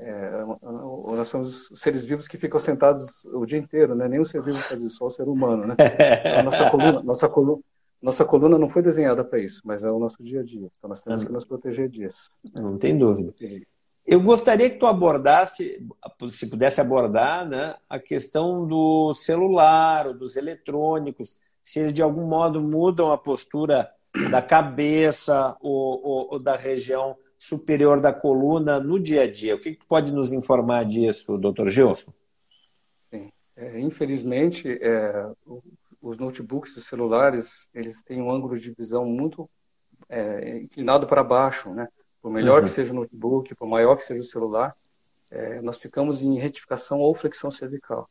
é, 0.00 0.44
nós 0.62 1.28
somos 1.28 1.70
seres 1.74 2.04
vivos 2.04 2.26
que 2.26 2.38
ficam 2.38 2.58
sentados 2.58 3.24
o 3.26 3.44
dia 3.44 3.58
inteiro, 3.58 3.94
né? 3.94 4.08
Nenhum 4.08 4.24
ser 4.24 4.42
vivo 4.42 4.56
faz 4.56 4.80
isso, 4.80 4.96
só 4.96 5.06
o 5.06 5.10
ser 5.10 5.28
humano, 5.28 5.66
né? 5.66 5.76
Então, 6.24 6.44
nossa 6.44 6.70
coluna, 6.70 7.02
nossa 7.02 7.28
coluna, 7.28 7.62
nossa 8.00 8.24
coluna 8.24 8.58
não 8.58 8.68
foi 8.68 8.82
desenhada 8.82 9.22
para 9.22 9.38
isso, 9.38 9.60
mas 9.64 9.84
é 9.84 9.90
o 9.90 9.98
nosso 9.98 10.22
dia 10.22 10.40
a 10.40 10.42
dia. 10.42 10.70
Então 10.78 10.88
nós 10.88 11.02
temos 11.02 11.22
que 11.22 11.30
nos 11.30 11.44
proteger 11.44 11.88
disso. 11.88 12.30
Não 12.54 12.78
tem 12.78 12.96
dúvida. 12.96 13.34
Eu 14.06 14.20
gostaria 14.22 14.70
que 14.70 14.78
tu 14.78 14.86
abordasse, 14.86 15.78
se 16.30 16.48
pudesse 16.48 16.80
abordar, 16.80 17.46
né, 17.46 17.76
a 17.88 17.98
questão 17.98 18.66
do 18.66 19.12
celular, 19.12 20.06
ou 20.06 20.14
dos 20.14 20.36
eletrônicos, 20.36 21.38
se 21.62 21.80
eles 21.80 21.92
de 21.92 22.00
algum 22.00 22.26
modo 22.26 22.62
mudam 22.62 23.12
a 23.12 23.18
postura 23.18 23.90
da 24.30 24.42
cabeça 24.42 25.56
ou, 25.60 26.04
ou, 26.04 26.32
ou 26.32 26.38
da 26.38 26.56
região 26.56 27.16
superior 27.38 28.00
da 28.00 28.12
coluna 28.12 28.78
no 28.78 29.00
dia 29.00 29.22
a 29.22 29.30
dia. 29.30 29.54
O 29.54 29.58
que, 29.58 29.74
que 29.74 29.86
pode 29.86 30.12
nos 30.12 30.30
informar 30.30 30.84
disso, 30.84 31.38
doutor 31.38 31.68
Gilson? 31.68 32.12
Sim. 33.10 33.32
É, 33.56 33.80
infelizmente, 33.80 34.78
é, 34.82 35.26
os 36.02 36.18
notebooks 36.18 36.76
e 36.76 36.82
celulares 36.82 37.68
eles 37.74 38.02
têm 38.02 38.20
um 38.20 38.30
ângulo 38.30 38.58
de 38.58 38.70
visão 38.72 39.06
muito 39.06 39.48
é, 40.08 40.58
inclinado 40.58 41.06
para 41.06 41.24
baixo, 41.24 41.72
né? 41.72 41.88
Por 42.20 42.30
melhor 42.30 42.58
uhum. 42.58 42.64
que 42.64 42.70
seja 42.70 42.92
o 42.92 42.96
notebook, 42.96 43.54
por 43.54 43.66
maior 43.66 43.96
que 43.96 44.02
seja 44.02 44.20
o 44.20 44.24
celular, 44.24 44.76
é, 45.30 45.62
nós 45.62 45.78
ficamos 45.78 46.22
em 46.22 46.38
retificação 46.38 46.98
ou 46.98 47.14
flexão 47.14 47.50
cervical. 47.50 48.10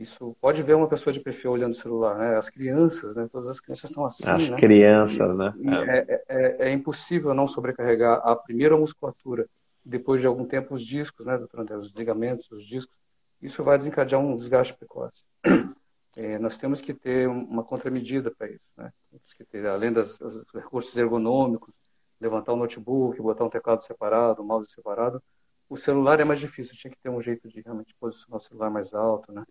Isso 0.00 0.34
pode 0.40 0.62
ver 0.62 0.74
uma 0.74 0.88
pessoa 0.88 1.12
de 1.12 1.20
perfil 1.20 1.50
olhando 1.50 1.72
o 1.72 1.76
celular, 1.76 2.16
né? 2.16 2.38
As 2.38 2.48
crianças, 2.48 3.14
né? 3.14 3.28
Todas 3.30 3.50
as 3.50 3.60
crianças 3.60 3.90
estão 3.90 4.06
assim. 4.06 4.26
As 4.26 4.48
né? 4.48 4.56
crianças, 4.56 5.36
né? 5.36 5.52
É. 5.62 5.98
É, 5.98 6.24
é, 6.26 6.68
é, 6.68 6.72
impossível 6.72 7.34
não 7.34 7.46
sobrecarregar 7.46 8.18
a 8.24 8.34
primeira 8.34 8.78
musculatura, 8.78 9.46
depois 9.84 10.22
de 10.22 10.26
algum 10.26 10.46
tempo 10.46 10.74
os 10.74 10.82
discos, 10.82 11.26
né, 11.26 11.36
doutor 11.36 11.60
André? 11.60 11.76
Os 11.76 11.92
ligamentos, 11.92 12.50
os 12.50 12.64
discos. 12.64 12.96
Isso 13.42 13.62
vai 13.62 13.76
desencadear 13.76 14.18
um 14.18 14.34
desgaste 14.36 14.74
precoce. 14.74 15.24
É, 16.16 16.40
nós 16.40 16.56
temos 16.56 16.80
que 16.80 16.92
ter 16.92 17.28
uma 17.28 17.62
contramedida 17.62 18.32
para 18.36 18.48
isso, 18.48 18.66
né? 18.76 18.92
Temos 19.08 19.32
que 19.32 19.44
ter, 19.44 19.64
além 19.64 19.92
dos 19.92 20.18
recursos 20.52 20.94
ergonômicos, 20.96 21.72
levantar 22.20 22.52
o 22.52 22.56
notebook, 22.56 23.22
botar 23.22 23.44
um 23.44 23.48
teclado 23.48 23.84
separado, 23.84 24.42
um 24.42 24.44
mouse 24.44 24.72
separado. 24.72 25.22
O 25.68 25.76
celular 25.76 26.18
é 26.18 26.24
mais 26.24 26.40
difícil, 26.40 26.76
tinha 26.76 26.90
que 26.90 26.98
ter 26.98 27.10
um 27.10 27.20
jeito 27.20 27.48
de 27.48 27.60
realmente 27.60 27.94
posicionar 28.00 28.38
o 28.38 28.42
celular 28.42 28.70
mais 28.70 28.92
alto, 28.92 29.30
né? 29.32 29.44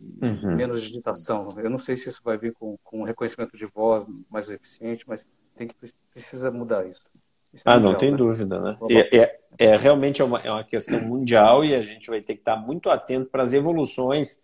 Uhum. 0.00 0.56
Menos 0.56 0.82
digitação. 0.82 1.48
Eu 1.56 1.70
não 1.70 1.78
sei 1.78 1.96
se 1.96 2.08
isso 2.08 2.20
vai 2.24 2.38
vir 2.38 2.52
com, 2.52 2.76
com 2.82 3.00
um 3.00 3.04
reconhecimento 3.04 3.56
de 3.56 3.66
voz 3.66 4.04
mais 4.30 4.48
eficiente, 4.48 5.04
mas 5.06 5.26
tem 5.56 5.68
que 5.68 5.74
precisa 6.10 6.50
mudar 6.50 6.86
isso. 6.86 7.02
isso 7.52 7.64
é 7.66 7.70
ah, 7.70 7.74
mundial, 7.74 7.92
não 7.92 7.98
tem 7.98 8.10
né? 8.10 8.16
dúvida, 8.16 8.60
né? 8.60 8.76
É, 8.90 9.18
é, 9.18 9.40
é, 9.58 9.76
realmente 9.76 10.22
é 10.22 10.24
uma, 10.24 10.38
é 10.40 10.50
uma 10.50 10.64
questão 10.64 11.00
mundial 11.00 11.64
e 11.64 11.74
a 11.74 11.82
gente 11.82 12.08
vai 12.08 12.20
ter 12.20 12.34
que 12.34 12.40
estar 12.40 12.56
muito 12.56 12.88
atento 12.90 13.30
para 13.30 13.42
as 13.42 13.52
evoluções 13.52 14.42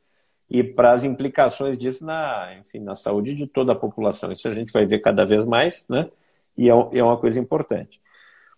e 0.50 0.64
para 0.64 0.92
as 0.92 1.04
implicações 1.04 1.76
disso 1.76 2.04
na, 2.04 2.56
enfim, 2.58 2.80
na 2.80 2.94
saúde 2.94 3.34
de 3.34 3.46
toda 3.46 3.72
a 3.72 3.76
população. 3.76 4.32
Isso 4.32 4.48
a 4.48 4.54
gente 4.54 4.72
vai 4.72 4.86
ver 4.86 5.00
cada 5.00 5.24
vez 5.24 5.44
mais, 5.44 5.86
né? 5.88 6.10
E 6.56 6.68
é, 6.68 6.72
é 6.72 7.02
uma 7.02 7.18
coisa 7.18 7.38
importante. 7.38 8.00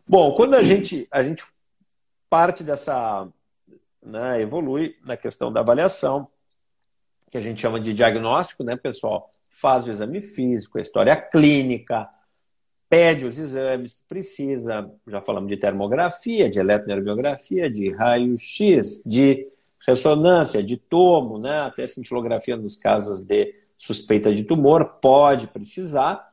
Bom, 0.08 0.34
quando 0.34 0.54
a 0.54 0.62
gente, 0.62 1.06
a 1.10 1.22
gente 1.22 1.42
parte 2.28 2.62
dessa, 2.62 3.28
né, 4.02 4.40
evolui 4.40 4.96
na 5.04 5.16
questão 5.16 5.52
da 5.52 5.60
avaliação, 5.60 6.28
que 7.30 7.38
a 7.38 7.40
gente 7.40 7.60
chama 7.60 7.80
de 7.80 7.94
diagnóstico, 7.94 8.64
né, 8.64 8.76
pessoal? 8.76 9.30
Faz 9.50 9.86
o 9.86 9.90
exame 9.90 10.20
físico, 10.20 10.78
a 10.78 10.80
história 10.80 11.14
clínica, 11.14 12.08
pede 12.88 13.24
os 13.24 13.38
exames 13.38 13.94
que 13.94 14.02
precisa. 14.02 14.90
Já 15.06 15.20
falamos 15.20 15.48
de 15.48 15.56
termografia, 15.56 16.50
de 16.50 16.58
eletroneurografia, 16.58 17.70
de 17.70 17.90
raio-x, 17.90 19.00
de 19.06 19.46
ressonância, 19.86 20.62
de 20.62 20.76
tomo, 20.76 21.38
né? 21.38 21.60
até 21.60 21.86
cintilografia 21.86 22.56
nos 22.56 22.76
casos 22.76 23.22
de 23.22 23.54
suspeita 23.78 24.34
de 24.34 24.44
tumor, 24.44 24.98
pode 25.00 25.46
precisar. 25.46 26.28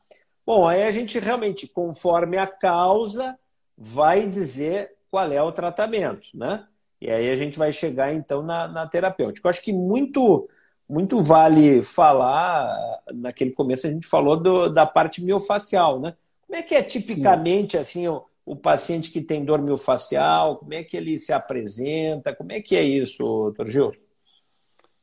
Bom, 0.45 0.67
aí 0.67 0.83
a 0.83 0.91
gente 0.91 1.19
realmente, 1.19 1.67
conforme 1.67 2.37
a 2.37 2.47
causa, 2.47 3.37
vai 3.77 4.27
dizer 4.27 4.91
qual 5.09 5.31
é 5.31 5.41
o 5.41 5.51
tratamento, 5.51 6.27
né? 6.33 6.65
E 6.99 7.09
aí 7.09 7.29
a 7.29 7.35
gente 7.35 7.57
vai 7.57 7.71
chegar 7.71 8.13
então 8.13 8.41
na, 8.41 8.67
na 8.67 8.87
terapêutica. 8.87 9.47
Eu 9.47 9.49
acho 9.49 9.61
que 9.61 9.71
muito 9.71 10.49
muito 10.89 11.19
vale 11.19 11.83
falar, 11.83 13.01
naquele 13.13 13.51
começo 13.51 13.87
a 13.87 13.89
gente 13.89 14.07
falou 14.07 14.37
do, 14.37 14.69
da 14.69 14.85
parte 14.85 15.23
miofacial, 15.23 15.99
né? 15.99 16.15
Como 16.45 16.57
é 16.57 16.63
que 16.63 16.73
é 16.73 16.81
tipicamente 16.81 17.73
Sim. 17.73 17.77
assim 17.77 18.07
o, 18.07 18.23
o, 18.45 18.55
paciente 18.55 19.11
que 19.11 19.21
tem 19.21 19.43
dor 19.43 19.61
miofacial, 19.61 20.57
como 20.57 20.73
é 20.73 20.83
que 20.83 20.95
ele 20.95 21.19
se 21.19 21.33
apresenta, 21.33 22.33
como 22.33 22.53
é 22.53 22.61
que 22.61 22.75
é 22.75 22.83
isso, 22.83 23.23
doutor 23.23 23.67
Gil? 23.67 23.91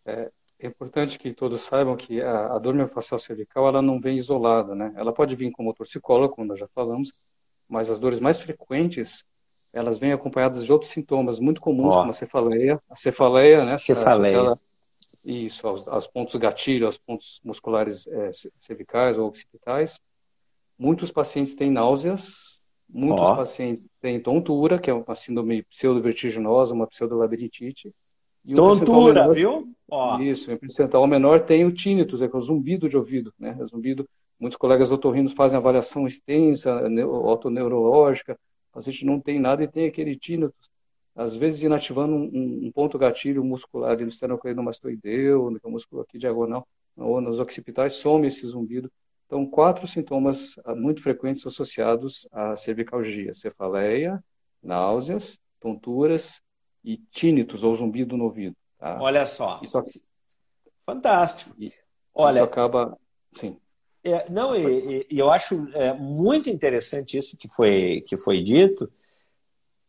É, 0.07 0.31
é 0.59 0.67
importante 0.67 1.19
que 1.19 1.35
todos 1.35 1.63
saibam 1.63 1.97
que 1.97 2.23
a, 2.23 2.55
a 2.55 2.59
dor 2.59 2.73
miofacial 2.73 3.19
cervical 3.19 3.69
ela 3.69 3.83
não 3.83 4.01
vem 4.01 4.17
isolada, 4.17 4.75
né? 4.75 4.95
Ela 4.97 5.13
pode 5.13 5.37
vir 5.37 5.51
como 5.51 5.75
torcicolo, 5.75 6.31
como 6.31 6.47
nós 6.47 6.59
já 6.59 6.69
falamos, 6.69 7.13
mas 7.69 7.91
as 7.91 8.01
dores 8.01 8.21
mais 8.21 8.39
frequentes 8.39 9.25
elas 9.71 9.99
vêm 9.99 10.13
acompanhadas 10.13 10.65
de 10.65 10.73
outros 10.73 10.93
sintomas 10.93 11.41
muito 11.41 11.61
comuns, 11.61 11.95
oh. 11.95 11.99
como 11.99 12.11
a 12.11 12.15
cefaleia, 12.15 12.81
a 12.89 12.97
cefaleia, 12.97 13.65
né? 13.65 13.77
Cefaleia. 13.77 14.57
Isso, 15.25 15.67
aos, 15.67 15.89
aos 15.89 16.07
pontos 16.07 16.35
gatilho, 16.37 16.87
aos 16.87 16.99
pontos 16.99 17.41
musculares 17.43 18.07
é, 18.07 18.31
cervicais 18.59 19.17
ou 19.17 19.29
occipitais. 19.29 19.99
Muitos 20.79 21.11
pacientes 21.11 21.55
têm 21.55 21.71
náuseas, 21.71 22.63
muitos 22.89 23.31
oh. 23.31 23.37
pacientes 23.37 23.89
têm 24.01 24.21
tontura, 24.21 24.79
que 24.79 24.91
é 24.91 24.95
uma 24.95 25.15
síndrome 25.15 25.63
pseudovertiginosa, 25.63 26.75
uma 26.75 26.87
pseudolabirintite. 26.87 27.95
E 28.47 28.55
tontura, 28.55 29.23
menor, 29.23 29.35
viu? 29.35 29.75
Oh. 29.89 30.19
Isso, 30.19 30.53
em 30.53 30.59
percentual 30.59 31.07
menor 31.07 31.41
tem 31.41 31.65
o 31.65 31.73
tinnitus, 31.73 32.21
é, 32.21 32.29
que 32.29 32.37
é 32.37 32.39
o 32.39 32.43
zumbido 32.43 32.89
de 32.89 32.97
ouvido, 32.97 33.33
né? 33.39 33.57
É 33.59 33.65
zumbido. 33.65 34.07
Muitos 34.39 34.59
colegas 34.59 34.91
otorrinos 34.91 35.33
fazem 35.33 35.57
avaliação 35.57 36.07
extensa, 36.07 36.83
autoneurológica, 37.25 38.35
o 38.71 38.75
paciente 38.75 39.07
não 39.07 39.21
tem 39.21 39.39
nada 39.39 39.63
e 39.63 39.69
tem 39.69 39.87
aquele 39.87 40.17
tinnitus 40.17 40.74
às 41.15 41.37
vezes 41.37 41.63
inativando 41.63 42.15
um, 42.15 42.67
um 42.67 42.73
ponto 42.73 42.99
gatilho 42.99 43.45
muscular 43.45 43.97
no 43.99 44.09
esternocleidomastoideu, 44.09 45.51
no 45.51 45.71
músculo 45.71 46.03
aqui 46.03 46.19
diagonal, 46.19 46.67
ou 46.97 47.21
nos 47.21 47.39
occipitais, 47.39 47.95
some 47.95 48.27
esse 48.27 48.47
zumbido. 48.47 48.91
Então, 49.27 49.47
quatro 49.47 49.87
sintomas 49.87 50.59
ah, 50.65 50.75
muito 50.75 51.03
frequentes 51.03 51.47
associados 51.47 52.27
à 52.33 52.57
cervicalgia: 52.57 53.33
cefaleia, 53.33 54.23
náuseas, 54.63 55.39
tonturas 55.61 56.43
e 56.85 56.99
tínitos 56.99 57.65
ou 57.65 57.75
zumbido 57.75 58.17
no 58.17 58.25
ouvido. 58.25 58.57
Tá? 58.79 58.99
Olha 59.01 59.27
só. 59.27 59.61
Isso, 59.63 59.83
Fantástico. 60.85 61.55
Olha, 62.15 62.35
isso 62.35 62.45
acaba. 62.45 62.99
Sim. 63.33 63.57
É, 64.05 64.29
não, 64.31 64.55
e, 64.55 65.07
e, 65.11 65.19
eu 65.19 65.31
acho 65.31 65.67
é, 65.73 65.95
muito 65.95 66.51
interessante 66.51 67.17
isso 67.17 67.39
que 67.39 67.49
foi, 67.49 68.05
que 68.07 68.19
foi 68.19 68.43
dito, 68.43 68.93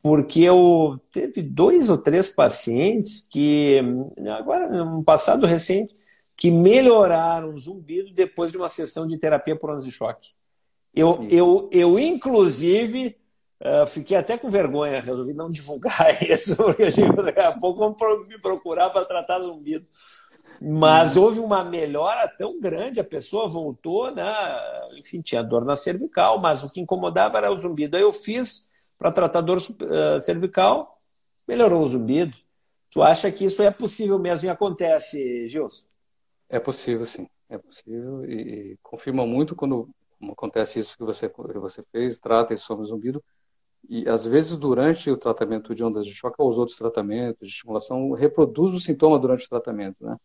porque 0.06 0.41
eu 0.41 1.01
teve 1.12 1.41
dois 1.41 1.89
ou 1.89 1.97
três 1.97 2.30
pacientes 2.30 3.28
que, 3.28 3.82
agora, 4.38 4.70
no 4.70 5.03
passado 5.03 5.47
recente, 5.47 5.97
que 6.38 6.51
melhoraram 6.51 7.56
o 7.56 7.58
zumbido 7.58 8.14
depois 8.14 8.51
de 8.51 8.58
uma 8.60 8.70
sessão 8.70 9.08
de 9.08 9.18
terapia 9.18 9.56
por 9.56 9.72
ondas 9.72 9.84
de 9.84 9.89
choque. 9.89 10.30
Eu, 10.93 11.28
eu, 11.32 11.68
eu 11.74 11.97
inclusive, 11.97 13.18
uh, 13.60 13.88
fiquei 13.88 14.16
até 14.16 14.38
com 14.38 14.47
vergonha, 14.47 15.01
resolvi 15.01 15.34
não 15.34 15.49
divulgar 15.49 16.22
isso, 16.22 16.56
porque 16.56 16.91
daqui 17.24 17.39
a 17.39 17.53
pouco 17.53 17.80
vão 17.80 18.28
me 18.28 18.39
procurar 18.39 18.91
para 18.91 19.06
tratar 19.06 19.41
zumbido. 19.41 19.88
Mas 20.62 21.18
houve 21.18 21.39
uma 21.39 21.64
melhora 21.64 22.28
tão 22.28 22.62
grande, 22.62 22.99
a 22.99 23.03
pessoa 23.03 23.49
voltou, 23.49 24.12
né? 24.12 24.32
enfim, 24.99 25.20
tinha 25.20 25.41
dor 25.41 25.66
na 25.66 25.76
cervical, 25.76 26.39
mas 26.39 26.62
o 26.62 26.70
que 26.70 26.80
incomodava 26.80 27.39
era 27.39 27.51
o 27.51 27.60
zumbido. 27.60 27.97
Aí 27.97 28.03
eu 28.03 28.14
fiz 28.14 28.70
para 28.98 29.12
tratar 29.12 29.41
dor 29.41 29.58
uh, 29.58 30.22
cervical, 30.22 31.00
melhorou 31.48 31.84
o 31.84 31.89
zumbido. 31.89 32.36
Tu 32.89 33.02
acha 33.02 33.32
que 33.32 33.46
isso 33.46 33.62
é 33.62 33.70
possível 33.70 34.18
mesmo 34.18 34.48
e 34.48 34.50
acontece, 34.50 35.48
Gilson? 35.48 35.86
É 36.50 36.60
possível, 36.60 37.06
sim. 37.06 37.28
É 37.50 37.58
possível 37.58 38.26
e, 38.26 38.72
e 38.74 38.78
confirma 38.82 39.26
muito 39.26 39.56
quando 39.56 39.89
acontece 40.32 40.80
isso 40.80 40.98
que 40.98 41.04
você, 41.04 41.30
que 41.30 41.60
você 41.60 41.84
fez, 41.91 42.20
trata 42.20 42.54
isso 42.54 42.66
sobre 42.66 42.84
o 42.86 42.88
zumbido. 42.88 43.24
E 43.88 44.08
às 44.10 44.26
vezes, 44.26 44.58
durante 44.58 45.12
o 45.12 45.18
tratamento 45.18 45.76
de 45.76 45.84
ondas 45.84 46.06
de 46.06 46.14
choque 46.14 46.36
ou 46.39 46.50
os 46.50 46.58
outros 46.58 46.78
tratamentos 46.78 47.48
de 47.48 47.54
estimulação, 47.54 48.12
reproduz 48.14 48.74
o 48.74 48.80
sintoma 48.80 49.20
durante 49.20 49.46
o 49.46 49.50
tratamento, 49.50 50.04
né? 50.04 50.18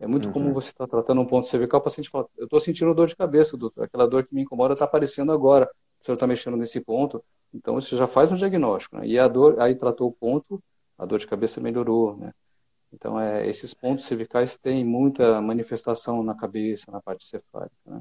É 0.00 0.06
muito 0.06 0.26
uhum. 0.26 0.32
comum 0.32 0.52
você 0.52 0.70
estar 0.70 0.86
tá 0.86 0.90
tratando 0.90 1.20
um 1.20 1.26
ponto 1.26 1.46
cervical, 1.46 1.78
o 1.78 1.82
paciente 1.82 2.10
fala, 2.10 2.26
eu 2.36 2.44
estou 2.44 2.60
sentindo 2.60 2.92
dor 2.92 3.06
de 3.06 3.14
cabeça, 3.14 3.56
doutor, 3.56 3.84
aquela 3.84 4.08
dor 4.08 4.26
que 4.26 4.34
me 4.34 4.42
incomoda 4.42 4.72
está 4.74 4.84
aparecendo 4.84 5.30
agora, 5.30 5.70
o 6.00 6.04
senhor 6.04 6.14
está 6.14 6.26
mexendo 6.26 6.56
nesse 6.56 6.80
ponto, 6.80 7.24
então, 7.54 7.78
isso 7.78 7.96
já 7.96 8.08
faz 8.08 8.32
um 8.32 8.36
diagnóstico. 8.36 8.98
Né? 8.98 9.06
E 9.06 9.18
a 9.18 9.28
dor, 9.28 9.60
aí 9.60 9.74
tratou 9.76 10.08
o 10.08 10.12
ponto, 10.12 10.60
a 10.98 11.06
dor 11.06 11.18
de 11.18 11.26
cabeça 11.26 11.60
melhorou. 11.60 12.16
Né? 12.16 12.32
Então, 12.92 13.18
é, 13.18 13.48
esses 13.48 13.72
pontos 13.72 14.04
cervicais 14.04 14.56
têm 14.56 14.84
muita 14.84 15.40
manifestação 15.40 16.22
na 16.22 16.34
cabeça, 16.34 16.90
na 16.90 17.00
parte 17.00 17.24
cefálica. 17.24 17.74
Né? 17.86 18.00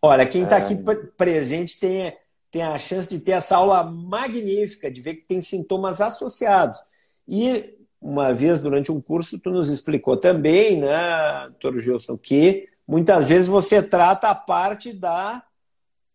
Olha, 0.00 0.26
quem 0.26 0.44
está 0.44 0.58
é... 0.58 0.62
aqui 0.62 0.76
presente 1.16 1.80
tem, 1.80 2.16
tem 2.50 2.62
a 2.62 2.78
chance 2.78 3.08
de 3.08 3.18
ter 3.18 3.32
essa 3.32 3.56
aula 3.56 3.82
magnífica, 3.82 4.90
de 4.90 5.00
ver 5.00 5.16
que 5.16 5.26
tem 5.26 5.40
sintomas 5.40 6.00
associados. 6.00 6.80
E 7.26 7.76
uma 8.00 8.32
vez 8.32 8.60
durante 8.60 8.90
um 8.90 9.00
curso 9.00 9.38
tu 9.38 9.50
nos 9.50 9.68
explicou 9.68 10.16
também, 10.16 10.78
né, 10.80 11.48
doutor 11.50 11.78
Gilson, 11.80 12.16
que 12.16 12.68
muitas 12.86 13.28
vezes 13.28 13.46
você 13.46 13.80
trata 13.80 14.28
a 14.28 14.34
parte 14.34 14.92
da 14.92 15.42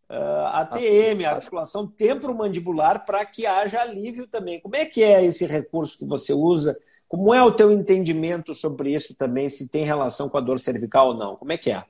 uh, 0.10 0.47
ATM, 0.53 1.26
a 1.26 1.36
articulação 1.36 1.88
temporomandibular, 1.88 3.05
para 3.05 3.26
que 3.26 3.45
haja 3.45 3.82
alívio 3.82 4.28
também. 4.28 4.60
Como 4.60 4.76
é 4.76 4.86
que 4.86 5.03
é 5.03 5.24
esse 5.24 5.45
recurso 5.45 5.97
que 5.97 6.05
você 6.05 6.34
usa? 6.34 6.78
Como 7.08 7.34
é 7.34 7.41
o 7.41 7.51
teu 7.51 7.72
entendimento 7.72 8.53
sobre 8.53 8.93
isso 8.93 9.16
também, 9.16 9.47
se 9.47 9.70
tem 9.70 9.86
relação 9.86 10.28
com 10.28 10.38
a 10.38 10.41
dor 10.41 10.60
cervical 10.60 11.10
ou 11.10 11.14
não? 11.14 11.36
Como 11.36 11.51
é 11.51 11.58
que 11.58 11.72
é? 11.72 11.84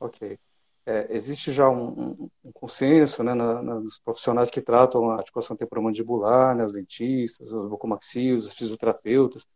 Ok. 0.00 0.38
É, 0.86 1.06
existe 1.16 1.50
já 1.50 1.68
um, 1.68 2.28
um 2.44 2.52
consenso 2.52 3.22
né, 3.22 3.32
na, 3.32 3.62
nos 3.62 3.98
profissionais 3.98 4.50
que 4.50 4.60
tratam 4.60 5.10
a 5.10 5.16
articulação 5.16 5.56
temporomandibular, 5.56 6.54
né, 6.54 6.64
os 6.64 6.74
dentistas, 6.74 7.50
os 7.50 7.68
bucomaxios, 7.70 8.46
os 8.46 8.52
fisioterapeutas, 8.52 9.46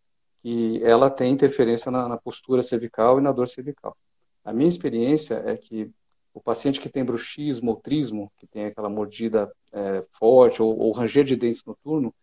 que 0.43 0.83
ela 0.83 1.11
tem 1.11 1.31
interferência 1.31 1.91
na, 1.91 2.09
na, 2.09 2.17
postura 2.17 2.63
cervical 2.63 3.19
e 3.19 3.23
na 3.23 3.33
dor 3.33 3.47
cervical. 3.47 3.95
A 4.43 4.53
minha 4.55 4.69
experiência 4.69 5.43
é 5.45 5.57
que 5.57 5.91
o 6.39 6.41
paciente 6.41 6.81
que 6.81 6.89
tem 6.89 7.05
bruxismo 7.05 7.73
ou 7.73 7.77
trismo, 7.77 8.33
que 8.37 8.47
tem 8.47 8.67
aquela 8.67 8.89
mordida 8.89 9.53
é, 9.73 10.05
forte 10.13 10.63
ou, 10.63 10.79
ou 10.79 10.93
ranger 10.93 11.25
de 11.25 11.35
dentes 11.35 11.65
noturno, 11.65 12.15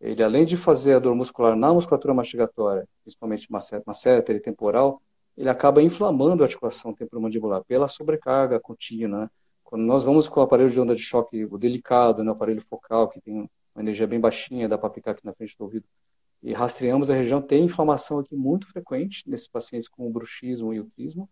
ele 0.00 0.22
além 0.22 0.44
de 0.44 0.56
fazer 0.56 0.94
a 0.94 0.98
dor 1.00 1.16
muscular 1.16 1.56
na 1.56 1.74
musculatura 1.74 2.14
mastigatória, 2.14 2.86
principalmente 3.02 3.48
masséter 3.50 4.36
e 4.36 4.40
temporal, 4.40 5.02
ele 5.36 5.48
acaba 5.48 5.82
inflamando 5.82 6.44
a 6.44 6.46
articulação 6.46 6.94
temporomandibular 6.94 7.64
pela 7.64 7.88
sobrecarga 7.88 8.60
contínua. 8.60 9.22
Né? 9.22 9.30
Quando 9.64 9.82
nós 9.82 10.04
vamos 10.04 10.28
com 10.28 10.38
o 10.38 10.42
aparelho 10.44 10.70
de 10.70 10.80
onda 10.80 10.94
de 10.94 11.02
choque, 11.02 11.44
o 11.44 11.58
delicado, 11.58 12.22
né, 12.22 12.30
o 12.30 12.34
aparelho 12.34 12.60
focal, 12.60 13.08
que 13.08 13.20
tem 13.20 13.34
uma 13.34 13.82
energia 13.82 14.06
bem 14.06 14.20
baixinha, 14.20 14.68
dá 14.68 14.78
para 14.78 14.86
aplicar 14.86 15.10
aqui 15.10 15.26
na 15.26 15.32
frente 15.32 15.56
do 15.58 15.64
ouvido, 15.64 15.84
e 16.40 16.52
rastreamos 16.52 17.10
a 17.10 17.14
região, 17.14 17.42
tem 17.42 17.64
inflamação 17.64 18.20
aqui 18.20 18.36
muito 18.36 18.68
frequente 18.68 19.28
nesses 19.28 19.48
pacientes 19.48 19.88
com 19.88 20.10
bruxismo 20.12 20.72
e 20.72 20.78
o 20.78 20.84
trismo, 20.84 21.28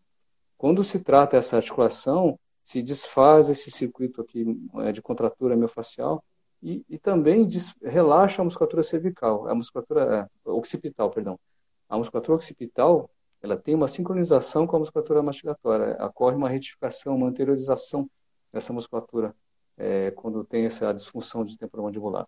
quando 0.65 0.83
se 0.83 0.99
trata 0.99 1.37
essa 1.37 1.57
articulação, 1.57 2.41
se 2.65 2.83
desfaz 2.83 3.51
esse 3.51 3.71
circuito 3.71 4.23
aqui 4.23 4.47
é, 4.77 4.93
de 4.93 5.03
contratura 5.03 5.55
miofascial 5.55 6.25
e, 6.63 6.83
e 6.89 6.99
também 6.99 7.47
des, 7.47 7.75
relaxa 7.83 8.41
a 8.41 8.45
musculatura 8.47 8.83
cervical, 8.83 9.47
a 9.47 9.55
musculatura 9.55 10.27
é, 10.47 10.51
occipital, 10.51 11.11
perdão. 11.11 11.39
A 11.87 11.99
musculatura 11.99 12.37
occipital, 12.37 13.11
ela 13.43 13.59
tem 13.59 13.75
uma 13.75 13.89
sincronização 13.89 14.67
com 14.67 14.77
a 14.77 14.79
musculatura 14.79 15.23
mastigatória, 15.23 16.03
ocorre 16.03 16.35
uma 16.35 16.49
retificação, 16.49 17.15
uma 17.15 17.29
anteriorização 17.29 18.09
dessa 18.51 18.73
musculatura 18.73 19.37
é, 19.77 20.13
quando 20.13 20.43
tem 20.45 20.65
essa 20.65 20.91
disfunção 20.95 21.45
de 21.45 21.59
temporomandibular. 21.59 22.27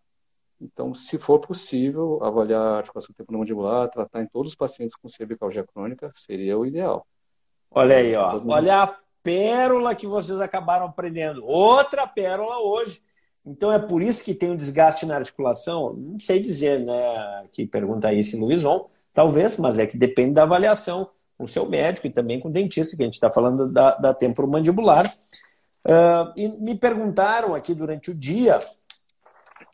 Então, 0.61 0.95
se 0.95 1.18
for 1.18 1.41
possível, 1.41 2.22
avaliar 2.22 2.61
a 2.61 2.76
articulação 2.76 3.14
temporomandibular, 3.16 3.89
tratar 3.89 4.20
em 4.20 4.28
todos 4.28 4.53
os 4.53 4.57
pacientes 4.57 4.95
com 4.95 5.09
cervicalgia 5.09 5.64
crônica, 5.64 6.12
seria 6.14 6.59
o 6.59 6.66
ideal. 6.66 7.07
Olha 7.70 7.96
aí, 7.96 8.14
ó. 8.14 8.40
Olha 8.46 8.82
a 8.82 8.96
pérola 9.22 9.94
que 9.94 10.06
vocês 10.06 10.40
acabaram 10.40 10.86
aprendendo. 10.86 11.44
Outra 11.44 12.06
pérola 12.06 12.58
hoje. 12.58 13.02
Então 13.44 13.72
é 13.72 13.78
por 13.78 14.02
isso 14.02 14.24
que 14.24 14.34
tem 14.34 14.50
um 14.50 14.56
desgaste 14.56 15.06
na 15.06 15.16
articulação? 15.16 15.94
Não 15.94 16.18
sei 16.18 16.40
dizer, 16.40 16.80
né? 16.80 17.46
Que 17.52 17.66
pergunta 17.66 18.08
aí 18.08 18.24
se 18.24 18.36
Luizon, 18.36 18.88
talvez, 19.14 19.56
mas 19.56 19.78
é 19.78 19.86
que 19.86 19.96
depende 19.96 20.34
da 20.34 20.42
avaliação 20.42 21.10
com 21.38 21.44
o 21.44 21.48
seu 21.48 21.68
médico 21.68 22.06
e 22.06 22.10
também 22.10 22.40
com 22.40 22.48
o 22.48 22.52
dentista, 22.52 22.96
que 22.96 23.02
a 23.02 23.06
gente 23.06 23.14
está 23.14 23.30
falando 23.30 23.70
da, 23.70 23.94
da 23.96 24.14
temporomandibular. 24.14 25.14
Uh, 25.84 26.32
e 26.36 26.48
me 26.48 26.74
perguntaram 26.74 27.54
aqui 27.54 27.72
durante 27.72 28.10
o 28.10 28.14
dia 28.14 28.58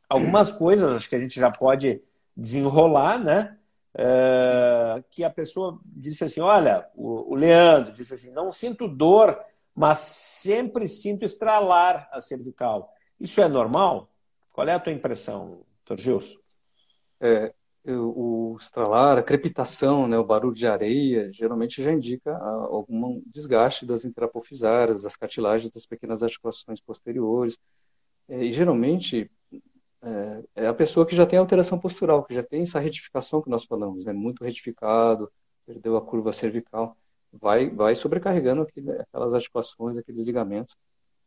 algumas 0.08 0.50
coisas, 0.50 0.90
acho 0.92 1.08
que 1.08 1.16
a 1.16 1.18
gente 1.18 1.40
já 1.40 1.50
pode 1.50 2.02
desenrolar, 2.36 3.18
né? 3.18 3.56
É, 3.94 5.02
que 5.10 5.22
a 5.22 5.30
pessoa 5.30 5.80
disse 5.84 6.24
assim: 6.24 6.40
Olha, 6.40 6.88
o, 6.94 7.32
o, 7.32 7.34
Leandro 7.34 7.92
disse 7.92 8.14
assim, 8.14 8.32
não 8.32 8.50
sinto 8.50 8.88
dor, 8.88 9.38
mas 9.74 9.98
sempre 10.00 10.88
sinto 10.88 11.24
estralar 11.24 12.08
a 12.12 12.20
cervical. 12.20 12.92
Isso 13.20 13.40
é 13.40 13.48
normal? 13.48 14.10
Qual 14.52 14.66
é 14.66 14.72
a 14.72 14.80
tua 14.80 14.92
impressão, 14.92 15.64
doutor 15.84 16.02
Gilson? 16.02 16.38
É, 17.20 17.54
o 17.84 18.56
estralar, 18.60 19.18
a 19.18 19.22
crepitação, 19.22 20.06
né, 20.06 20.18
o 20.18 20.24
barulho 20.24 20.54
de 20.54 20.66
areia, 20.66 21.32
geralmente 21.32 21.82
já 21.82 21.92
indica 21.92 22.36
algum 22.36 23.22
desgaste 23.26 23.86
das 23.86 24.04
interapofisárias, 24.04 25.02
das 25.02 25.16
cartilagens 25.16 25.70
das 25.70 25.86
pequenas 25.86 26.22
articulações 26.22 26.80
posteriores. 26.80 27.58
É, 28.28 28.44
e 28.44 28.52
geralmente 28.52 29.30
é, 30.02 30.42
é, 30.56 30.66
a 30.66 30.74
pessoa 30.74 31.06
que 31.06 31.14
já 31.14 31.24
tem 31.24 31.38
alteração 31.38 31.78
postural, 31.78 32.24
que 32.24 32.34
já 32.34 32.42
tem 32.42 32.62
essa 32.62 32.80
retificação 32.80 33.40
que 33.40 33.48
nós 33.48 33.64
falamos, 33.64 34.04
né? 34.04 34.12
muito 34.12 34.44
retificado, 34.44 35.30
perdeu 35.64 35.96
a 35.96 36.02
curva 36.02 36.32
cervical, 36.32 36.96
vai, 37.32 37.70
vai 37.70 37.94
sobrecarregando 37.94 38.62
aquele, 38.62 38.90
aquelas 38.92 39.34
articulações, 39.34 39.96
aqueles 39.96 40.24
ligamentos, 40.26 40.76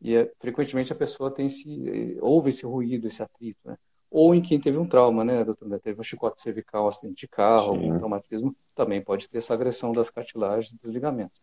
e 0.01 0.15
é, 0.15 0.31
frequentemente 0.39 0.91
a 0.91 0.95
pessoa 0.95 1.31
tem 1.31 1.45
esse, 1.45 2.17
ouve 2.21 2.49
esse 2.49 2.65
ruído, 2.65 3.07
esse 3.07 3.23
atrito, 3.23 3.59
né? 3.63 3.77
Ou 4.11 4.35
em 4.35 4.41
quem 4.41 4.59
teve 4.59 4.77
um 4.77 4.87
trauma, 4.87 5.25
né, 5.25 5.43
doutor? 5.43 5.79
Teve 5.79 5.99
um 5.99 6.03
chicote 6.03 6.39
cervical, 6.39 6.87
acidente 6.87 7.21
de 7.21 7.27
carro, 7.27 7.73
Sim. 7.73 7.85
algum 7.85 7.97
traumatismo, 7.97 8.55
também 8.73 9.01
pode 9.01 9.27
ter 9.27 9.39
essa 9.39 9.53
agressão 9.53 9.91
das 9.91 10.09
cartilagens 10.09 10.73
dos 10.73 10.93
ligamentos. 10.93 11.41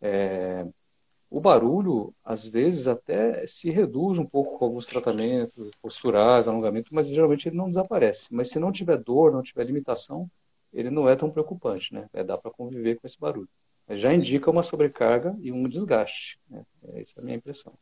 É, 0.00 0.66
o 1.30 1.40
barulho, 1.40 2.14
às 2.24 2.46
vezes, 2.46 2.88
até 2.88 3.46
se 3.46 3.70
reduz 3.70 4.18
um 4.18 4.24
pouco 4.24 4.58
com 4.58 4.64
alguns 4.64 4.86
tratamentos 4.86 5.70
posturais, 5.80 6.48
alongamento, 6.48 6.94
mas 6.94 7.06
geralmente 7.08 7.48
ele 7.48 7.56
não 7.56 7.68
desaparece. 7.68 8.28
Mas 8.30 8.48
se 8.48 8.58
não 8.58 8.72
tiver 8.72 8.96
dor, 8.96 9.30
não 9.30 9.42
tiver 9.42 9.64
limitação, 9.64 10.30
ele 10.72 10.90
não 10.90 11.08
é 11.08 11.14
tão 11.14 11.30
preocupante, 11.30 11.92
né? 11.92 12.08
É, 12.14 12.24
dá 12.24 12.38
para 12.38 12.50
conviver 12.50 12.96
com 12.96 13.06
esse 13.06 13.18
barulho. 13.18 13.48
Já 13.90 14.12
indica 14.12 14.50
uma 14.50 14.62
sobrecarga 14.62 15.36
e 15.40 15.52
um 15.52 15.68
desgaste. 15.68 16.38
Né? 16.48 16.62
É, 16.88 17.02
essa 17.02 17.20
é 17.20 17.22
a 17.22 17.24
minha 17.24 17.36
impressão. 17.36 17.72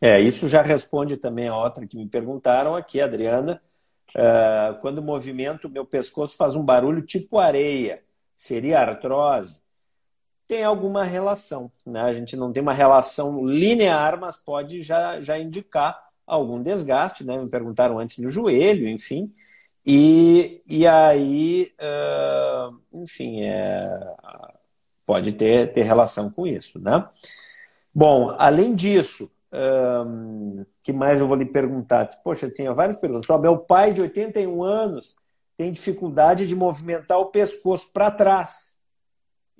É, 0.00 0.20
isso 0.20 0.48
já 0.48 0.62
responde 0.62 1.16
também 1.16 1.48
a 1.48 1.56
outra 1.56 1.86
que 1.86 1.96
me 1.96 2.08
perguntaram 2.08 2.74
aqui, 2.74 3.00
Adriana. 3.00 3.62
Uh, 4.10 4.80
quando 4.80 5.02
movimento, 5.02 5.68
meu 5.68 5.84
pescoço 5.84 6.36
faz 6.36 6.56
um 6.56 6.64
barulho 6.64 7.02
tipo 7.02 7.38
areia, 7.38 8.02
seria 8.34 8.80
artrose? 8.80 9.62
Tem 10.50 10.64
alguma 10.64 11.04
relação. 11.04 11.70
Né? 11.86 12.00
A 12.00 12.12
gente 12.12 12.36
não 12.36 12.52
tem 12.52 12.60
uma 12.60 12.72
relação 12.72 13.46
linear, 13.46 14.18
mas 14.18 14.36
pode 14.36 14.82
já, 14.82 15.20
já 15.20 15.38
indicar 15.38 15.96
algum 16.26 16.60
desgaste. 16.60 17.22
Né? 17.22 17.38
Me 17.38 17.48
perguntaram 17.48 18.00
antes 18.00 18.18
no 18.18 18.28
joelho, 18.28 18.88
enfim. 18.88 19.32
E, 19.86 20.60
e 20.66 20.84
aí, 20.88 21.72
uh, 21.78 22.76
enfim, 22.92 23.44
é, 23.44 24.14
pode 25.06 25.30
ter, 25.30 25.72
ter 25.72 25.82
relação 25.82 26.28
com 26.28 26.44
isso. 26.44 26.80
Né? 26.80 27.08
Bom, 27.94 28.34
além 28.36 28.74
disso, 28.74 29.30
um, 30.04 30.66
que 30.82 30.92
mais 30.92 31.20
eu 31.20 31.28
vou 31.28 31.36
lhe 31.36 31.46
perguntar? 31.46 32.06
Poxa, 32.24 32.46
eu 32.46 32.52
tinha 32.52 32.74
várias 32.74 32.96
perguntas. 32.96 33.30
O 33.30 33.38
meu 33.38 33.56
pai 33.56 33.92
de 33.92 34.00
81 34.00 34.64
anos 34.64 35.14
tem 35.56 35.70
dificuldade 35.70 36.48
de 36.48 36.56
movimentar 36.56 37.20
o 37.20 37.26
pescoço 37.26 37.92
para 37.92 38.10
trás 38.10 38.69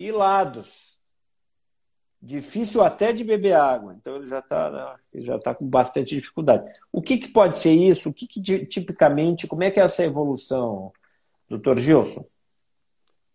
e 0.01 0.11
lados. 0.11 0.99
Difícil 2.23 2.83
até 2.83 3.13
de 3.13 3.23
beber 3.23 3.55
água, 3.55 3.95
então 3.95 4.17
ele 4.17 4.27
já 4.27 4.41
está 4.41 4.71
né, 4.71 5.23
já 5.23 5.39
tá 5.39 5.55
com 5.55 5.67
bastante 5.67 6.15
dificuldade. 6.15 6.71
O 6.93 7.01
que, 7.01 7.17
que 7.17 7.29
pode 7.29 7.59
ser 7.59 7.73
isso? 7.73 8.11
O 8.11 8.13
que, 8.13 8.27
que 8.27 8.67
tipicamente, 8.67 9.47
como 9.47 9.63
é 9.63 9.71
que 9.71 9.81
é 9.81 9.83
essa 9.83 10.05
evolução, 10.05 10.93
doutor 11.49 11.79
Gilson? 11.79 12.27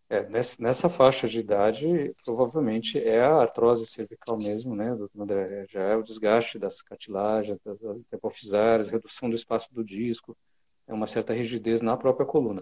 É, 0.07 0.27
nessa 0.59 0.87
faixa 0.87 1.27
de 1.27 1.39
idade, 1.39 2.13
provavelmente 2.23 2.99
é 2.99 3.21
a 3.21 3.37
artrose 3.37 3.87
cervical 3.87 4.37
mesmo, 4.37 4.75
né, 4.75 4.93
doutor 4.93 5.19
André? 5.19 5.65
Já 5.67 5.81
é 5.81 5.95
o 5.95 6.03
desgaste 6.03 6.59
das 6.59 6.79
cartilagens, 6.83 7.57
das 7.59 7.79
hipofisárias, 8.13 8.89
redução 8.89 9.29
do 9.29 9.35
espaço 9.35 9.73
do 9.73 9.83
disco, 9.83 10.37
é 10.87 10.93
uma 10.93 11.07
certa 11.07 11.33
rigidez 11.33 11.81
na 11.81 11.97
própria 11.97 12.25
coluna. 12.25 12.61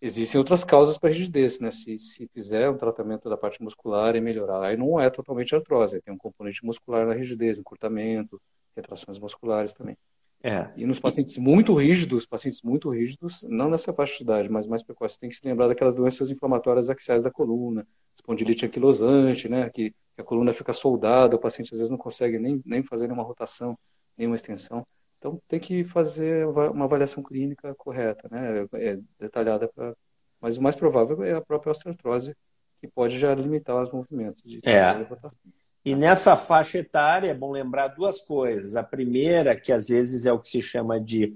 Existem 0.00 0.38
outras 0.38 0.62
causas 0.62 0.96
para 0.96 1.10
rigidez, 1.10 1.58
né? 1.58 1.70
Se, 1.70 1.98
se 1.98 2.28
fizer 2.28 2.70
um 2.70 2.76
tratamento 2.76 3.28
da 3.28 3.36
parte 3.36 3.62
muscular 3.62 4.14
e 4.14 4.20
melhorar, 4.20 4.62
aí 4.62 4.76
não 4.76 5.00
é 5.00 5.10
totalmente 5.10 5.54
artrose, 5.54 6.00
tem 6.00 6.14
um 6.14 6.18
componente 6.18 6.64
muscular 6.64 7.06
na 7.06 7.14
rigidez, 7.14 7.58
encurtamento, 7.58 8.40
retrações 8.76 9.18
musculares 9.18 9.74
também. 9.74 9.96
É. 10.40 10.70
E 10.76 10.86
nos 10.86 11.00
pacientes 11.00 11.36
muito 11.36 11.74
rígidos, 11.74 12.24
pacientes 12.24 12.62
muito 12.62 12.88
rígidos, 12.90 13.42
não 13.48 13.68
nessa 13.68 13.92
faixa 13.92 14.18
de 14.18 14.22
idade, 14.22 14.48
mas 14.48 14.68
mais 14.68 14.84
precoce, 14.84 15.18
tem 15.18 15.28
que 15.28 15.34
se 15.34 15.44
lembrar 15.44 15.66
daquelas 15.66 15.94
doenças 15.94 16.30
inflamatórias 16.30 16.88
axiais 16.88 17.24
da 17.24 17.30
coluna, 17.30 17.84
espondilite 18.14 18.64
anquilosante, 18.64 19.48
né? 19.48 19.68
Que, 19.68 19.90
que 19.90 20.20
a 20.20 20.24
coluna 20.24 20.52
fica 20.52 20.72
soldada, 20.72 21.34
o 21.34 21.40
paciente 21.40 21.72
às 21.72 21.78
vezes 21.78 21.90
não 21.90 21.98
consegue 21.98 22.38
nem, 22.38 22.62
nem 22.64 22.84
fazer 22.84 23.08
nenhuma 23.08 23.24
rotação, 23.24 23.76
nenhuma 24.16 24.36
extensão. 24.36 24.86
Então 25.18 25.40
tem 25.48 25.58
que 25.58 25.84
fazer 25.84 26.46
uma 26.46 26.84
avaliação 26.84 27.22
clínica 27.22 27.74
correta, 27.74 28.28
né? 28.30 28.66
É 28.74 28.98
detalhada 29.18 29.68
para, 29.68 29.94
mas 30.40 30.56
o 30.56 30.62
mais 30.62 30.76
provável 30.76 31.22
é 31.24 31.32
a 31.32 31.40
própria 31.40 31.72
osteoartrose 31.72 32.36
que 32.80 32.86
pode 32.86 33.18
já 33.18 33.34
limitar 33.34 33.82
os 33.82 33.90
movimentos 33.90 34.42
de 34.44 34.60
é. 34.64 35.06
E 35.84 35.94
nessa 35.94 36.36
faixa 36.36 36.78
etária 36.78 37.30
é 37.30 37.34
bom 37.34 37.50
lembrar 37.50 37.88
duas 37.88 38.20
coisas. 38.20 38.76
A 38.76 38.82
primeira, 38.82 39.58
que 39.58 39.72
às 39.72 39.88
vezes 39.88 40.26
é 40.26 40.32
o 40.32 40.38
que 40.38 40.48
se 40.48 40.62
chama 40.62 41.00
de 41.00 41.34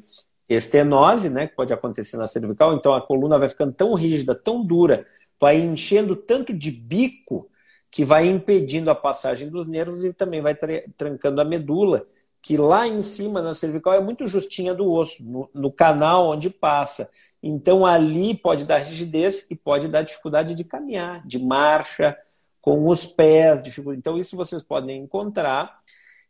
estenose, 0.49 1.31
né, 1.31 1.47
que 1.47 1.57
pode 1.57 1.73
acontecer 1.73 2.17
na 2.17 2.27
cervical, 2.27 2.75
então 2.75 2.95
a 2.95 3.01
coluna 3.01 3.39
vai 3.39 3.49
ficando 3.49 3.73
tão 3.73 3.95
rígida, 3.95 4.35
tão 4.35 4.65
dura, 4.65 5.07
vai 5.41 5.59
enchendo 5.59 6.15
tanto 6.15 6.53
de 6.53 6.71
bico 6.71 7.51
que 7.91 8.05
vai 8.05 8.27
impedindo 8.27 8.91
a 8.91 8.95
passagem 8.95 9.49
dos 9.49 9.67
nervos 9.67 10.05
e 10.05 10.13
também 10.13 10.41
vai 10.41 10.55
trancando 10.97 11.41
a 11.41 11.45
medula, 11.45 12.07
que 12.43 12.57
lá 12.57 12.89
em 12.89 13.01
cima 13.01 13.41
na 13.41 13.55
cervical 13.55 13.95
é 13.95 14.01
muito 14.01 14.27
justinha 14.27 14.75
do 14.75 14.91
osso, 14.91 15.23
no, 15.23 15.49
no 15.55 15.71
canal 15.71 16.31
onde 16.31 16.51
passa. 16.51 17.09
Então 17.41 17.87
ali 17.87 18.35
pode 18.35 18.65
dar 18.65 18.79
rigidez 18.79 19.47
e 19.49 19.55
pode 19.55 19.87
dar 19.87 20.03
dificuldade 20.03 20.55
de 20.57 20.65
caminhar, 20.65 21.25
de 21.25 21.39
marcha, 21.39 22.19
com 22.61 22.89
os 22.89 23.07
pés, 23.07 23.63
dificuldade. 23.63 24.01
Então 24.01 24.19
isso 24.19 24.37
vocês 24.37 24.63
podem 24.63 25.03
encontrar. 25.03 25.81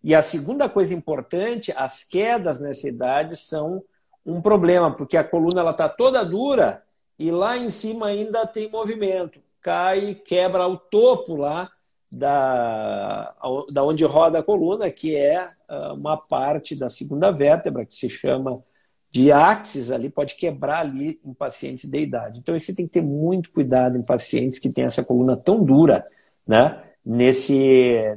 E 0.05 0.15
a 0.15 0.21
segunda 0.21 0.69
coisa 0.69 0.93
importante, 0.93 1.73
as 1.75 2.05
quedas 2.05 2.61
nessa 2.61 2.87
idade 2.89 3.37
são 3.37 3.83
um 4.25 4.41
problema, 4.41 4.95
porque 4.95 5.17
a 5.17 5.25
coluna 5.25 5.69
está 5.71 5.89
toda 5.89 6.25
dura 6.25 6.83
e 7.19 7.31
lá 7.31 7.57
em 7.57 7.71
cima 7.71 8.09
ainda 8.09 8.47
tem 8.47 8.71
movimento. 8.71 9.41
Cai, 9.63 10.15
quebra 10.15 10.67
o 10.67 10.77
topo 10.77 11.37
lá 11.37 11.71
da, 12.15 13.35
da 13.73 13.83
onde 13.83 14.05
roda 14.05 14.41
a 14.41 14.43
coluna, 14.43 14.91
que 14.91 15.17
é 15.17 15.49
ah, 15.67 15.95
uma 15.95 16.19
parte 16.19 16.77
da 16.77 16.91
segunda 16.91 17.31
vértebra, 17.31 17.87
que 17.87 17.95
se 17.95 18.11
chama 18.11 18.63
de 19.11 19.33
axis 19.33 19.91
ali, 19.91 20.11
pode 20.11 20.35
quebrar 20.35 20.81
ali 20.81 21.19
em 21.25 21.33
pacientes 21.33 21.89
de 21.89 21.99
idade. 21.99 22.39
Então, 22.39 22.59
você 22.59 22.75
tem 22.75 22.87
que 22.87 22.93
ter 22.93 23.03
muito 23.03 23.51
cuidado 23.51 23.97
em 23.97 24.03
pacientes 24.03 24.59
que 24.59 24.69
têm 24.69 24.85
essa 24.85 25.03
coluna 25.03 25.39
tão 25.39 25.65
dura, 25.65 26.07
né? 26.47 26.83
Nesse, 27.05 27.57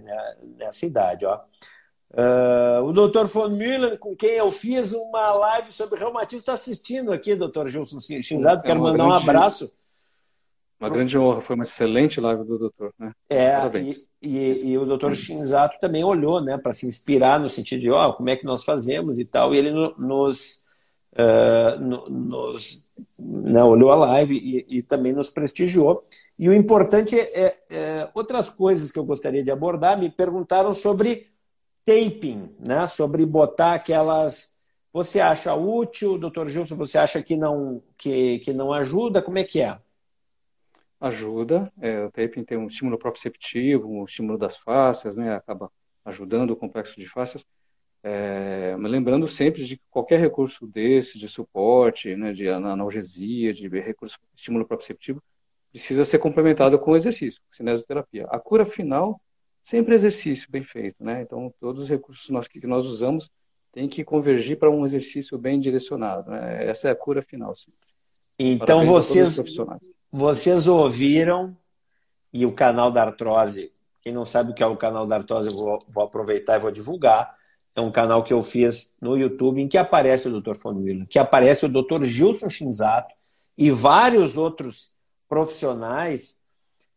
né, 0.04 0.36
nessa 0.58 0.86
idade, 0.86 1.26
ó. 1.26 1.39
Uh, 2.12 2.84
o 2.86 2.93
doutor 2.93 3.26
von 3.28 3.50
Müller, 3.50 3.98
com 3.98 4.16
quem 4.16 4.32
eu 4.32 4.52
fiz 4.52 4.93
uma 4.93 5.34
live 5.34 5.72
sobre 5.72 6.00
reumatismo, 6.00 6.39
está 6.39 6.54
assistindo 6.54 7.12
aqui, 7.12 7.36
doutor 7.36 7.68
Gilson 7.68 8.00
Chinzado. 8.00 8.62
É 8.62 8.68
Quero 8.68 8.80
mandar 8.80 9.06
grande, 9.06 9.12
um 9.12 9.14
abraço. 9.14 9.74
Uma 10.86 10.94
grande 10.94 11.18
honra, 11.18 11.42
foi 11.42 11.56
uma 11.56 11.64
excelente 11.64 12.22
live 12.22 12.44
do 12.44 12.60
doutor. 12.60 12.94
Né? 13.00 13.12
É, 13.28 13.52
Parabéns. 13.52 14.08
E, 14.22 14.38
e, 14.38 14.68
e 14.68 14.78
o 14.78 14.86
doutor 14.86 15.16
Shinzato 15.16 15.80
também 15.80 16.04
olhou 16.04 16.40
né, 16.40 16.58
para 16.58 16.74
se 16.74 16.86
inspirar 16.86 17.40
no 17.40 17.50
sentido 17.50 17.82
de 17.82 17.90
oh, 17.90 18.14
como 18.14 18.30
é 18.30 18.36
que 18.36 18.46
nós 18.46 18.64
fazemos 18.64 19.18
e 19.18 19.26
tal. 19.26 19.54
E 19.54 19.58
ele 19.58 19.72
nos, 19.72 20.64
uh, 21.14 21.80
nos 21.80 22.86
né, 23.18 23.64
olhou 23.64 23.92
a 23.92 23.96
live 23.96 24.36
e, 24.36 24.78
e, 24.78 24.84
também 24.84 25.12
nos 25.12 25.32
prestigiou. 25.32 26.06
E 26.38 26.48
o 26.48 26.54
importante 26.54 27.20
é, 27.20 27.56
é 27.72 28.10
outras 28.14 28.50
coisas 28.50 28.92
que 28.92 29.00
eu 29.00 29.06
gostaria 29.06 29.44
de 29.44 29.50
abordar. 29.50 29.98
Me 29.98 30.10
perguntaram 30.10 30.74
sobre 30.74 31.28
taping, 31.84 32.56
né? 32.60 32.86
sobre 32.86 33.26
botar 33.26 33.74
aquelas. 33.74 34.56
Você 34.94 35.20
acha 35.20 35.54
útil, 35.56 36.18
doutor 36.18 36.48
Gilson? 36.48 36.76
Você 36.76 36.98
acha 36.98 37.22
que 37.22 37.36
não, 37.36 37.82
que, 37.98 38.40
que 38.40 38.54
não 38.54 38.72
ajuda? 38.72 39.22
Como 39.22 39.38
é 39.38 39.44
que 39.44 39.60
é? 39.62 39.78
Ajuda. 41.00 41.72
É, 41.80 42.06
o 42.06 42.12
taping 42.12 42.43
tem 42.43 42.58
um 42.58 42.68
estímulo 42.68 42.98
proprioceptivo, 42.98 43.89
um 43.89 44.06
estímulo 44.06 44.38
das 44.38 44.58
fáscias, 44.58 45.18
né? 45.18 45.36
acaba 45.36 45.72
ajudando 46.04 46.52
o 46.52 46.56
complexo 46.56 47.00
de 47.00 47.08
fáscias. 47.08 47.46
É, 48.04 48.76
lembrando 48.78 49.28
sempre 49.28 49.66
de 49.66 49.78
que 49.78 49.84
qualquer 49.89 50.20
recurso 50.20 50.68
desse, 50.68 51.18
de 51.18 51.28
suporte, 51.28 52.16
né, 52.16 52.34
de 52.34 52.48
analgesia, 52.48 53.52
de 53.52 53.68
recurso 53.68 54.20
estímulo 54.36 54.64
proprioceptivo, 54.64 55.24
precisa 55.72 56.06
ser 56.06 56.20
complementado 56.20 56.78
com 56.78 56.96
exercício, 56.96 57.41
cinesioterapia. 57.50 58.28
A 58.30 58.39
cura 58.39 58.64
final 58.64 59.20
sempre 59.64 59.96
exercício 59.96 60.50
bem 60.52 60.64
feito, 60.64 61.04
né? 61.04 61.24
Então, 61.24 61.52
todos 61.60 61.84
os 61.84 61.89
recursos 61.89 62.30
nós, 62.30 62.48
que 62.48 62.66
nós 62.68 62.86
usamos 62.86 63.32
têm 63.72 63.89
que 63.89 64.04
convergir 64.04 64.58
para 64.60 64.70
um 64.70 64.86
exercício 64.86 65.38
bem 65.38 65.60
direcionado. 65.60 66.30
Né? 66.30 66.66
Essa 66.66 66.89
é 66.89 66.91
a 66.91 66.96
cura 66.96 67.22
final 67.22 67.56
sempre. 67.56 67.80
Então, 68.38 68.86
vocês, 68.86 69.36
vocês 70.18 70.66
ouviram, 70.66 71.57
e 72.32 72.45
o 72.45 72.53
canal 72.53 72.89
da 72.89 73.01
artrose, 73.01 73.70
quem 74.01 74.13
não 74.13 74.24
sabe 74.24 74.51
o 74.51 74.53
que 74.53 74.63
é 74.63 74.66
o 74.66 74.78
canal 74.78 75.05
da 75.05 75.18
artrose, 75.18 75.49
eu 75.49 75.55
vou, 75.55 75.80
vou 75.89 76.05
aproveitar 76.05 76.55
e 76.55 76.59
vou 76.59 76.72
divulgar. 76.72 77.36
É 77.76 77.82
um 77.82 77.91
canal 77.91 78.24
que 78.24 78.32
eu 78.32 78.41
fiz 78.41 78.93
no 79.01 79.18
YouTube 79.18 79.61
em 79.61 79.68
que 79.68 79.78
aparece 79.78 80.30
o 80.30 80.41
Dr. 80.41 80.55
Von 80.57 81.05
que 81.09 81.20
aparece 81.20 81.66
o 81.66 81.70
Dr. 81.70 82.05
Gilson 82.05 82.49
Shinzato 82.49 83.13
e 83.57 83.70
vários 83.72 84.38
outros 84.38 84.93
profissionais 85.28 86.39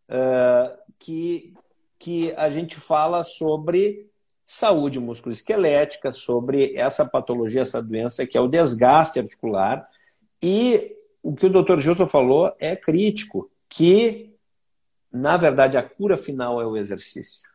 uh, 0.08 0.78
que 0.98 1.54
que 1.98 2.32
a 2.36 2.48
gente 2.48 2.76
fala 2.76 3.24
sobre 3.24 4.08
saúde 4.46 5.00
musculoesquelética, 5.00 6.12
sobre 6.12 6.72
essa 6.76 7.04
patologia, 7.04 7.62
essa 7.62 7.82
doença 7.82 8.24
que 8.24 8.38
é 8.38 8.40
o 8.40 8.46
desgaste 8.46 9.18
articular. 9.18 9.88
E 10.40 10.96
o 11.28 11.34
que 11.34 11.44
o 11.44 11.50
Dr. 11.50 11.78
Gilson 11.78 12.08
falou 12.08 12.54
é 12.58 12.74
crítico, 12.74 13.50
que 13.68 14.34
na 15.12 15.36
verdade 15.36 15.76
a 15.76 15.82
cura 15.82 16.16
final 16.16 16.58
é 16.58 16.66
o 16.66 16.74
exercício, 16.74 17.46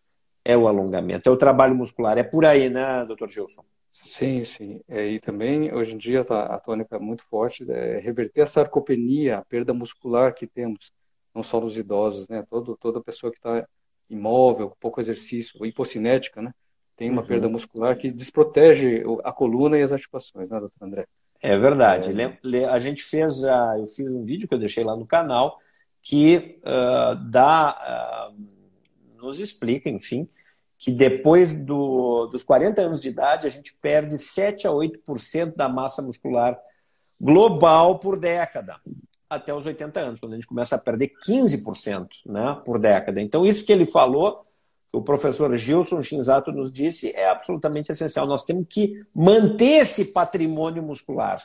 é 0.46 0.56
o 0.56 0.68
alongamento, 0.68 1.28
é 1.28 1.32
o 1.32 1.38
trabalho 1.38 1.74
muscular. 1.74 2.16
É 2.16 2.22
por 2.22 2.46
aí, 2.46 2.70
né, 2.70 3.04
Dr. 3.06 3.28
Gilson? 3.28 3.66
Sim, 3.90 4.44
sim. 4.44 4.80
É, 4.88 5.08
e 5.08 5.20
também, 5.20 5.74
hoje 5.74 5.96
em 5.96 5.98
dia, 5.98 6.24
tá, 6.24 6.46
a 6.46 6.60
tônica 6.60 6.96
é 6.96 7.00
muito 7.00 7.24
forte, 7.26 7.66
é 7.68 7.98
reverter 7.98 8.42
a 8.42 8.46
sarcopenia, 8.46 9.40
a 9.40 9.46
perda 9.46 9.74
muscular 9.74 10.36
que 10.36 10.46
temos, 10.46 10.92
não 11.34 11.42
só 11.42 11.60
nos 11.60 11.76
idosos, 11.76 12.28
né? 12.28 12.44
Todo, 12.48 12.78
toda 12.78 13.02
pessoa 13.02 13.32
que 13.32 13.40
está 13.40 13.68
imóvel, 14.08 14.76
pouco 14.80 15.02
exercício, 15.02 15.66
hipocinética, 15.66 16.44
né? 16.44 16.54
Tem 16.96 17.10
uma 17.10 17.22
uhum. 17.22 17.28
perda 17.28 17.50
muscular 17.50 17.98
que 17.98 18.12
desprotege 18.12 19.04
a 19.24 19.32
coluna 19.32 19.80
e 19.80 19.82
as 19.82 19.92
articulações, 19.92 20.48
né, 20.48 20.60
doutor 20.60 20.86
André? 20.86 21.08
É 21.44 21.58
verdade. 21.58 22.14
É... 22.20 22.66
A 22.66 22.80
gente 22.80 23.04
fez, 23.04 23.44
a, 23.44 23.78
eu 23.78 23.86
fiz 23.86 24.12
um 24.14 24.24
vídeo 24.24 24.48
que 24.48 24.54
eu 24.54 24.60
deixei 24.60 24.84
lá 24.84 24.96
no 24.96 25.06
canal 25.06 25.60
que 26.02 26.60
uh, 26.64 27.16
dá, 27.30 28.32
uh, 28.32 29.22
nos 29.22 29.40
explica, 29.40 29.90
enfim, 29.90 30.28
que 30.78 30.92
depois 30.92 31.56
do, 31.56 32.28
dos 32.28 32.44
40 32.44 32.82
anos 32.82 33.02
de 33.02 33.08
idade 33.08 33.48
a 33.48 33.50
gente 33.50 33.74
perde 33.82 34.18
7 34.18 34.68
a 34.68 34.72
8% 34.72 35.56
da 35.56 35.70
massa 35.70 36.02
muscular 36.02 36.60
global 37.20 38.00
por 38.00 38.20
década 38.20 38.76
até 39.30 39.54
os 39.54 39.66
80 39.66 40.00
anos, 40.00 40.20
quando 40.20 40.34
a 40.34 40.36
gente 40.36 40.48
começa 40.48 40.76
a 40.76 40.80
perder 40.80 41.12
15% 41.26 42.08
né, 42.26 42.62
por 42.64 42.80
década. 42.80 43.20
Então, 43.20 43.46
isso 43.46 43.66
que 43.66 43.72
ele 43.72 43.86
falou, 43.86 44.46
o 44.94 45.02
professor 45.02 45.54
Gilson 45.56 46.04
Shinzato 46.04 46.52
nos 46.52 46.72
disse, 46.72 47.12
é 47.16 47.28
absolutamente 47.28 47.92
essencial. 47.92 48.28
Nós 48.28 48.46
temos 48.46 48.68
que 48.70 49.04
manter 49.14 49.82
esse 49.82 50.14
patrimônio 50.14 50.84
muscular. 50.84 51.44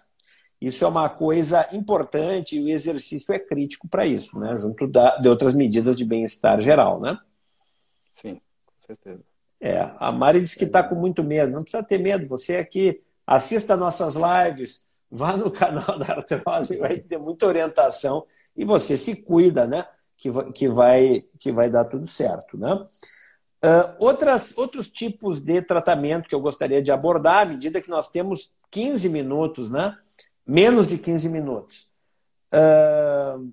Isso 0.61 0.85
é 0.85 0.89
uma 0.89 1.09
coisa 1.09 1.67
importante 1.73 2.57
e 2.57 2.63
o 2.63 2.69
exercício 2.69 3.33
é 3.33 3.39
crítico 3.39 3.89
para 3.89 4.05
isso, 4.05 4.39
né? 4.39 4.55
junto 4.59 4.87
da, 4.87 5.17
de 5.17 5.29
outras 5.29 5.55
medidas 5.55 5.97
de 5.97 6.05
bem-estar 6.05 6.61
geral. 6.61 7.01
Né? 7.01 7.19
Sim, 8.13 8.35
com 8.67 8.87
certeza. 8.87 9.23
É, 9.59 9.93
a 9.99 10.13
Mari 10.13 10.43
disse 10.43 10.59
que 10.59 10.65
está 10.65 10.83
com 10.83 10.95
muito 10.95 11.25
medo. 11.25 11.51
Não 11.51 11.63
precisa 11.63 11.83
ter 11.83 11.99
medo. 11.99 12.29
Você 12.29 12.57
aqui 12.57 13.01
assista 13.27 13.77
nossas 13.77 14.15
lives, 14.15 14.87
vá 15.11 15.37
no 15.39 15.51
canal 15.51 15.99
da 15.99 16.13
artrose, 16.13 16.77
vai 16.77 16.99
ter 16.99 17.19
muita 17.19 17.47
orientação 17.47 18.27
e 18.55 18.63
você 18.63 18.95
se 18.95 19.23
cuida, 19.23 19.67
né? 19.67 19.87
Que, 20.19 20.31
que, 20.53 20.69
vai, 20.69 21.25
que 21.39 21.51
vai 21.51 21.71
dar 21.71 21.85
tudo 21.85 22.07
certo, 22.07 22.59
né? 22.59 22.85
Uh, 23.65 23.95
outras, 23.99 24.57
outros 24.57 24.89
tipos 24.89 25.41
de 25.41 25.61
tratamento 25.61 26.29
que 26.29 26.35
eu 26.35 26.41
gostaria 26.41 26.81
de 26.81 26.93
abordar, 26.93 27.43
à 27.43 27.45
medida 27.45 27.81
que 27.81 27.91
nós 27.91 28.09
temos 28.09 28.53
15 28.71 29.09
minutos, 29.09 29.71
né? 29.71 29.99
Menos 30.47 30.87
de 30.87 30.97
15 30.97 31.29
minutos. 31.29 31.93
Uh, 32.53 33.53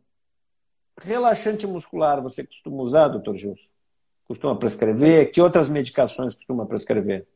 relaxante 1.01 1.65
muscular, 1.65 2.21
você 2.21 2.45
costuma 2.45 2.83
usar, 2.83 3.07
doutor 3.07 3.35
Gilson? 3.35 3.69
Costuma 4.27 4.55
prescrever? 4.55 5.31
Que 5.31 5.41
outras 5.41 5.67
medicações 5.67 6.35
costuma 6.35 6.65
prescrever? 6.65 7.27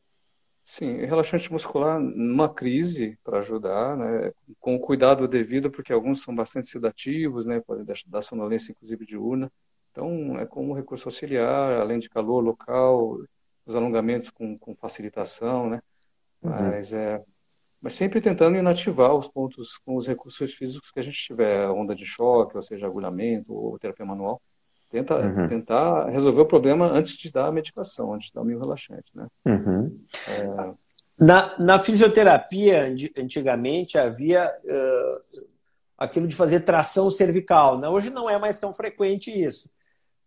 Sim, 0.64 0.98
relaxante 0.98 1.50
muscular 1.52 1.98
numa 1.98 2.48
crise 2.48 3.18
para 3.24 3.38
ajudar, 3.40 3.96
né, 3.96 4.32
com 4.60 4.76
o 4.76 4.80
cuidado 4.80 5.26
devido, 5.26 5.70
porque 5.70 5.92
alguns 5.92 6.22
são 6.22 6.32
bastante 6.32 6.68
sedativos, 6.68 7.44
né, 7.44 7.60
podem 7.60 7.84
dar 8.06 8.22
sonolência 8.22 8.70
inclusive 8.70 9.04
diurna. 9.04 9.50
Então, 9.90 10.38
é 10.38 10.46
como 10.46 10.74
recurso 10.74 11.08
auxiliar, 11.08 11.80
além 11.80 11.98
de 11.98 12.08
calor 12.08 12.40
local, 12.40 13.18
os 13.66 13.74
alongamentos 13.74 14.30
com, 14.30 14.56
com 14.58 14.74
facilitação, 14.74 15.68
né? 15.68 15.80
Uhum. 16.42 16.50
Mas, 16.50 16.92
é, 16.92 17.22
mas 17.80 17.94
sempre 17.94 18.20
tentando 18.20 18.56
inativar 18.56 19.14
os 19.14 19.28
pontos 19.28 19.76
com 19.78 19.96
os 19.96 20.06
recursos 20.06 20.54
físicos 20.54 20.90
que 20.90 21.00
a 21.00 21.02
gente 21.02 21.18
tiver, 21.18 21.68
onda 21.68 21.94
de 21.94 22.06
choque, 22.06 22.56
ou 22.56 22.62
seja, 22.62 22.86
agulhamento 22.86 23.52
ou 23.52 23.78
terapia 23.78 24.06
manual. 24.06 24.40
Tenta, 24.90 25.16
uhum. 25.16 25.48
Tentar 25.48 26.08
resolver 26.08 26.40
o 26.40 26.46
problema 26.46 26.86
antes 26.86 27.16
de 27.16 27.30
dar 27.30 27.46
a 27.46 27.52
medicação, 27.52 28.12
antes 28.12 28.28
de 28.28 28.34
dar 28.34 28.42
o 28.42 28.44
meio 28.44 28.58
relaxante, 28.58 29.10
né? 29.14 29.26
Uhum. 29.46 30.00
É... 30.28 30.74
Na, 31.16 31.58
na 31.58 31.78
fisioterapia, 31.78 32.92
antigamente, 33.16 33.98
havia 33.98 34.50
uh, 34.64 35.46
aquilo 35.98 36.26
de 36.26 36.34
fazer 36.34 36.60
tração 36.60 37.10
cervical. 37.10 37.78
Né? 37.78 37.88
Hoje 37.88 38.08
não 38.08 38.28
é 38.28 38.38
mais 38.38 38.58
tão 38.58 38.72
frequente 38.72 39.30
isso. 39.30 39.68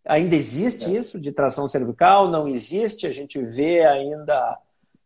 Ainda 0.04 0.36
existe 0.36 0.84
é. 0.84 0.98
isso 0.98 1.18
de 1.18 1.32
tração 1.32 1.66
cervical? 1.66 2.28
Não 2.28 2.46
existe? 2.46 3.06
A 3.06 3.10
gente 3.10 3.40
vê 3.42 3.84
ainda 3.84 4.58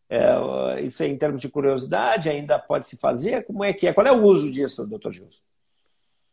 é, 0.08 0.80
isso 0.82 1.04
em 1.04 1.16
termos 1.16 1.40
de 1.40 1.48
curiosidade, 1.48 2.30
ainda 2.30 2.58
pode 2.58 2.86
se 2.86 2.96
fazer? 2.96 3.44
Como 3.44 3.62
é 3.62 3.72
que 3.72 3.86
é? 3.86 3.92
Qual 3.92 4.06
é 4.06 4.12
o 4.12 4.22
uso 4.22 4.50
disso, 4.50 4.86
doutor 4.86 5.12
Gilson? 5.12 5.42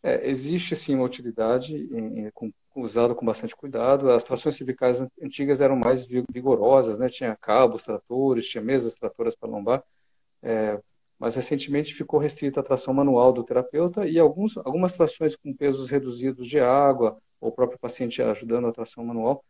É, 0.01 0.29
existe 0.29 0.75
sim 0.75 0.95
uma 0.95 1.05
utilidade 1.05 1.75
em, 1.75 2.27
em, 2.27 2.31
com, 2.31 2.51
usado 2.75 3.15
com 3.15 3.25
bastante 3.25 3.55
cuidado. 3.55 4.11
As 4.11 4.23
trações 4.23 4.55
cervicais 4.55 5.01
antigas 5.21 5.61
eram 5.61 5.75
mais 5.75 6.05
vigorosas, 6.05 6.97
né? 6.97 7.09
Tinha 7.09 7.35
cabos, 7.35 7.83
tratores, 7.83 8.47
tinha 8.47 8.63
mesas 8.63 8.95
tratoras 8.95 9.35
para 9.35 9.49
lombar. 9.49 9.83
É, 10.41 10.79
mas 11.19 11.35
recentemente 11.35 11.93
ficou 11.93 12.19
restrita 12.19 12.59
a 12.59 12.63
tração 12.63 12.93
manual 12.93 13.33
do 13.33 13.43
terapeuta 13.43 14.07
e 14.07 14.19
alguns, 14.19 14.57
algumas 14.57 14.93
trações 14.93 15.35
com 15.35 15.53
pesos 15.53 15.89
reduzidos 15.89 16.47
de 16.47 16.59
água, 16.59 17.17
ou 17.45 17.51
o 17.51 17.55
próprio 17.55 17.79
paciente 17.79 18.21
ajudando 18.21 18.67
a 18.67 18.71
tração 18.71 19.05
manual, 19.05 19.43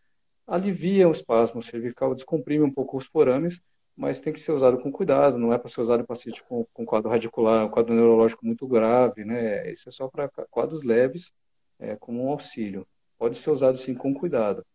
aliviam 0.46 1.10
o 1.10 1.14
espasmo 1.14 1.64
cervical, 1.64 2.14
descomprime 2.14 2.64
um 2.64 2.72
pouco 2.72 2.98
os 2.98 3.06
forames, 3.06 3.62
mas 3.96 4.20
tem 4.20 4.34
que 4.34 4.40
ser 4.40 4.52
usado 4.52 4.78
com 4.78 4.92
cuidado, 4.92 5.38
não 5.38 5.54
é 5.54 5.58
para 5.58 5.70
ser 5.70 5.82
usado 5.82 6.02
em 6.02 6.06
paciente 6.06 6.44
com, 6.44 6.66
com 6.74 6.86
quadro 6.86 7.10
radicular, 7.10 7.66
um 7.66 7.70
quadro 7.70 7.94
neurológico 7.94 8.46
muito 8.46 8.68
grave, 8.68 9.24
né? 9.24 9.72
Isso 9.72 9.88
é 9.88 9.92
só 9.92 10.08
para 10.08 10.30
quadros 10.50 10.84
leves, 10.84 11.34
é, 11.80 11.96
como 11.96 12.26
um 12.26 12.30
auxílio. 12.30 12.86
Pode 13.18 13.38
ser 13.38 13.52
usado 13.52 13.78
sim 13.78 13.94
com 13.94 14.14
cuidado. 14.14 14.66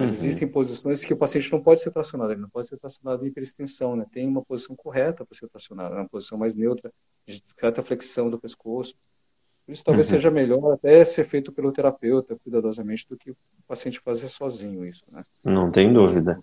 Uhum. 0.00 0.06
existem 0.06 0.48
posições 0.48 1.04
que 1.04 1.12
o 1.12 1.16
paciente 1.16 1.52
não 1.52 1.62
pode 1.62 1.82
ser 1.82 1.90
tracionado, 1.90 2.32
ele 2.32 2.40
não 2.40 2.48
pode 2.48 2.66
ser 2.66 2.78
tracionado 2.78 3.22
em 3.22 3.28
hiperextensão, 3.28 3.94
né? 3.94 4.06
Tem 4.10 4.26
uma 4.26 4.42
posição 4.42 4.74
correta 4.74 5.26
para 5.26 5.36
ser 5.36 5.46
tracionado, 5.48 5.94
uma 5.94 6.08
posição 6.08 6.38
mais 6.38 6.56
neutra, 6.56 6.90
de 7.26 7.38
discreta 7.38 7.82
flexão 7.82 8.30
do 8.30 8.40
pescoço. 8.40 8.94
Por 9.70 9.74
isso 9.74 9.84
talvez 9.84 10.08
uhum. 10.08 10.16
seja 10.16 10.32
melhor 10.32 10.72
até 10.72 11.04
ser 11.04 11.22
feito 11.22 11.52
pelo 11.52 11.70
terapeuta 11.70 12.34
cuidadosamente 12.42 13.06
do 13.08 13.16
que 13.16 13.30
o 13.30 13.36
paciente 13.68 14.00
fazer 14.00 14.26
sozinho 14.26 14.84
isso, 14.84 15.04
né? 15.12 15.22
Não 15.44 15.70
tem 15.70 15.92
dúvida. 15.92 16.42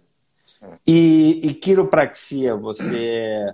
E, 0.87 1.41
e 1.43 1.53
quiropraxia, 1.53 2.55
você 2.55 3.53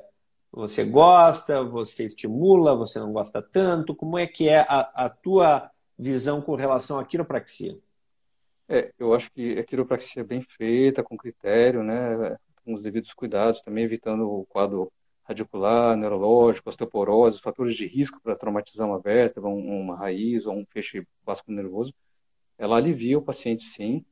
você 0.52 0.84
gosta, 0.84 1.64
você 1.64 2.06
estimula, 2.06 2.76
você 2.76 3.00
não 3.00 3.12
gosta 3.12 3.42
tanto? 3.42 3.96
Como 3.96 4.16
é 4.16 4.28
que 4.28 4.48
é 4.48 4.60
a, 4.60 4.92
a 4.94 5.10
tua 5.10 5.72
visão 5.98 6.40
com 6.40 6.54
relação 6.54 7.00
à 7.00 7.04
quiropraxia? 7.04 7.76
É, 8.70 8.92
eu 9.00 9.12
acho 9.16 9.32
que 9.32 9.58
a 9.58 9.64
quiropraxia 9.64 10.22
é 10.22 10.24
bem 10.24 10.44
feita, 10.44 11.02
com 11.02 11.18
critério, 11.18 11.82
né, 11.82 12.38
com 12.64 12.76
os 12.76 12.84
devidos 12.84 13.12
cuidados, 13.12 13.62
também 13.62 13.86
evitando 13.86 14.30
o 14.30 14.46
quadro 14.46 14.92
radicular, 15.24 15.96
neurológico, 15.96 16.70
osteoporose, 16.70 17.42
fatores 17.42 17.76
de 17.76 17.88
risco 17.88 18.20
para 18.22 18.36
traumatizar 18.36 18.88
uma 18.88 19.00
vértebra, 19.00 19.50
uma 19.50 19.96
raiz 19.96 20.46
ou 20.46 20.56
um 20.56 20.66
feixe 20.66 21.08
vascular-nervoso. 21.26 21.94
Ela 22.58 22.78
alivia 22.78 23.18
o 23.18 23.22
paciente, 23.22 23.64
sim, 23.64 24.06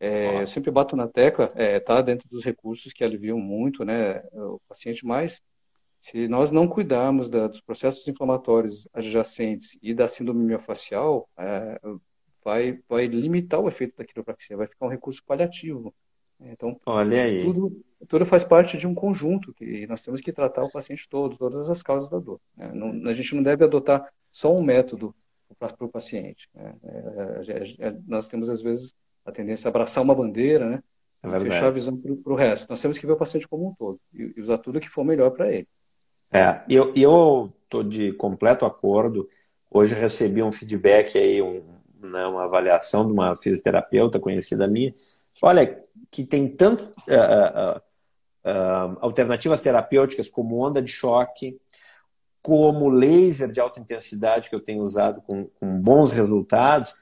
é, 0.00 0.42
eu 0.42 0.46
sempre 0.46 0.70
bato 0.70 0.94
na 0.94 1.08
tecla, 1.08 1.52
é, 1.56 1.80
tá 1.80 2.00
dentro 2.00 2.28
dos 2.28 2.44
recursos 2.44 2.92
que 2.92 3.02
aliviam 3.02 3.38
muito, 3.38 3.84
né, 3.84 4.22
o 4.32 4.60
paciente, 4.68 5.04
mas 5.04 5.42
se 6.00 6.28
nós 6.28 6.52
não 6.52 6.68
cuidarmos 6.68 7.28
da, 7.28 7.48
dos 7.48 7.60
processos 7.60 8.06
inflamatórios 8.06 8.86
adjacentes 8.92 9.76
e 9.82 9.92
da 9.92 10.06
síndrome 10.06 10.44
miofascial, 10.44 11.28
é, 11.36 11.80
vai, 12.44 12.78
vai 12.88 13.06
limitar 13.06 13.60
o 13.60 13.68
efeito 13.68 13.96
da 13.96 14.04
quiropraxia, 14.04 14.56
vai 14.56 14.68
ficar 14.68 14.86
um 14.86 14.90
recurso 14.90 15.22
paliativo. 15.24 15.92
Então, 16.40 16.78
Olha 16.86 17.24
aí. 17.24 17.42
Tudo, 17.42 17.80
tudo 18.06 18.26
faz 18.26 18.44
parte 18.44 18.78
de 18.78 18.86
um 18.86 18.94
conjunto 18.94 19.52
que 19.54 19.86
nós 19.86 20.02
temos 20.02 20.20
que 20.20 20.32
tratar 20.32 20.64
o 20.64 20.70
paciente 20.70 21.08
todo, 21.08 21.36
todas 21.36 21.68
as 21.68 21.82
causas 21.82 22.08
da 22.08 22.18
dor. 22.18 22.40
Né? 22.56 22.70
Não, 22.72 23.08
a 23.08 23.12
gente 23.12 23.34
não 23.34 23.42
deve 23.42 23.64
adotar 23.64 24.08
só 24.30 24.54
um 24.54 24.62
método 24.62 25.14
para 25.58 25.74
o 25.80 25.88
paciente. 25.88 26.48
Né? 26.54 26.74
É, 26.84 27.52
é, 27.52 27.88
é, 27.88 27.96
nós 28.06 28.28
temos, 28.28 28.48
às 28.48 28.62
vezes, 28.62 28.94
a 29.24 29.32
tendência 29.32 29.68
a 29.68 29.70
abraçar 29.70 30.02
uma 30.02 30.14
bandeira, 30.14 30.68
né? 30.68 30.82
É 31.20 31.40
fechar 31.40 31.66
a 31.66 31.70
visão 31.70 31.96
para 31.96 32.32
o 32.32 32.36
resto. 32.36 32.68
Nós 32.70 32.80
temos 32.80 32.96
que 32.96 33.04
ver 33.04 33.12
o 33.12 33.16
paciente 33.16 33.48
como 33.48 33.68
um 33.68 33.74
todo 33.74 33.98
e, 34.14 34.32
e 34.36 34.40
usar 34.40 34.58
tudo 34.58 34.78
que 34.78 34.88
for 34.88 35.04
melhor 35.04 35.30
para 35.30 35.52
ele. 35.52 35.66
É, 36.30 36.62
eu 36.68 36.92
eu 36.94 37.52
estou 37.64 37.82
de 37.82 38.12
completo 38.12 38.64
acordo. 38.64 39.28
Hoje 39.68 39.94
recebi 39.94 40.42
um 40.42 40.52
feedback 40.52 41.18
aí, 41.18 41.42
um, 41.42 41.62
né, 42.00 42.24
uma 42.26 42.44
avaliação 42.44 43.04
de 43.04 43.12
uma 43.12 43.34
fisioterapeuta 43.34 44.20
conhecida 44.20 44.68
minha. 44.68 44.94
Olha, 45.42 45.82
que 46.10 46.24
tem 46.24 46.48
tantas 46.48 46.88
uh, 46.88 46.92
uh, 46.92 47.78
uh, 47.78 48.98
alternativas 49.00 49.60
terapêuticas 49.60 50.28
como 50.28 50.58
onda 50.58 50.82
de 50.82 50.90
choque, 50.90 51.58
como 52.42 52.88
laser 52.88 53.52
de 53.52 53.60
alta 53.60 53.80
intensidade 53.80 54.48
que 54.48 54.54
eu 54.54 54.60
tenho 54.60 54.82
usado 54.82 55.20
com, 55.22 55.46
com 55.46 55.80
bons 55.80 56.10
resultados 56.10 56.94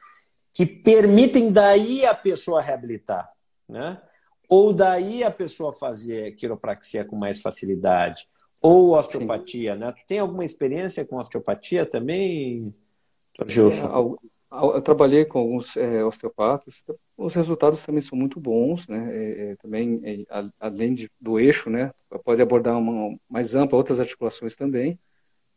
que 0.53 0.65
permitem 0.65 1.53
daí 1.53 2.07
a 2.07 2.15
pessoa 2.15 2.63
reabilitar, 2.63 3.31
né? 3.69 4.01
Ou 4.49 4.73
daí 4.73 5.23
a 5.23 5.31
pessoa 5.31 5.73
fazer 5.73 6.35
quiropraxia 6.35 7.05
com 7.05 7.15
mais 7.15 7.43
facilidade, 7.43 8.27
ou 8.63 8.97
osteopatia, 8.97 9.75
Sim. 9.75 9.81
né? 9.81 9.93
Tu 9.93 10.07
tem 10.07 10.19
alguma 10.19 10.47
experiência 10.47 11.05
com 11.05 11.17
osteopatia 11.17 11.85
também, 11.85 12.75
Gilson? 13.45 13.87
É, 13.87 14.36
eu 14.51 14.81
trabalhei 14.81 15.25
com 15.25 15.41
alguns 15.41 15.77
é, 15.77 16.05
osteopatas, 16.05 16.85
os 17.17 17.35
resultados 17.35 17.85
também 17.85 18.01
são 18.01 18.17
muito 18.17 18.39
bons, 18.39 18.87
né? 18.89 19.11
É, 19.13 19.51
é 19.53 19.57
também, 19.57 20.01
é, 20.05 20.25
além 20.61 20.95
de, 20.95 21.11
do 21.21 21.39
eixo, 21.39 21.69
né? 21.69 21.93
Pode 22.25 22.41
abordar 22.41 22.79
uma 22.79 23.19
mais 23.29 23.55
ampla, 23.55 23.77
outras 23.77 24.01
articulações 24.01 24.55
também, 24.55 24.99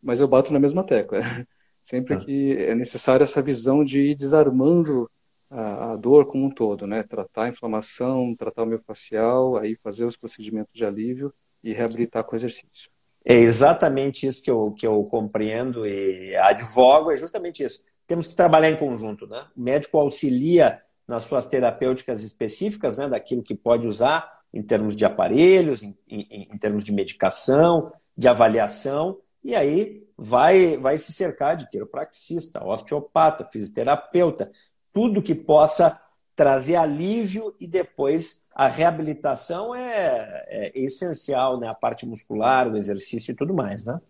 mas 0.02 0.20
eu 0.20 0.28
bato 0.28 0.52
na 0.54 0.60
mesma 0.60 0.84
tecla. 0.84 1.20
sempre 1.84 2.18
que 2.18 2.52
é 2.58 2.76
necessário 2.76 3.24
essa 3.24 3.42
visão 3.42 3.84
de 3.84 4.12
ir 4.12 4.16
desarmando 4.16 5.10
a, 5.50 5.94
a, 5.94 5.96
dor 5.96 6.26
como 6.26 6.46
um 6.46 6.52
todo, 6.52 6.86
né? 6.86 7.04
Tratar 7.04 7.46
a 7.46 7.50
inflamação, 7.50 8.36
tratar 8.36 8.64
o 8.64 8.66
miofascial, 8.66 9.58
aí 9.58 9.76
fazer 9.76 10.06
os 10.06 10.16
procedimentos 10.16 10.74
de 10.74 10.86
alívio 10.86 11.34
e 11.64 11.74
reabilitar 11.74 12.24
com 12.24 12.36
exercício. 12.36 12.92
É 13.26 13.34
exatamente 13.36 14.26
isso 14.26 14.42
que 14.44 14.52
eu, 14.52 14.72
que 14.72 14.86
eu 14.86 15.04
compreendo 15.06 15.86
e 15.86 16.36
advogo, 16.36 17.12
é 17.12 17.18
justamente 17.18 17.64
isso. 17.64 17.84
Temos 18.10 18.26
que 18.26 18.34
trabalhar 18.34 18.72
em 18.72 18.76
conjunto, 18.76 19.28
né? 19.28 19.46
O 19.56 19.62
médico 19.62 19.96
auxilia 20.00 20.82
nas 21.08 21.22
suas 21.26 21.46
terapêuticas 21.46 22.24
específicas, 22.24 22.98
né? 22.98 23.08
Daquilo 23.08 23.44
que 23.44 23.54
pode 23.54 23.86
usar 23.86 24.42
em 24.52 24.64
termos 24.64 24.96
de 24.96 25.06
aparelhos, 25.06 25.84
em, 25.84 25.96
em, 26.10 26.50
em 26.52 26.58
termos 26.58 26.84
de 26.84 26.92
medicação, 26.92 27.94
de 28.18 28.28
avaliação, 28.28 29.20
e 29.44 29.54
aí 29.54 30.04
vai, 30.18 30.76
vai 30.78 30.98
se 30.98 31.14
cercar 31.14 31.56
de 31.56 31.70
quiropraxista, 31.70 32.66
osteopata, 32.66 33.46
fisioterapeuta, 33.46 34.50
tudo 34.92 35.22
que 35.22 35.36
possa 35.36 36.02
trazer 36.36 36.78
alívio 36.78 37.56
e 37.60 37.68
depois 37.68 38.48
a 38.56 38.68
reabilitação 38.68 39.76
é, 39.76 40.46
é 40.48 40.72
essencial, 40.74 41.60
né? 41.60 41.68
A 41.68 41.76
parte 41.76 42.08
muscular, 42.08 42.68
o 42.68 42.76
exercício 42.76 43.34
e 43.34 43.36
tudo 43.36 43.54
mais, 43.54 43.86
né? 43.86 44.02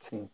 Sim, 0.00 0.30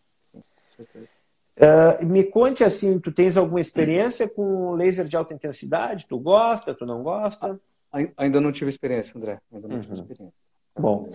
Uh, 1.58 2.06
me 2.06 2.24
conte 2.24 2.64
assim, 2.64 2.98
tu 2.98 3.12
tens 3.12 3.36
alguma 3.36 3.60
experiência 3.60 4.28
com 4.28 4.72
laser 4.72 5.06
de 5.06 5.16
alta 5.16 5.34
intensidade? 5.34 6.06
Tu 6.06 6.18
gosta, 6.18 6.74
tu 6.74 6.86
não 6.86 7.02
gosta? 7.02 7.60
Ainda 8.16 8.40
não 8.40 8.52
tive 8.52 8.70
experiência, 8.70 9.18
André. 9.18 9.38
Ainda 9.52 9.68
não 9.68 9.76
uhum. 9.76 9.82
tive 9.82 9.94
experiência. 9.94 10.34
Bom, 10.78 11.06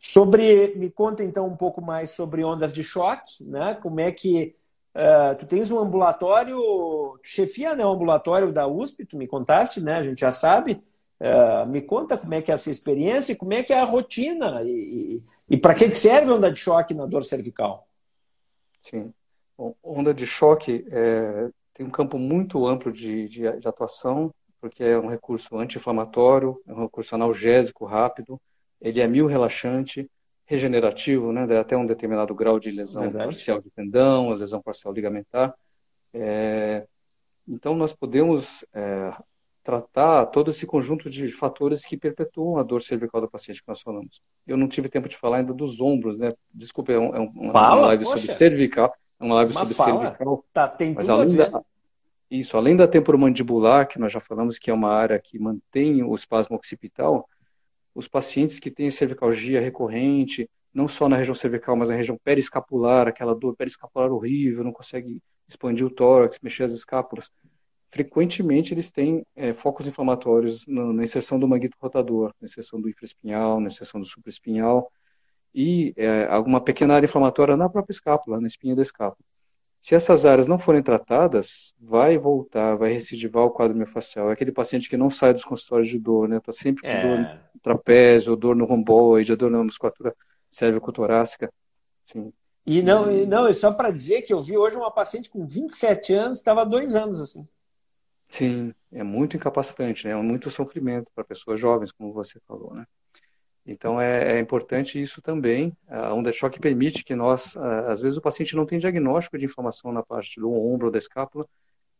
Sobre, 0.00 0.74
me 0.76 0.88
conta 0.88 1.22
então 1.22 1.46
um 1.46 1.54
pouco 1.54 1.82
mais 1.82 2.08
sobre 2.10 2.42
ondas 2.42 2.72
de 2.72 2.82
choque, 2.82 3.44
né? 3.44 3.74
Como 3.82 4.00
é 4.00 4.10
que 4.10 4.56
uh, 4.94 5.36
tu 5.38 5.44
tens 5.44 5.70
um 5.70 5.78
ambulatório, 5.78 6.56
tu 6.56 7.28
chefia 7.28 7.76
né, 7.76 7.84
o 7.84 7.90
ambulatório 7.90 8.50
da 8.50 8.66
USP, 8.66 9.04
tu 9.04 9.18
me 9.18 9.26
contaste, 9.26 9.78
né? 9.78 9.96
A 9.96 10.02
gente 10.02 10.22
já 10.22 10.32
sabe. 10.32 10.82
Uh, 11.20 11.68
me 11.68 11.82
conta 11.82 12.16
como 12.16 12.32
é 12.32 12.40
que 12.40 12.50
é 12.50 12.54
essa 12.54 12.70
experiência 12.70 13.32
e 13.32 13.36
como 13.36 13.52
é 13.52 13.62
que 13.62 13.74
é 13.74 13.78
a 13.78 13.84
rotina 13.84 14.62
e, 14.62 14.70
e, 14.70 15.22
e 15.50 15.56
para 15.58 15.74
que, 15.74 15.86
que 15.86 15.94
serve 15.94 16.30
onda 16.30 16.50
de 16.50 16.58
choque 16.58 16.94
na 16.94 17.04
dor 17.04 17.22
cervical? 17.22 17.86
Sim. 18.80 19.12
Onda 19.82 20.14
de 20.14 20.26
choque 20.26 20.86
é, 20.90 21.50
tem 21.74 21.86
um 21.86 21.90
campo 21.90 22.18
muito 22.18 22.66
amplo 22.66 22.90
de, 22.90 23.28
de, 23.28 23.58
de 23.58 23.68
atuação, 23.68 24.32
porque 24.60 24.82
é 24.82 24.98
um 24.98 25.08
recurso 25.08 25.56
anti-inflamatório, 25.58 26.60
é 26.66 26.72
um 26.72 26.82
recurso 26.82 27.14
analgésico 27.14 27.84
rápido, 27.84 28.40
ele 28.80 29.00
é 29.00 29.06
mil 29.06 29.26
relaxante, 29.26 30.10
regenerativo, 30.46 31.32
né, 31.32 31.58
até 31.58 31.76
um 31.76 31.86
determinado 31.86 32.34
grau 32.34 32.58
de 32.58 32.70
lesão 32.70 33.02
Verdade. 33.02 33.24
parcial 33.24 33.60
de 33.60 33.70
tendão, 33.70 34.30
lesão 34.30 34.60
parcial 34.60 34.92
ligamentar. 34.92 35.54
É, 36.12 36.86
então, 37.46 37.74
nós 37.76 37.92
podemos 37.92 38.64
é, 38.74 39.12
tratar 39.62 40.26
todo 40.26 40.50
esse 40.50 40.66
conjunto 40.66 41.08
de 41.08 41.28
fatores 41.28 41.84
que 41.84 41.96
perpetuam 41.96 42.58
a 42.58 42.62
dor 42.62 42.82
cervical 42.82 43.20
do 43.20 43.30
paciente 43.30 43.62
que 43.62 43.68
nós 43.68 43.80
falamos. 43.80 44.20
Eu 44.46 44.56
não 44.56 44.66
tive 44.66 44.88
tempo 44.88 45.08
de 45.08 45.16
falar 45.16 45.38
ainda 45.38 45.52
dos 45.52 45.80
ombros, 45.80 46.18
né? 46.18 46.30
Desculpa, 46.52 46.92
é, 46.92 46.98
um, 46.98 47.14
é 47.14 47.20
uma 47.20 47.52
fala, 47.52 47.86
live 47.88 48.04
poxa. 48.04 48.18
sobre 48.18 48.34
cervical, 48.34 48.92
é 49.20 49.24
uma 49.24 49.34
live 49.36 49.52
sobre 49.52 49.74
fala. 49.74 50.00
cervical. 50.00 50.44
Tá, 50.52 50.66
tem 50.66 50.94
mas 50.94 51.10
além 51.10 51.36
da, 51.36 51.62
isso, 52.30 52.56
além 52.56 52.74
da 52.74 52.88
temporomandibular, 52.88 53.86
que 53.86 53.98
nós 53.98 54.10
já 54.10 54.18
falamos 54.20 54.58
que 54.58 54.70
é 54.70 54.74
uma 54.74 54.90
área 54.90 55.18
que 55.18 55.38
mantém 55.38 56.02
o 56.02 56.14
espasmo 56.14 56.56
occipital, 56.56 57.28
os 57.94 58.08
pacientes 58.08 58.58
que 58.58 58.70
têm 58.70 58.90
cervicalgia 58.90 59.60
recorrente, 59.60 60.48
não 60.72 60.88
só 60.88 61.08
na 61.08 61.16
região 61.16 61.34
cervical, 61.34 61.76
mas 61.76 61.90
na 61.90 61.96
região 61.96 62.18
periescapular, 62.22 63.06
aquela 63.08 63.34
dor 63.34 63.54
periescapular 63.56 64.10
horrível, 64.10 64.64
não 64.64 64.72
consegue 64.72 65.20
expandir 65.46 65.84
o 65.84 65.90
tórax, 65.90 66.38
mexer 66.40 66.62
as 66.62 66.72
escápulas. 66.72 67.30
frequentemente 67.90 68.72
eles 68.72 68.90
têm 68.90 69.26
é, 69.34 69.52
focos 69.52 69.86
inflamatórios 69.86 70.64
na, 70.66 70.92
na, 70.92 71.02
inserção 71.02 71.38
do 71.38 71.48
manguito 71.48 71.76
rotador, 71.80 72.32
na 72.40 72.46
inserção 72.46 72.80
do 72.80 72.88
infraespinhal, 72.88 73.60
na 73.60 73.66
inserção 73.66 74.00
do 74.00 74.06
supraespinhal 74.06 74.90
e 75.54 75.92
é, 75.96 76.26
alguma 76.26 76.60
pequena 76.60 76.94
área 76.94 77.06
inflamatória 77.06 77.56
na 77.56 77.68
própria 77.68 77.92
escápula, 77.92 78.40
na 78.40 78.46
espinha 78.46 78.76
da 78.76 78.82
escápula. 78.82 79.24
Se 79.80 79.94
essas 79.94 80.26
áreas 80.26 80.46
não 80.46 80.58
forem 80.58 80.82
tratadas, 80.82 81.74
vai 81.80 82.18
voltar, 82.18 82.76
vai 82.76 82.92
recidivar 82.92 83.44
o 83.44 83.50
quadro 83.50 83.76
miofascial. 83.76 84.28
É 84.28 84.34
aquele 84.34 84.52
paciente 84.52 84.90
que 84.90 84.96
não 84.96 85.10
sai 85.10 85.32
dos 85.32 85.44
consultórios 85.44 85.88
de 85.88 85.98
dor, 85.98 86.28
né? 86.28 86.36
Está 86.36 86.52
sempre 86.52 86.82
com 86.82 86.88
é. 86.88 87.02
dor 87.02 87.18
no 87.54 87.60
trapézio, 87.62 88.36
dor 88.36 88.54
no 88.54 88.66
romboide, 88.66 89.34
dor 89.34 89.50
na 89.50 89.64
musculatura 89.64 90.14
cérvico-torácica. 90.50 91.50
Sim. 92.04 92.30
E 92.66 92.82
não, 92.82 93.10
e 93.10 93.24
não, 93.24 93.46
é 93.46 93.52
só 93.54 93.72
para 93.72 93.90
dizer 93.90 94.22
que 94.22 94.34
eu 94.34 94.42
vi 94.42 94.56
hoje 94.56 94.76
uma 94.76 94.90
paciente 94.90 95.30
com 95.30 95.46
27 95.46 96.12
anos, 96.12 96.38
estava 96.38 96.64
dois 96.66 96.94
anos 96.94 97.20
assim. 97.20 97.48
Sim, 98.28 98.74
é 98.92 99.02
muito 99.02 99.36
incapacitante, 99.36 100.06
né? 100.06 100.12
É 100.12 100.16
muito 100.16 100.50
sofrimento 100.50 101.10
para 101.14 101.24
pessoas 101.24 101.58
jovens, 101.58 101.90
como 101.90 102.12
você 102.12 102.38
falou, 102.46 102.74
né? 102.74 102.84
Então 103.70 104.00
é, 104.00 104.36
é, 104.36 104.40
importante 104.40 105.00
isso 105.00 105.22
também. 105.22 105.72
A 105.88 106.12
onda 106.12 106.30
de 106.32 106.36
choque 106.36 106.58
permite 106.58 107.04
que 107.04 107.14
nós, 107.14 107.56
às 107.56 108.00
vezes 108.00 108.18
o 108.18 108.20
paciente 108.20 108.56
não 108.56 108.66
tem 108.66 108.80
diagnóstico 108.80 109.38
de 109.38 109.44
inflamação 109.44 109.92
na 109.92 110.02
parte 110.02 110.40
do 110.40 110.52
ombro 110.52 110.86
ou 110.86 110.92
da 110.92 110.98
escápula 110.98 111.46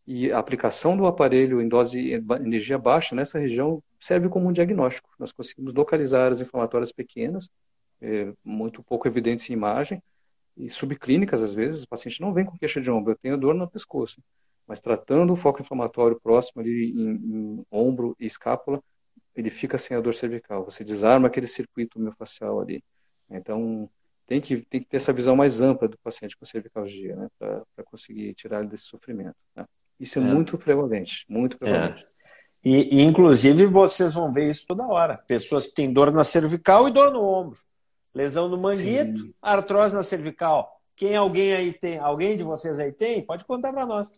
e 0.07 0.33
a 0.33 0.39
aplicação 0.39 0.97
do 0.97 1.07
aparelho 1.07 1.61
em 1.61 1.69
dose 1.69 2.11
energia 2.41 2.77
baixa 2.77 3.15
nessa 3.15 3.39
região 3.39 3.81
serve 4.01 4.29
como 4.29 4.49
um 4.49 4.53
diagnóstico. 4.53 5.09
Nós 5.19 5.31
conseguimos 5.31 5.73
localizar 5.73 6.25
áreas 6.25 6.41
inflamatórias 6.41 6.91
pequenas, 6.91 7.49
é, 8.01 8.33
muito 8.45 8.83
pouco 8.83 9.07
evidentes 9.07 9.49
em 9.49 9.53
imagem 9.53 10.03
e 10.57 10.69
subclínicas 10.69 11.41
às 11.41 11.55
vezes. 11.55 11.85
O 11.85 11.89
paciente 11.89 12.21
não 12.21 12.33
vem 12.33 12.45
com 12.45 12.59
queixa 12.59 12.81
de 12.81 12.91
ombro, 12.91 13.13
eu 13.13 13.19
tenho 13.23 13.39
dor 13.39 13.55
no 13.55 13.71
pescoço, 13.71 14.21
mas 14.67 14.81
tratando 14.81 15.33
o 15.33 15.37
foco 15.37 15.63
inflamatório 15.63 16.19
próximo 16.21 16.63
ali 16.63 16.91
em, 16.91 17.11
em 17.11 17.67
ombro 17.71 18.17
e 18.19 18.27
escápula 18.27 18.83
ele 19.35 19.51
fica 19.51 19.79
sem 19.79 19.97
a 19.97 20.01
dor 20.01 20.15
cervical. 20.15 20.65
Você 20.65 20.85
desarma 20.85 21.29
aquele 21.29 21.47
circuito 21.47 21.99
miofascial 21.99 22.61
ali. 22.61 22.83
Então, 23.31 23.89
tem 24.27 24.41
que, 24.41 24.63
tem 24.63 24.81
que 24.81 24.89
ter 24.89 24.97
essa 24.97 25.13
visão 25.13 25.35
mais 25.35 25.61
ampla 25.61 25.89
do 25.89 25.99
paciente 25.99 26.37
com 26.37 26.45
cervicalgia, 26.45 27.17
né, 27.17 27.29
para 27.39 27.85
conseguir 27.85 28.33
tirar 28.35 28.61
ele 28.61 28.69
desse 28.69 28.85
sofrimento. 28.85 29.37
Né? 29.57 29.65
Isso 29.99 30.19
é, 30.19 30.23
é, 30.23 30.25
muito 30.25 30.57
prevalente, 30.57 31.25
muito 31.29 31.59
prevalente. 31.59 32.05
É. 32.05 32.11
E, 32.63 32.99
e, 32.99 33.03
inclusive, 33.03 33.67
vocês 33.67 34.15
vão 34.15 34.33
ver 34.33 34.49
isso 34.49 34.67
toda 34.67 34.87
hora. 34.87 35.19
Pessoas 35.27 35.67
que 35.67 35.75
têm 35.75 35.93
dor 35.93 36.13
na 36.13 36.25
cervical 36.25 36.87
e 36.87 36.93
dor 36.93 37.11
no 37.11 37.23
ombro. 37.23 37.59
Lesão 38.15 38.49
no 38.49 38.59
manguito, 38.59 39.21
Sim. 39.21 39.35
artrose 39.41 39.95
na 39.95 40.03
cervical. 40.03 40.81
Quem 40.95 41.17
alguém 41.17 41.55
aí 41.55 41.73
tem? 41.73 41.99
Alguém 41.99 42.37
de 42.37 42.43
vocês 42.43 42.79
aí 42.79 42.93
tem? 42.93 43.25
Pode 43.25 43.45
contar 43.45 43.73
para 43.73 43.87
nós. 43.87 44.13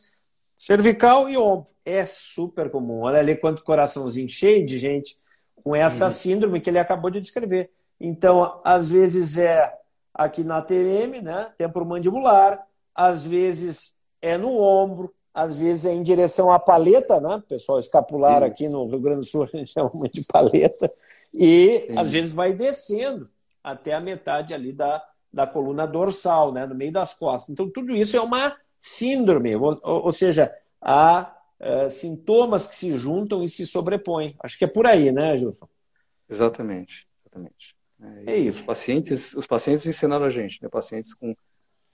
Cervical 0.63 1.29
e 1.29 1.37
ombro. 1.37 1.73
É 1.85 2.07
super 2.07 2.71
comum. 2.71 3.01
Olha 3.01 3.19
ali 3.19 3.35
quanto 3.35 3.65
coraçãozinho 3.65 4.29
cheio 4.31 4.65
de 4.65 4.79
gente 4.79 5.19
com 5.57 5.75
essa 5.75 6.05
uhum. 6.05 6.11
síndrome 6.13 6.61
que 6.61 6.71
ele 6.71 6.79
acabou 6.79 7.11
de 7.11 7.21
descrever. 7.21 7.73
Então, 8.01 8.61
às 8.63 8.89
vezes 8.89 9.37
é 9.39 9.77
aqui 10.15 10.45
na 10.45 10.63
TM, 10.63 11.21
né? 11.21 11.53
Temporomandibular, 11.57 12.65
às 12.95 13.25
vezes 13.25 13.97
é 14.21 14.39
no 14.39 14.57
ombro, 14.57 15.13
às 15.35 15.57
vezes 15.57 15.85
é 15.85 15.93
em 15.93 16.01
direção 16.01 16.53
à 16.53 16.61
paleta, 16.61 17.21
né? 17.21 17.43
Pessoal 17.49 17.81
escapular 17.81 18.45
aqui 18.45 18.69
no 18.69 18.87
Rio 18.87 19.01
Grande 19.01 19.23
do 19.23 19.27
Sul 19.27 19.43
a 19.53 19.57
gente 19.57 19.73
chama 19.73 19.91
de 20.13 20.23
paleta, 20.23 20.93
e 21.35 21.87
Sim. 21.89 21.99
às 21.99 22.13
vezes 22.13 22.33
vai 22.33 22.53
descendo 22.53 23.29
até 23.65 23.95
a 23.95 24.01
metade 24.01 24.55
ali 24.55 24.73
da, 24.73 25.05
da 25.33 25.45
coluna 25.45 25.89
dorsal, 25.89 26.53
né? 26.53 26.67
No 26.67 26.75
meio 26.77 26.93
das 26.93 27.15
costas. 27.15 27.51
Então, 27.51 27.69
tudo 27.69 27.97
isso 27.97 28.17
é 28.17 28.21
uma 28.21 28.57
síndrome, 28.83 29.55
ou, 29.55 29.81
ou 29.85 30.11
seja, 30.11 30.53
há 30.81 31.33
uh, 31.61 31.89
sintomas 31.89 32.67
que 32.67 32.75
se 32.75 32.99
juntam 32.99 33.45
e 33.45 33.49
se 33.49 33.65
sobrepõem. 33.65 34.35
Acho 34.41 34.59
que 34.59 34.65
é 34.65 34.67
por 34.67 34.89
aí, 34.89 35.13
né, 35.13 35.39
Gilson? 35.39 35.69
Exatamente, 36.29 37.07
exatamente. 37.25 37.77
É, 38.27 38.33
é 38.33 38.37
isso. 38.39 38.59
Os 38.59 38.65
pacientes, 38.67 39.35
os 39.35 39.47
pacientes 39.47 39.87
ensinaram 39.87 40.25
a 40.27 40.31
gente, 40.31 40.61
né? 40.61 40.69
Pacientes 40.69 41.15
com, 41.15 41.33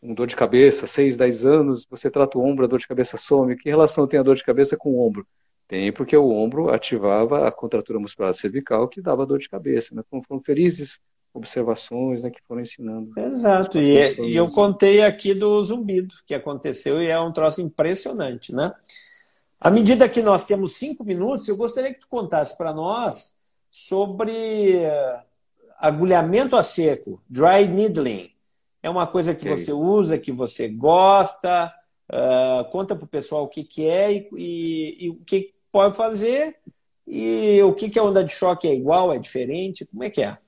com 0.01 0.15
dor 0.15 0.27
de 0.27 0.35
cabeça, 0.35 0.87
6, 0.87 1.15
10 1.19 1.45
anos, 1.45 1.87
você 1.91 2.11
trata 2.11 2.39
o 2.39 2.43
ombro, 2.43 2.65
a 2.65 2.69
dor 2.69 2.79
de 2.79 2.89
cabeça 2.89 3.19
some. 3.19 3.55
Que 3.55 3.69
relação 3.69 4.07
tem 4.07 4.19
a 4.19 4.23
dor 4.23 4.37
de 4.37 4.43
cabeça 4.43 4.75
com 4.75 4.93
o 4.93 5.07
ombro? 5.07 5.27
Tem, 5.69 5.93
porque 5.93 6.17
o 6.17 6.31
ombro 6.31 6.71
ativava 6.71 7.47
a 7.47 7.53
contratura 7.53 8.01
muscular 8.01 8.33
cervical 8.33 8.89
que 8.89 9.03
dava 9.03 9.27
dor 9.27 9.39
de 9.39 9.51
cabeça. 9.51 9.95
Né? 9.95 10.03
Foram 10.27 10.41
felizes 10.41 10.99
observações 11.33 12.23
né, 12.23 12.31
que 12.31 12.41
foram 12.47 12.63
ensinando. 12.63 13.13
Exato, 13.19 13.79
e, 13.79 13.97
é, 13.97 14.21
e, 14.21 14.37
eu 14.37 14.49
contei 14.49 15.03
aqui 15.03 15.35
do 15.35 15.63
zumbido 15.63 16.15
que 16.27 16.35
aconteceu 16.35 17.03
e 17.03 17.09
é 17.09 17.19
um 17.21 17.33
troço 17.33 17.61
impressionante, 17.61 18.55
né? 18.55 18.73
À 19.61 19.71
medida 19.71 20.09
que 20.09 20.23
nós 20.23 20.45
temos 20.45 20.77
cinco 20.77 21.05
minutos, 21.05 21.49
eu 21.49 21.57
gostaria 21.57 21.93
que 21.93 22.01
tu 22.01 22.09
contasse 22.09 22.57
para 22.57 22.73
nós 22.73 23.37
sobre 23.71 24.77
eh, 24.77 25.21
agulhamento 25.79 26.57
a 26.57 26.63
seco, 26.63 27.21
dry 27.29 27.67
needling. 27.67 28.31
É 28.81 28.89
uma 28.89 29.07
coisa 29.07 29.35
que 29.35 29.51
okay. 29.51 29.57
você 29.57 29.73
usa, 29.73 30.17
que 30.17 30.31
você 30.31 30.69
gosta. 30.69 31.73
Uh, 32.11 32.65
conta 32.71 32.97
para 32.97 33.05
o 33.05 33.09
pessoal 33.09 33.45
o 33.45 33.49
que, 33.49 33.63
que 33.63 33.87
é 33.87 34.11
e, 34.13 34.29
e, 34.35 35.05
e, 35.05 35.11
o 35.11 35.17
que 35.27 35.53
pode 35.71 35.95
fazer 35.95 36.57
e 37.07 37.63
o 37.63 37.75
que, 37.75 37.91
que 37.91 37.99
a 37.99 38.03
onda 38.03 38.25
de 38.25 38.33
choque 38.33 38.67
é 38.67 38.75
igual, 38.75 39.13
é 39.13 39.19
diferente, 39.19 39.85
como 39.85 40.05
é 40.05 40.09
que 40.09 40.23
é? 40.23 40.39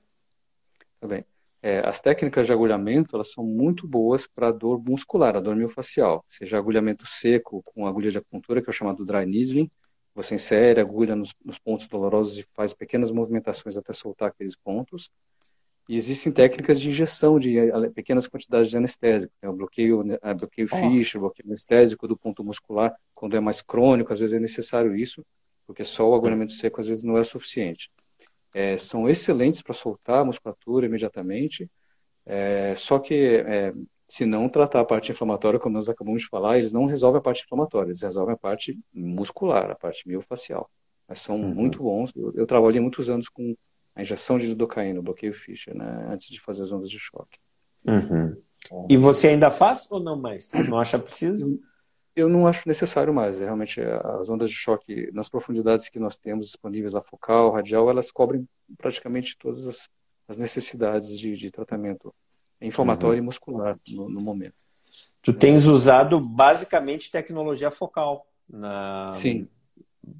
Tá 1.01 1.07
bem. 1.07 1.25
É, 1.63 1.79
as 1.79 1.99
técnicas 1.99 2.45
de 2.45 2.53
agulhamento 2.53 3.15
elas 3.15 3.31
são 3.31 3.43
muito 3.43 3.87
boas 3.87 4.27
para 4.27 4.51
dor 4.51 4.81
muscular, 4.83 5.35
a 5.35 5.39
dor 5.39 5.55
miofascial, 5.55 6.23
seja 6.29 6.57
agulhamento 6.57 7.05
seco 7.07 7.61
com 7.63 7.85
agulha 7.85 8.09
de 8.09 8.17
acupuntura, 8.17 8.61
que 8.61 8.69
é 8.69 8.71
o 8.71 8.73
chamado 8.73 9.03
dry 9.03 9.25
needling, 9.25 9.69
você 10.13 10.35
insere 10.35 10.79
a 10.79 10.83
agulha 10.83 11.15
nos, 11.15 11.33
nos, 11.43 11.57
pontos 11.59 11.87
dolorosos 11.87 12.37
e 12.39 12.45
faz 12.53 12.73
pequenas 12.73 13.11
movimentações 13.11 13.77
até 13.77 13.93
soltar 13.93 14.29
aqueles 14.29 14.55
pontos. 14.55 15.09
E 15.87 15.95
existem 15.95 16.31
técnicas 16.31 16.79
de 16.79 16.89
injeção 16.89 17.39
de 17.39 17.55
pequenas 17.93 18.27
quantidades 18.27 18.69
de 18.69 18.77
anestésico, 18.77 19.33
né? 19.41 19.49
o 19.49 19.53
bloqueio, 19.53 20.03
né, 20.03 20.17
bloqueio 20.35 20.67
oh. 20.71 20.75
Fischer, 20.75 21.19
bloqueio 21.19 21.47
anestésico 21.47 22.07
do 22.07 22.17
ponto 22.17 22.43
muscular, 22.43 22.95
quando 23.13 23.35
é 23.35 23.39
mais 23.39 23.61
crônico, 23.61 24.11
às 24.13 24.19
vezes 24.19 24.35
é 24.35 24.39
necessário 24.39 24.95
isso, 24.95 25.25
porque 25.65 25.83
só 25.83 26.09
o 26.09 26.15
agulhamento 26.15 26.53
seco 26.53 26.81
às 26.81 26.87
vezes 26.87 27.03
não 27.03 27.17
é 27.17 27.23
suficiente 27.23 27.89
é, 28.53 28.77
são 28.77 29.09
excelentes 29.09 29.61
para 29.61 29.73
soltar 29.73 30.19
a 30.19 30.25
musculatura 30.25 30.85
imediatamente, 30.85 31.69
é, 32.25 32.75
só 32.75 32.99
que 32.99 33.13
é, 33.15 33.73
se 34.07 34.25
não 34.25 34.49
tratar 34.49 34.81
a 34.81 34.85
parte 34.85 35.11
inflamatória, 35.11 35.59
como 35.59 35.73
nós 35.73 35.87
acabamos 35.87 36.23
de 36.23 36.27
falar, 36.27 36.57
eles 36.57 36.73
não 36.73 36.85
resolvem 36.85 37.19
a 37.19 37.23
parte 37.23 37.43
inflamatória, 37.43 37.89
eles 37.89 38.01
resolvem 38.01 38.33
a 38.33 38.37
parte 38.37 38.77
muscular, 38.93 39.71
a 39.71 39.75
parte 39.75 40.07
miofacial. 40.07 40.69
Mas 41.07 41.21
são 41.21 41.37
uhum. 41.37 41.53
muito 41.53 41.81
bons. 41.81 42.13
Eu, 42.15 42.33
eu, 42.35 42.45
trabalhei 42.45 42.81
muitos 42.81 43.09
anos 43.09 43.29
com 43.29 43.55
a 43.95 44.01
injeção 44.01 44.37
de 44.37 44.47
lidocaína, 44.47 44.99
o 44.99 45.03
bloqueio 45.03 45.33
Fischer, 45.33 45.75
né, 45.75 46.07
antes 46.09 46.27
de 46.27 46.41
fazer 46.41 46.63
as 46.63 46.71
ondas 46.71 46.89
de 46.89 46.99
choque. 46.99 47.37
Uhum. 47.85 48.35
E 48.89 48.97
você 48.97 49.29
ainda 49.29 49.49
faz 49.49 49.89
ou 49.89 49.99
não 49.99 50.15
mais? 50.19 50.51
Não 50.53 50.77
acha 50.77 50.99
preciso? 50.99 51.59
Eu 52.15 52.27
não 52.27 52.45
acho 52.45 52.67
necessário 52.67 53.13
mais. 53.13 53.41
É, 53.41 53.45
realmente, 53.45 53.81
as 53.81 54.29
ondas 54.29 54.49
de 54.49 54.55
choque, 54.55 55.09
nas 55.13 55.29
profundidades 55.29 55.89
que 55.89 55.99
nós 55.99 56.17
temos 56.17 56.47
disponíveis, 56.47 56.95
a 56.95 57.01
focal, 57.01 57.51
radial, 57.51 57.89
elas 57.89 58.11
cobrem 58.11 58.47
praticamente 58.77 59.37
todas 59.37 59.67
as, 59.67 59.89
as 60.27 60.37
necessidades 60.37 61.17
de, 61.17 61.35
de, 61.35 61.51
tratamento 61.51 62.13
inflamatório 62.59 63.17
uhum. 63.17 63.23
e 63.23 63.25
muscular 63.25 63.79
no, 63.87 64.09
no, 64.09 64.21
momento. 64.21 64.55
Tu 65.21 65.33
tens 65.33 65.65
usado 65.65 66.19
basicamente 66.19 67.11
tecnologia 67.11 67.71
focal. 67.71 68.27
Na... 68.49 69.11
Sim. 69.11 69.47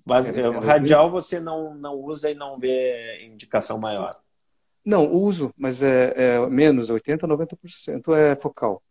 Base... 0.06 0.34
É, 0.34 0.42
é, 0.42 0.50
radial 0.50 1.10
você 1.10 1.40
não, 1.40 1.74
não 1.74 1.96
usa 1.96 2.30
e 2.30 2.36
não 2.36 2.58
vê 2.58 3.26
indicação 3.26 3.78
maior. 3.78 4.20
Não, 4.84 5.12
uso, 5.12 5.54
mas 5.56 5.84
é, 5.84 6.14
é 6.16 6.50
menos, 6.50 6.90
80%, 6.90 7.20
90% 7.20 8.16
é 8.16 8.36
focal. 8.36 8.82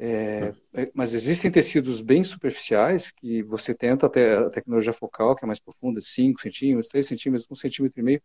É, 0.00 0.52
é, 0.74 0.88
mas 0.94 1.12
existem 1.12 1.50
tecidos 1.50 2.00
bem 2.00 2.22
superficiais 2.22 3.10
que 3.10 3.42
você 3.42 3.74
tenta 3.74 4.06
até 4.06 4.36
a 4.36 4.50
tecnologia 4.50 4.92
focal, 4.92 5.34
que 5.34 5.44
é 5.44 5.46
mais 5.46 5.58
profunda, 5.58 6.00
5 6.00 6.40
centímetros, 6.40 6.88
3 6.88 7.06
centímetros, 7.06 7.48
1 7.50 7.54
centímetro 7.56 8.00
e 8.00 8.02
meio, 8.02 8.22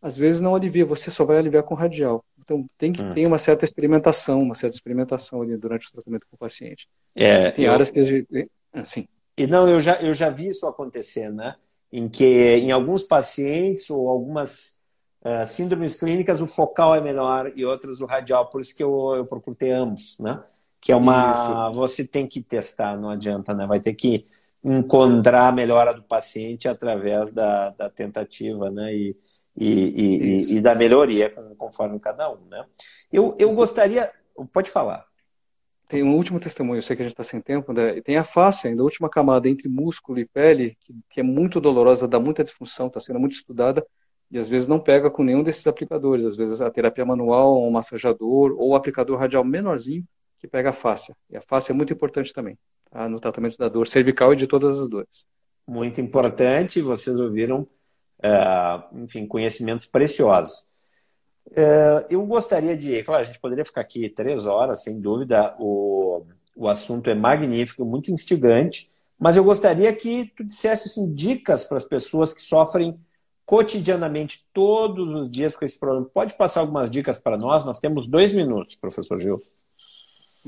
às 0.00 0.16
vezes 0.16 0.40
não 0.40 0.54
alivia, 0.54 0.86
você 0.86 1.10
só 1.10 1.24
vai 1.24 1.38
aliviar 1.38 1.64
com 1.64 1.74
radial. 1.74 2.24
Então 2.38 2.64
tem 2.78 2.92
que 2.92 3.02
hum. 3.02 3.10
ter 3.10 3.26
uma 3.26 3.38
certa 3.38 3.64
experimentação, 3.64 4.40
uma 4.40 4.54
certa 4.54 4.76
experimentação 4.76 5.42
ali 5.42 5.56
durante 5.56 5.88
o 5.88 5.92
tratamento 5.92 6.26
com 6.30 6.36
o 6.36 6.38
paciente. 6.38 6.88
É, 7.14 7.50
tem 7.50 7.64
eu... 7.64 7.72
áreas 7.72 7.90
que 7.90 7.98
a 7.98 8.04
gente. 8.04 8.48
Assim. 8.72 9.08
E 9.36 9.46
não, 9.46 9.68
eu 9.68 9.80
já, 9.80 10.00
eu 10.00 10.14
já 10.14 10.30
vi 10.30 10.46
isso 10.46 10.66
acontecer, 10.66 11.32
né? 11.32 11.56
Em 11.92 12.08
que 12.08 12.24
em 12.24 12.70
alguns 12.70 13.02
pacientes 13.02 13.90
ou 13.90 14.08
algumas 14.08 14.80
uh, 15.22 15.46
síndromes 15.46 15.94
clínicas 15.94 16.40
o 16.40 16.46
focal 16.46 16.94
é 16.94 17.00
melhor 17.00 17.52
e 17.56 17.64
outras 17.64 18.00
o 18.00 18.06
radial, 18.06 18.48
por 18.50 18.60
isso 18.60 18.74
que 18.74 18.82
eu, 18.82 19.14
eu 19.16 19.26
procuro 19.26 19.56
ter 19.56 19.70
ambos, 19.70 20.18
né? 20.18 20.42
Que 20.80 20.92
é 20.92 20.96
uma. 20.96 21.70
Isso. 21.70 21.78
Você 21.78 22.06
tem 22.06 22.26
que 22.26 22.42
testar, 22.42 22.96
não 22.96 23.10
adianta, 23.10 23.54
né? 23.54 23.66
Vai 23.66 23.80
ter 23.80 23.94
que 23.94 24.26
encontrar 24.62 25.48
a 25.48 25.52
melhora 25.52 25.94
do 25.94 26.02
paciente 26.02 26.68
através 26.68 27.32
da, 27.32 27.70
da 27.70 27.90
tentativa, 27.90 28.70
né? 28.70 28.94
E, 28.94 29.16
e, 29.56 29.72
e, 29.72 30.56
e, 30.56 30.60
da 30.60 30.74
melhoria, 30.74 31.30
conforme 31.56 31.98
cada 31.98 32.30
um, 32.30 32.44
né? 32.48 32.64
Eu, 33.12 33.34
eu 33.38 33.52
gostaria. 33.52 34.10
Pode 34.52 34.70
falar. 34.70 35.04
tem 35.88 36.04
um 36.04 36.14
último 36.14 36.38
testemunho, 36.38 36.78
eu 36.78 36.82
sei 36.82 36.94
que 36.94 37.02
a 37.02 37.04
gente 37.04 37.12
está 37.12 37.24
sem 37.24 37.40
tempo, 37.40 37.72
né? 37.72 38.00
tem 38.02 38.16
a 38.16 38.22
face 38.22 38.68
ainda, 38.68 38.82
a 38.82 38.84
última 38.84 39.10
camada 39.10 39.48
entre 39.48 39.68
músculo 39.68 40.20
e 40.20 40.24
pele, 40.24 40.76
que, 40.78 40.94
que 41.10 41.20
é 41.20 41.22
muito 41.24 41.60
dolorosa, 41.60 42.06
dá 42.06 42.20
muita 42.20 42.44
disfunção, 42.44 42.86
está 42.86 43.00
sendo 43.00 43.18
muito 43.18 43.32
estudada, 43.32 43.84
e 44.30 44.38
às 44.38 44.48
vezes 44.48 44.68
não 44.68 44.78
pega 44.78 45.10
com 45.10 45.24
nenhum 45.24 45.42
desses 45.42 45.66
aplicadores, 45.66 46.24
às 46.24 46.36
vezes 46.36 46.60
a 46.60 46.70
terapia 46.70 47.04
manual, 47.04 47.66
um 47.66 47.70
massajador, 47.70 48.52
ou 48.52 48.70
o 48.70 48.74
aplicador 48.76 49.18
radial 49.18 49.42
menorzinho, 49.42 50.06
que 50.38 50.48
pega 50.48 50.70
a 50.70 50.72
face. 50.72 51.12
E 51.30 51.36
a 51.36 51.42
face 51.42 51.70
é 51.70 51.74
muito 51.74 51.92
importante 51.92 52.32
também, 52.32 52.56
tá? 52.90 53.08
no 53.08 53.20
tratamento 53.20 53.56
da 53.58 53.68
dor 53.68 53.86
cervical 53.86 54.32
e 54.32 54.36
de 54.36 54.46
todas 54.46 54.78
as 54.78 54.88
dores. 54.88 55.26
Muito 55.66 56.00
importante, 56.00 56.80
vocês 56.80 57.18
ouviram, 57.20 57.66
uh, 58.20 58.98
enfim, 59.02 59.26
conhecimentos 59.26 59.86
preciosos. 59.86 60.66
Uh, 61.46 62.04
eu 62.10 62.24
gostaria 62.26 62.76
de, 62.76 63.02
claro, 63.02 63.22
a 63.22 63.24
gente 63.24 63.38
poderia 63.38 63.64
ficar 63.64 63.80
aqui 63.80 64.08
três 64.08 64.46
horas, 64.46 64.82
sem 64.82 65.00
dúvida, 65.00 65.54
o, 65.58 66.24
o 66.54 66.68
assunto 66.68 67.08
é 67.08 67.14
magnífico, 67.14 67.84
muito 67.84 68.10
instigante, 68.12 68.90
mas 69.18 69.36
eu 69.36 69.44
gostaria 69.44 69.92
que 69.94 70.32
tu 70.36 70.44
dissesse 70.44 70.88
assim, 70.88 71.14
dicas 71.14 71.64
para 71.64 71.78
as 71.78 71.84
pessoas 71.84 72.32
que 72.32 72.40
sofrem 72.40 72.98
cotidianamente, 73.44 74.46
todos 74.52 75.14
os 75.14 75.30
dias 75.30 75.56
com 75.56 75.64
esse 75.64 75.78
problema. 75.80 76.06
Pode 76.12 76.34
passar 76.34 76.60
algumas 76.60 76.90
dicas 76.90 77.18
para 77.18 77.36
nós? 77.38 77.64
Nós 77.64 77.78
temos 77.78 78.06
dois 78.06 78.34
minutos, 78.34 78.76
professor 78.76 79.18
Gil. 79.18 79.40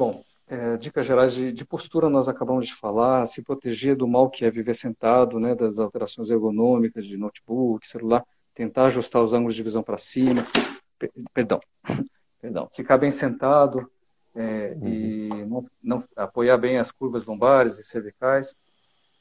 Bom, 0.00 0.24
é, 0.48 0.78
dicas 0.78 1.04
gerais 1.04 1.34
de, 1.34 1.52
de, 1.52 1.62
postura 1.62 2.08
nós 2.08 2.26
acabamos 2.26 2.66
de 2.66 2.74
falar, 2.74 3.26
se 3.26 3.42
proteger 3.42 3.94
do 3.94 4.08
mal 4.08 4.30
que 4.30 4.46
é 4.46 4.50
viver 4.50 4.72
sentado, 4.72 5.38
né, 5.38 5.54
das 5.54 5.78
alterações 5.78 6.30
ergonômicas 6.30 7.04
de 7.04 7.18
notebook, 7.18 7.86
celular, 7.86 8.24
tentar 8.54 8.86
ajustar 8.86 9.22
os 9.22 9.34
ângulos 9.34 9.54
de 9.54 9.62
visão 9.62 9.82
para 9.82 9.98
cima, 9.98 10.42
perdão, 11.34 11.60
perdão, 12.40 12.66
ficar 12.72 12.96
bem 12.96 13.10
sentado 13.10 13.90
é, 14.34 14.74
uhum. 14.80 14.88
e 14.88 15.28
não, 15.44 15.62
não, 15.82 16.04
apoiar 16.16 16.56
bem 16.56 16.78
as 16.78 16.90
curvas 16.90 17.26
lombares 17.26 17.78
e 17.78 17.84
cervicais. 17.84 18.56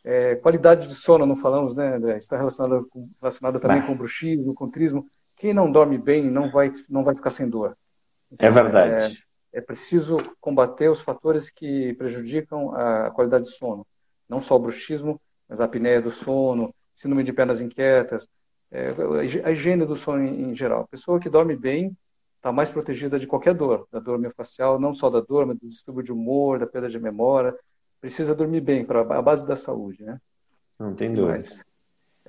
É, 0.02 0.36
qualidade 0.36 0.88
de 0.88 0.96
sono, 0.96 1.26
não 1.26 1.36
falamos, 1.36 1.76
né, 1.76 1.98
André? 1.98 2.16
Está 2.16 2.38
relacionada, 2.38 2.86
relacionada 3.20 3.60
também 3.60 3.86
com 3.86 3.98
bruxismo, 3.98 4.54
com 4.54 4.70
trismo. 4.70 5.06
Quem 5.36 5.54
não 5.54 5.70
dorme 5.70 5.98
bem 5.98 6.32
não 6.32 6.50
vai, 6.50 6.72
não 6.90 7.04
vai 7.04 7.14
ficar 7.16 7.32
sem 7.32 7.50
dor. 7.50 7.78
Então, 8.32 8.48
é 8.48 8.50
verdade 8.50 9.29
é 9.52 9.62
preciso 9.62 10.18
combater 10.40 10.90
os 10.90 11.02
fatores 11.02 11.50
que 11.50 11.94
prejudicam 11.96 12.74
a 12.76 13.12
qualidade 13.12 13.46
de 13.46 13.52
sono. 13.52 13.86
Não 14.28 14.42
só 14.42 14.56
o 14.56 14.60
bruxismo, 14.60 15.20
mas 15.48 15.60
a 15.60 15.66
apneia 15.66 16.02
do 16.02 16.12
sono, 16.12 16.74
síndrome 16.94 17.24
de 17.24 17.34
pernas 17.34 17.62
inquietas, 17.62 18.28
é, 18.72 18.94
a 19.44 19.52
higiene 19.52 19.86
do 19.86 19.96
sono 19.96 20.24
em, 20.24 20.52
em 20.52 20.56
geral. 20.56 20.82
A 20.82 20.88
pessoa 20.88 21.20
que 21.20 21.30
dorme 21.30 21.56
bem 21.56 21.96
está 22.38 22.52
mais 22.52 22.70
protegida 22.70 23.18
de 23.20 23.26
qualquer 23.26 23.54
dor, 23.54 23.88
da 23.92 24.00
dor 24.00 24.20
miofascial, 24.20 24.80
não 24.80 24.94
só 24.94 25.10
da 25.10 25.20
dor, 25.20 25.46
mas 25.46 25.58
do 25.58 25.68
distúrbio 25.68 26.04
de 26.04 26.14
humor, 26.14 26.60
da 26.60 26.68
perda 26.68 26.88
de 26.88 27.00
memória. 27.00 27.56
Precisa 28.00 28.36
dormir 28.36 28.62
bem, 28.62 28.86
para 28.86 29.02
a 29.02 29.22
base 29.22 29.46
da 29.46 29.56
saúde, 29.56 30.04
né? 30.04 30.20
Não 30.78 30.94
tem 30.94 31.14
dúvida 31.14 31.44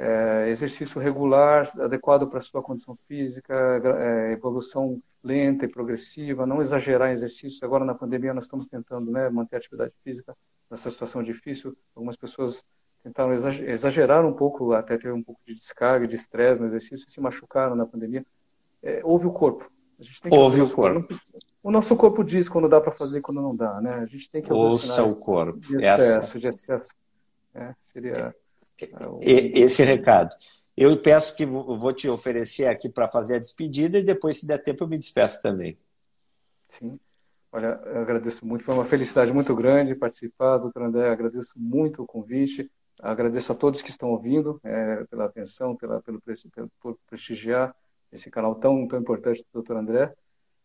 é, 0.00 0.48
exercício 0.48 0.98
regular, 0.98 1.68
adequado 1.78 2.26
para 2.26 2.38
a 2.38 2.42
sua 2.42 2.62
condição 2.62 2.96
física, 3.06 3.54
é, 3.98 4.32
evolução 4.32 4.98
lenta 5.22 5.64
e 5.64 5.68
progressiva, 5.68 6.46
não 6.46 6.62
exagerar 6.62 7.10
exercícios. 7.10 7.62
Agora, 7.62 7.84
na 7.84 7.94
pandemia, 7.94 8.34
nós 8.34 8.44
estamos 8.44 8.66
tentando 8.66 9.10
né, 9.10 9.28
manter 9.28 9.56
a 9.56 9.58
atividade 9.58 9.92
física 10.02 10.36
nessa 10.70 10.90
situação 10.90 11.22
difícil. 11.22 11.76
Algumas 11.94 12.16
pessoas 12.16 12.64
tentaram 13.02 13.32
exagerar 13.32 14.24
um 14.24 14.32
pouco, 14.32 14.72
até 14.72 14.96
ter 14.96 15.12
um 15.12 15.22
pouco 15.22 15.40
de 15.46 15.54
descarga, 15.54 16.06
de 16.06 16.16
estresse 16.16 16.60
no 16.60 16.66
exercício, 16.66 17.06
e 17.08 17.12
se 17.12 17.20
machucaram 17.20 17.74
na 17.74 17.86
pandemia. 17.86 18.24
É, 18.82 19.00
ouve 19.04 19.26
o 19.26 19.32
corpo. 19.32 19.70
A 19.98 20.02
gente 20.02 20.22
tem 20.22 20.32
que 20.32 20.38
ouve 20.38 20.62
o 20.62 20.70
corpo. 20.70 21.14
O 21.62 21.70
nosso 21.70 21.94
corpo 21.94 22.24
diz 22.24 22.48
quando 22.48 22.68
dá 22.68 22.80
para 22.80 22.92
fazer 22.92 23.18
e 23.18 23.20
quando 23.20 23.42
não 23.42 23.54
dá, 23.54 23.80
né? 23.82 23.94
A 23.96 24.06
gente 24.06 24.30
tem 24.30 24.40
que 24.40 24.50
ouça 24.50 25.04
o 25.04 25.14
corpo. 25.14 25.58
De 25.60 25.76
excesso, 25.76 26.02
Essa. 26.02 26.38
de 26.38 26.46
excesso. 26.48 26.90
É, 27.54 27.74
seria 27.82 28.34
esse 29.20 29.84
recado. 29.84 30.34
Eu 30.80 30.96
peço 30.96 31.36
que 31.36 31.44
vou 31.44 31.92
te 31.92 32.08
oferecer 32.08 32.64
aqui 32.64 32.88
para 32.88 33.06
fazer 33.06 33.34
a 33.34 33.38
despedida 33.38 33.98
e 33.98 34.02
depois, 34.02 34.38
se 34.38 34.46
der 34.46 34.56
tempo, 34.56 34.82
eu 34.82 34.88
me 34.88 34.96
despeço 34.96 35.42
também. 35.42 35.76
Sim. 36.70 36.98
Olha, 37.52 37.78
eu 37.84 38.00
agradeço 38.00 38.46
muito. 38.46 38.64
Foi 38.64 38.72
uma 38.72 38.86
felicidade 38.86 39.30
muito 39.30 39.54
grande 39.54 39.94
participar, 39.94 40.56
doutor 40.56 40.84
André. 40.84 41.10
Agradeço 41.10 41.52
muito 41.58 42.02
o 42.02 42.06
convite. 42.06 42.70
Agradeço 42.98 43.52
a 43.52 43.54
todos 43.54 43.82
que 43.82 43.90
estão 43.90 44.08
ouvindo 44.08 44.58
é, 44.64 45.04
pela 45.04 45.26
atenção, 45.26 45.76
pela, 45.76 46.00
pelo, 46.00 46.18
pelo, 46.18 46.72
por 46.80 46.98
prestigiar 47.06 47.76
esse 48.10 48.30
canal 48.30 48.54
tão, 48.54 48.88
tão 48.88 49.00
importante 49.00 49.42
do 49.42 49.48
doutor 49.52 49.76
André. 49.76 50.14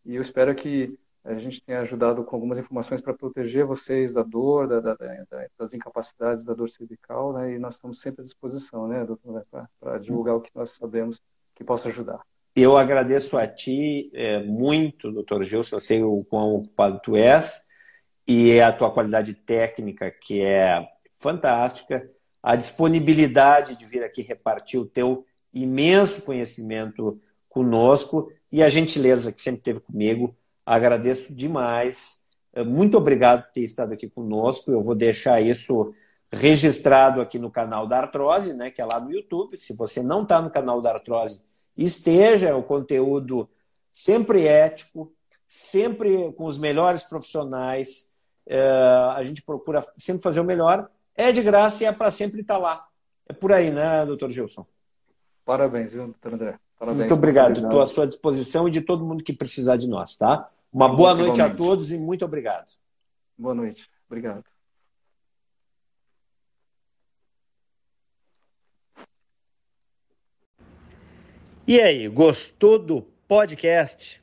E 0.02 0.14
eu 0.14 0.22
espero 0.22 0.54
que 0.54 0.98
a 1.26 1.38
gente 1.38 1.60
tem 1.60 1.74
ajudado 1.76 2.22
com 2.24 2.36
algumas 2.36 2.58
informações 2.58 3.00
para 3.00 3.12
proteger 3.12 3.66
vocês 3.66 4.12
da 4.12 4.22
dor, 4.22 4.68
da, 4.68 4.80
da, 4.80 4.94
da, 4.94 5.46
das 5.58 5.74
incapacidades 5.74 6.44
da 6.44 6.54
dor 6.54 6.70
cervical, 6.70 7.32
né? 7.32 7.54
E 7.54 7.58
nós 7.58 7.74
estamos 7.74 8.00
sempre 8.00 8.22
à 8.22 8.24
disposição, 8.24 8.86
né, 8.86 9.04
doutor, 9.04 9.44
para 9.80 9.98
divulgar 9.98 10.36
o 10.36 10.40
que 10.40 10.50
nós 10.54 10.70
sabemos 10.70 11.20
que 11.54 11.64
possa 11.64 11.88
ajudar. 11.88 12.20
Eu 12.54 12.76
agradeço 12.78 13.36
a 13.36 13.46
ti 13.46 14.10
é, 14.14 14.42
muito, 14.42 15.10
doutor 15.10 15.42
Gilson, 15.42 15.76
eu 15.76 15.80
sei 15.80 16.02
o 16.02 16.24
quão 16.24 16.54
ocupado 16.54 17.00
tu 17.02 17.16
és, 17.16 17.66
e 18.26 18.60
a 18.60 18.72
tua 18.72 18.90
qualidade 18.90 19.34
técnica, 19.34 20.10
que 20.10 20.42
é 20.42 20.88
fantástica, 21.10 22.08
a 22.42 22.54
disponibilidade 22.54 23.76
de 23.76 23.84
vir 23.84 24.04
aqui 24.04 24.22
repartir 24.22 24.78
o 24.78 24.86
teu 24.86 25.26
imenso 25.52 26.22
conhecimento 26.22 27.20
conosco 27.48 28.30
e 28.50 28.62
a 28.62 28.68
gentileza 28.68 29.32
que 29.32 29.40
sempre 29.40 29.62
teve 29.62 29.80
comigo 29.80 30.36
Agradeço 30.66 31.32
demais. 31.32 32.24
Eh, 32.52 32.64
muito 32.64 32.98
obrigado 32.98 33.44
por 33.44 33.52
ter 33.52 33.60
estado 33.60 33.92
aqui 33.92 34.10
conosco. 34.10 34.72
Eu 34.72 34.82
vou 34.82 34.96
deixar 34.96 35.40
isso 35.40 35.94
registrado 36.32 37.20
aqui 37.20 37.38
no 37.38 37.50
canal 37.50 37.86
da 37.86 37.98
Artrose, 37.98 38.52
né, 38.52 38.70
que 38.70 38.82
é 38.82 38.84
lá 38.84 38.98
no 38.98 39.12
YouTube. 39.12 39.56
Se 39.56 39.72
você 39.72 40.02
não 40.02 40.24
está 40.24 40.42
no 40.42 40.50
canal 40.50 40.80
da 40.80 40.90
Artrose, 40.90 41.44
esteja. 41.76 42.48
É 42.48 42.54
o 42.54 42.64
conteúdo 42.64 43.48
sempre 43.92 44.44
ético, 44.44 45.12
sempre 45.46 46.32
com 46.32 46.46
os 46.46 46.58
melhores 46.58 47.04
profissionais. 47.04 48.08
É, 48.44 48.60
a 49.14 49.22
gente 49.22 49.42
procura 49.42 49.86
sempre 49.96 50.22
fazer 50.22 50.40
o 50.40 50.44
melhor. 50.44 50.90
É 51.14 51.30
de 51.30 51.42
graça 51.42 51.84
e 51.84 51.86
é 51.86 51.92
para 51.92 52.10
sempre 52.10 52.40
estar 52.40 52.54
tá 52.54 52.60
lá. 52.60 52.86
É 53.28 53.32
por 53.32 53.52
aí, 53.52 53.70
né, 53.70 54.04
doutor 54.04 54.30
Gilson? 54.30 54.66
Parabéns, 55.44 55.92
viu, 55.92 56.06
doutor 56.06 56.34
André? 56.34 56.58
Parabéns. 56.76 57.00
Muito 57.00 57.14
obrigado. 57.14 57.60
Estou 57.60 57.80
à 57.80 57.86
sua 57.86 58.06
disposição 58.06 58.66
e 58.66 58.70
de 58.70 58.80
todo 58.80 59.04
mundo 59.04 59.22
que 59.22 59.32
precisar 59.32 59.76
de 59.76 59.88
nós, 59.88 60.16
tá? 60.16 60.50
Uma 60.76 60.90
boa 60.90 61.14
noite 61.14 61.40
a 61.40 61.48
todos 61.48 61.90
e 61.90 61.96
muito 61.96 62.22
obrigado. 62.22 62.70
Boa 63.38 63.54
noite. 63.54 63.88
Obrigado. 64.06 64.44
E 71.66 71.80
aí, 71.80 72.06
gostou 72.08 72.78
do 72.78 73.00
podcast? 73.26 74.22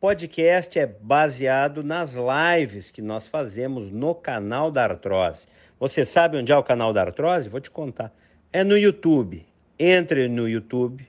Podcast 0.00 0.76
é 0.76 0.86
baseado 0.86 1.84
nas 1.84 2.16
lives 2.16 2.90
que 2.90 3.00
nós 3.00 3.28
fazemos 3.28 3.92
no 3.92 4.12
canal 4.12 4.72
da 4.72 4.82
Artrose. 4.82 5.46
Você 5.78 6.04
sabe 6.04 6.36
onde 6.36 6.50
é 6.50 6.56
o 6.56 6.64
canal 6.64 6.92
da 6.92 7.02
Artrose? 7.02 7.48
Vou 7.48 7.60
te 7.60 7.70
contar. 7.70 8.12
É 8.52 8.64
no 8.64 8.76
YouTube. 8.76 9.46
Entre 9.78 10.26
no 10.26 10.48
YouTube, 10.48 11.08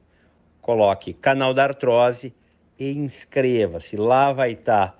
coloque 0.62 1.16
canal 1.16 1.52
da 1.52 1.64
Artrose 1.64 2.32
e 2.82 2.98
inscreva-se. 2.98 3.96
Lá 3.96 4.34
vai 4.34 4.54
estar 4.54 5.00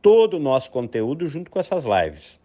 todo 0.00 0.38
o 0.38 0.40
nosso 0.40 0.70
conteúdo 0.70 1.28
junto 1.28 1.50
com 1.50 1.60
essas 1.60 1.84
lives. 1.84 2.40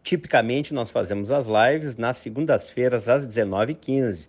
Tipicamente, 0.00 0.72
nós 0.72 0.90
fazemos 0.90 1.32
as 1.32 1.48
lives 1.48 1.96
nas 1.96 2.18
segundas-feiras, 2.18 3.08
às 3.08 3.26
19h15. 3.26 4.28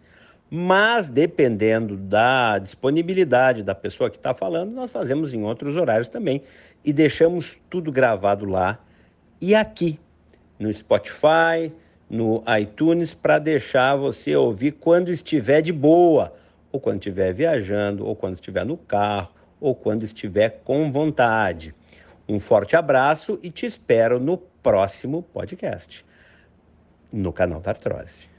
Mas, 0.50 1.10
dependendo 1.10 1.96
da 1.96 2.58
disponibilidade 2.58 3.62
da 3.62 3.76
pessoa 3.76 4.10
que 4.10 4.18
está 4.18 4.34
falando, 4.34 4.72
nós 4.72 4.90
fazemos 4.90 5.32
em 5.32 5.44
outros 5.44 5.76
horários 5.76 6.10
também. 6.10 6.42
E 6.84 6.92
deixamos 6.92 7.56
tudo 7.70 7.92
gravado 7.92 8.46
lá 8.46 8.80
e 9.40 9.54
aqui, 9.54 10.00
no 10.58 10.74
Spotify, 10.74 11.72
no 12.10 12.44
iTunes, 12.60 13.14
para 13.14 13.38
deixar 13.38 13.96
você 13.96 14.36
ouvir 14.36 14.72
quando 14.72 15.10
estiver 15.10 15.62
de 15.62 15.72
boa, 15.72 16.34
ou 16.72 16.80
quando 16.80 16.98
estiver 16.98 17.32
viajando, 17.32 18.08
ou 18.08 18.16
quando 18.16 18.36
estiver 18.36 18.66
no 18.66 18.76
carro, 18.76 19.30
ou 19.62 19.74
quando 19.74 20.04
estiver 20.04 20.62
com 20.66 20.92
vontade. 20.92 21.74
Um 22.28 22.40
forte 22.40 22.76
abraço 22.76 23.40
e 23.42 23.50
te 23.50 23.66
espero 23.66 24.20
no 24.20 24.38
próximo 24.38 25.24
podcast 25.24 26.04
no 27.12 27.34
canal 27.34 27.60
da 27.60 27.72
Artrose. 27.72 28.31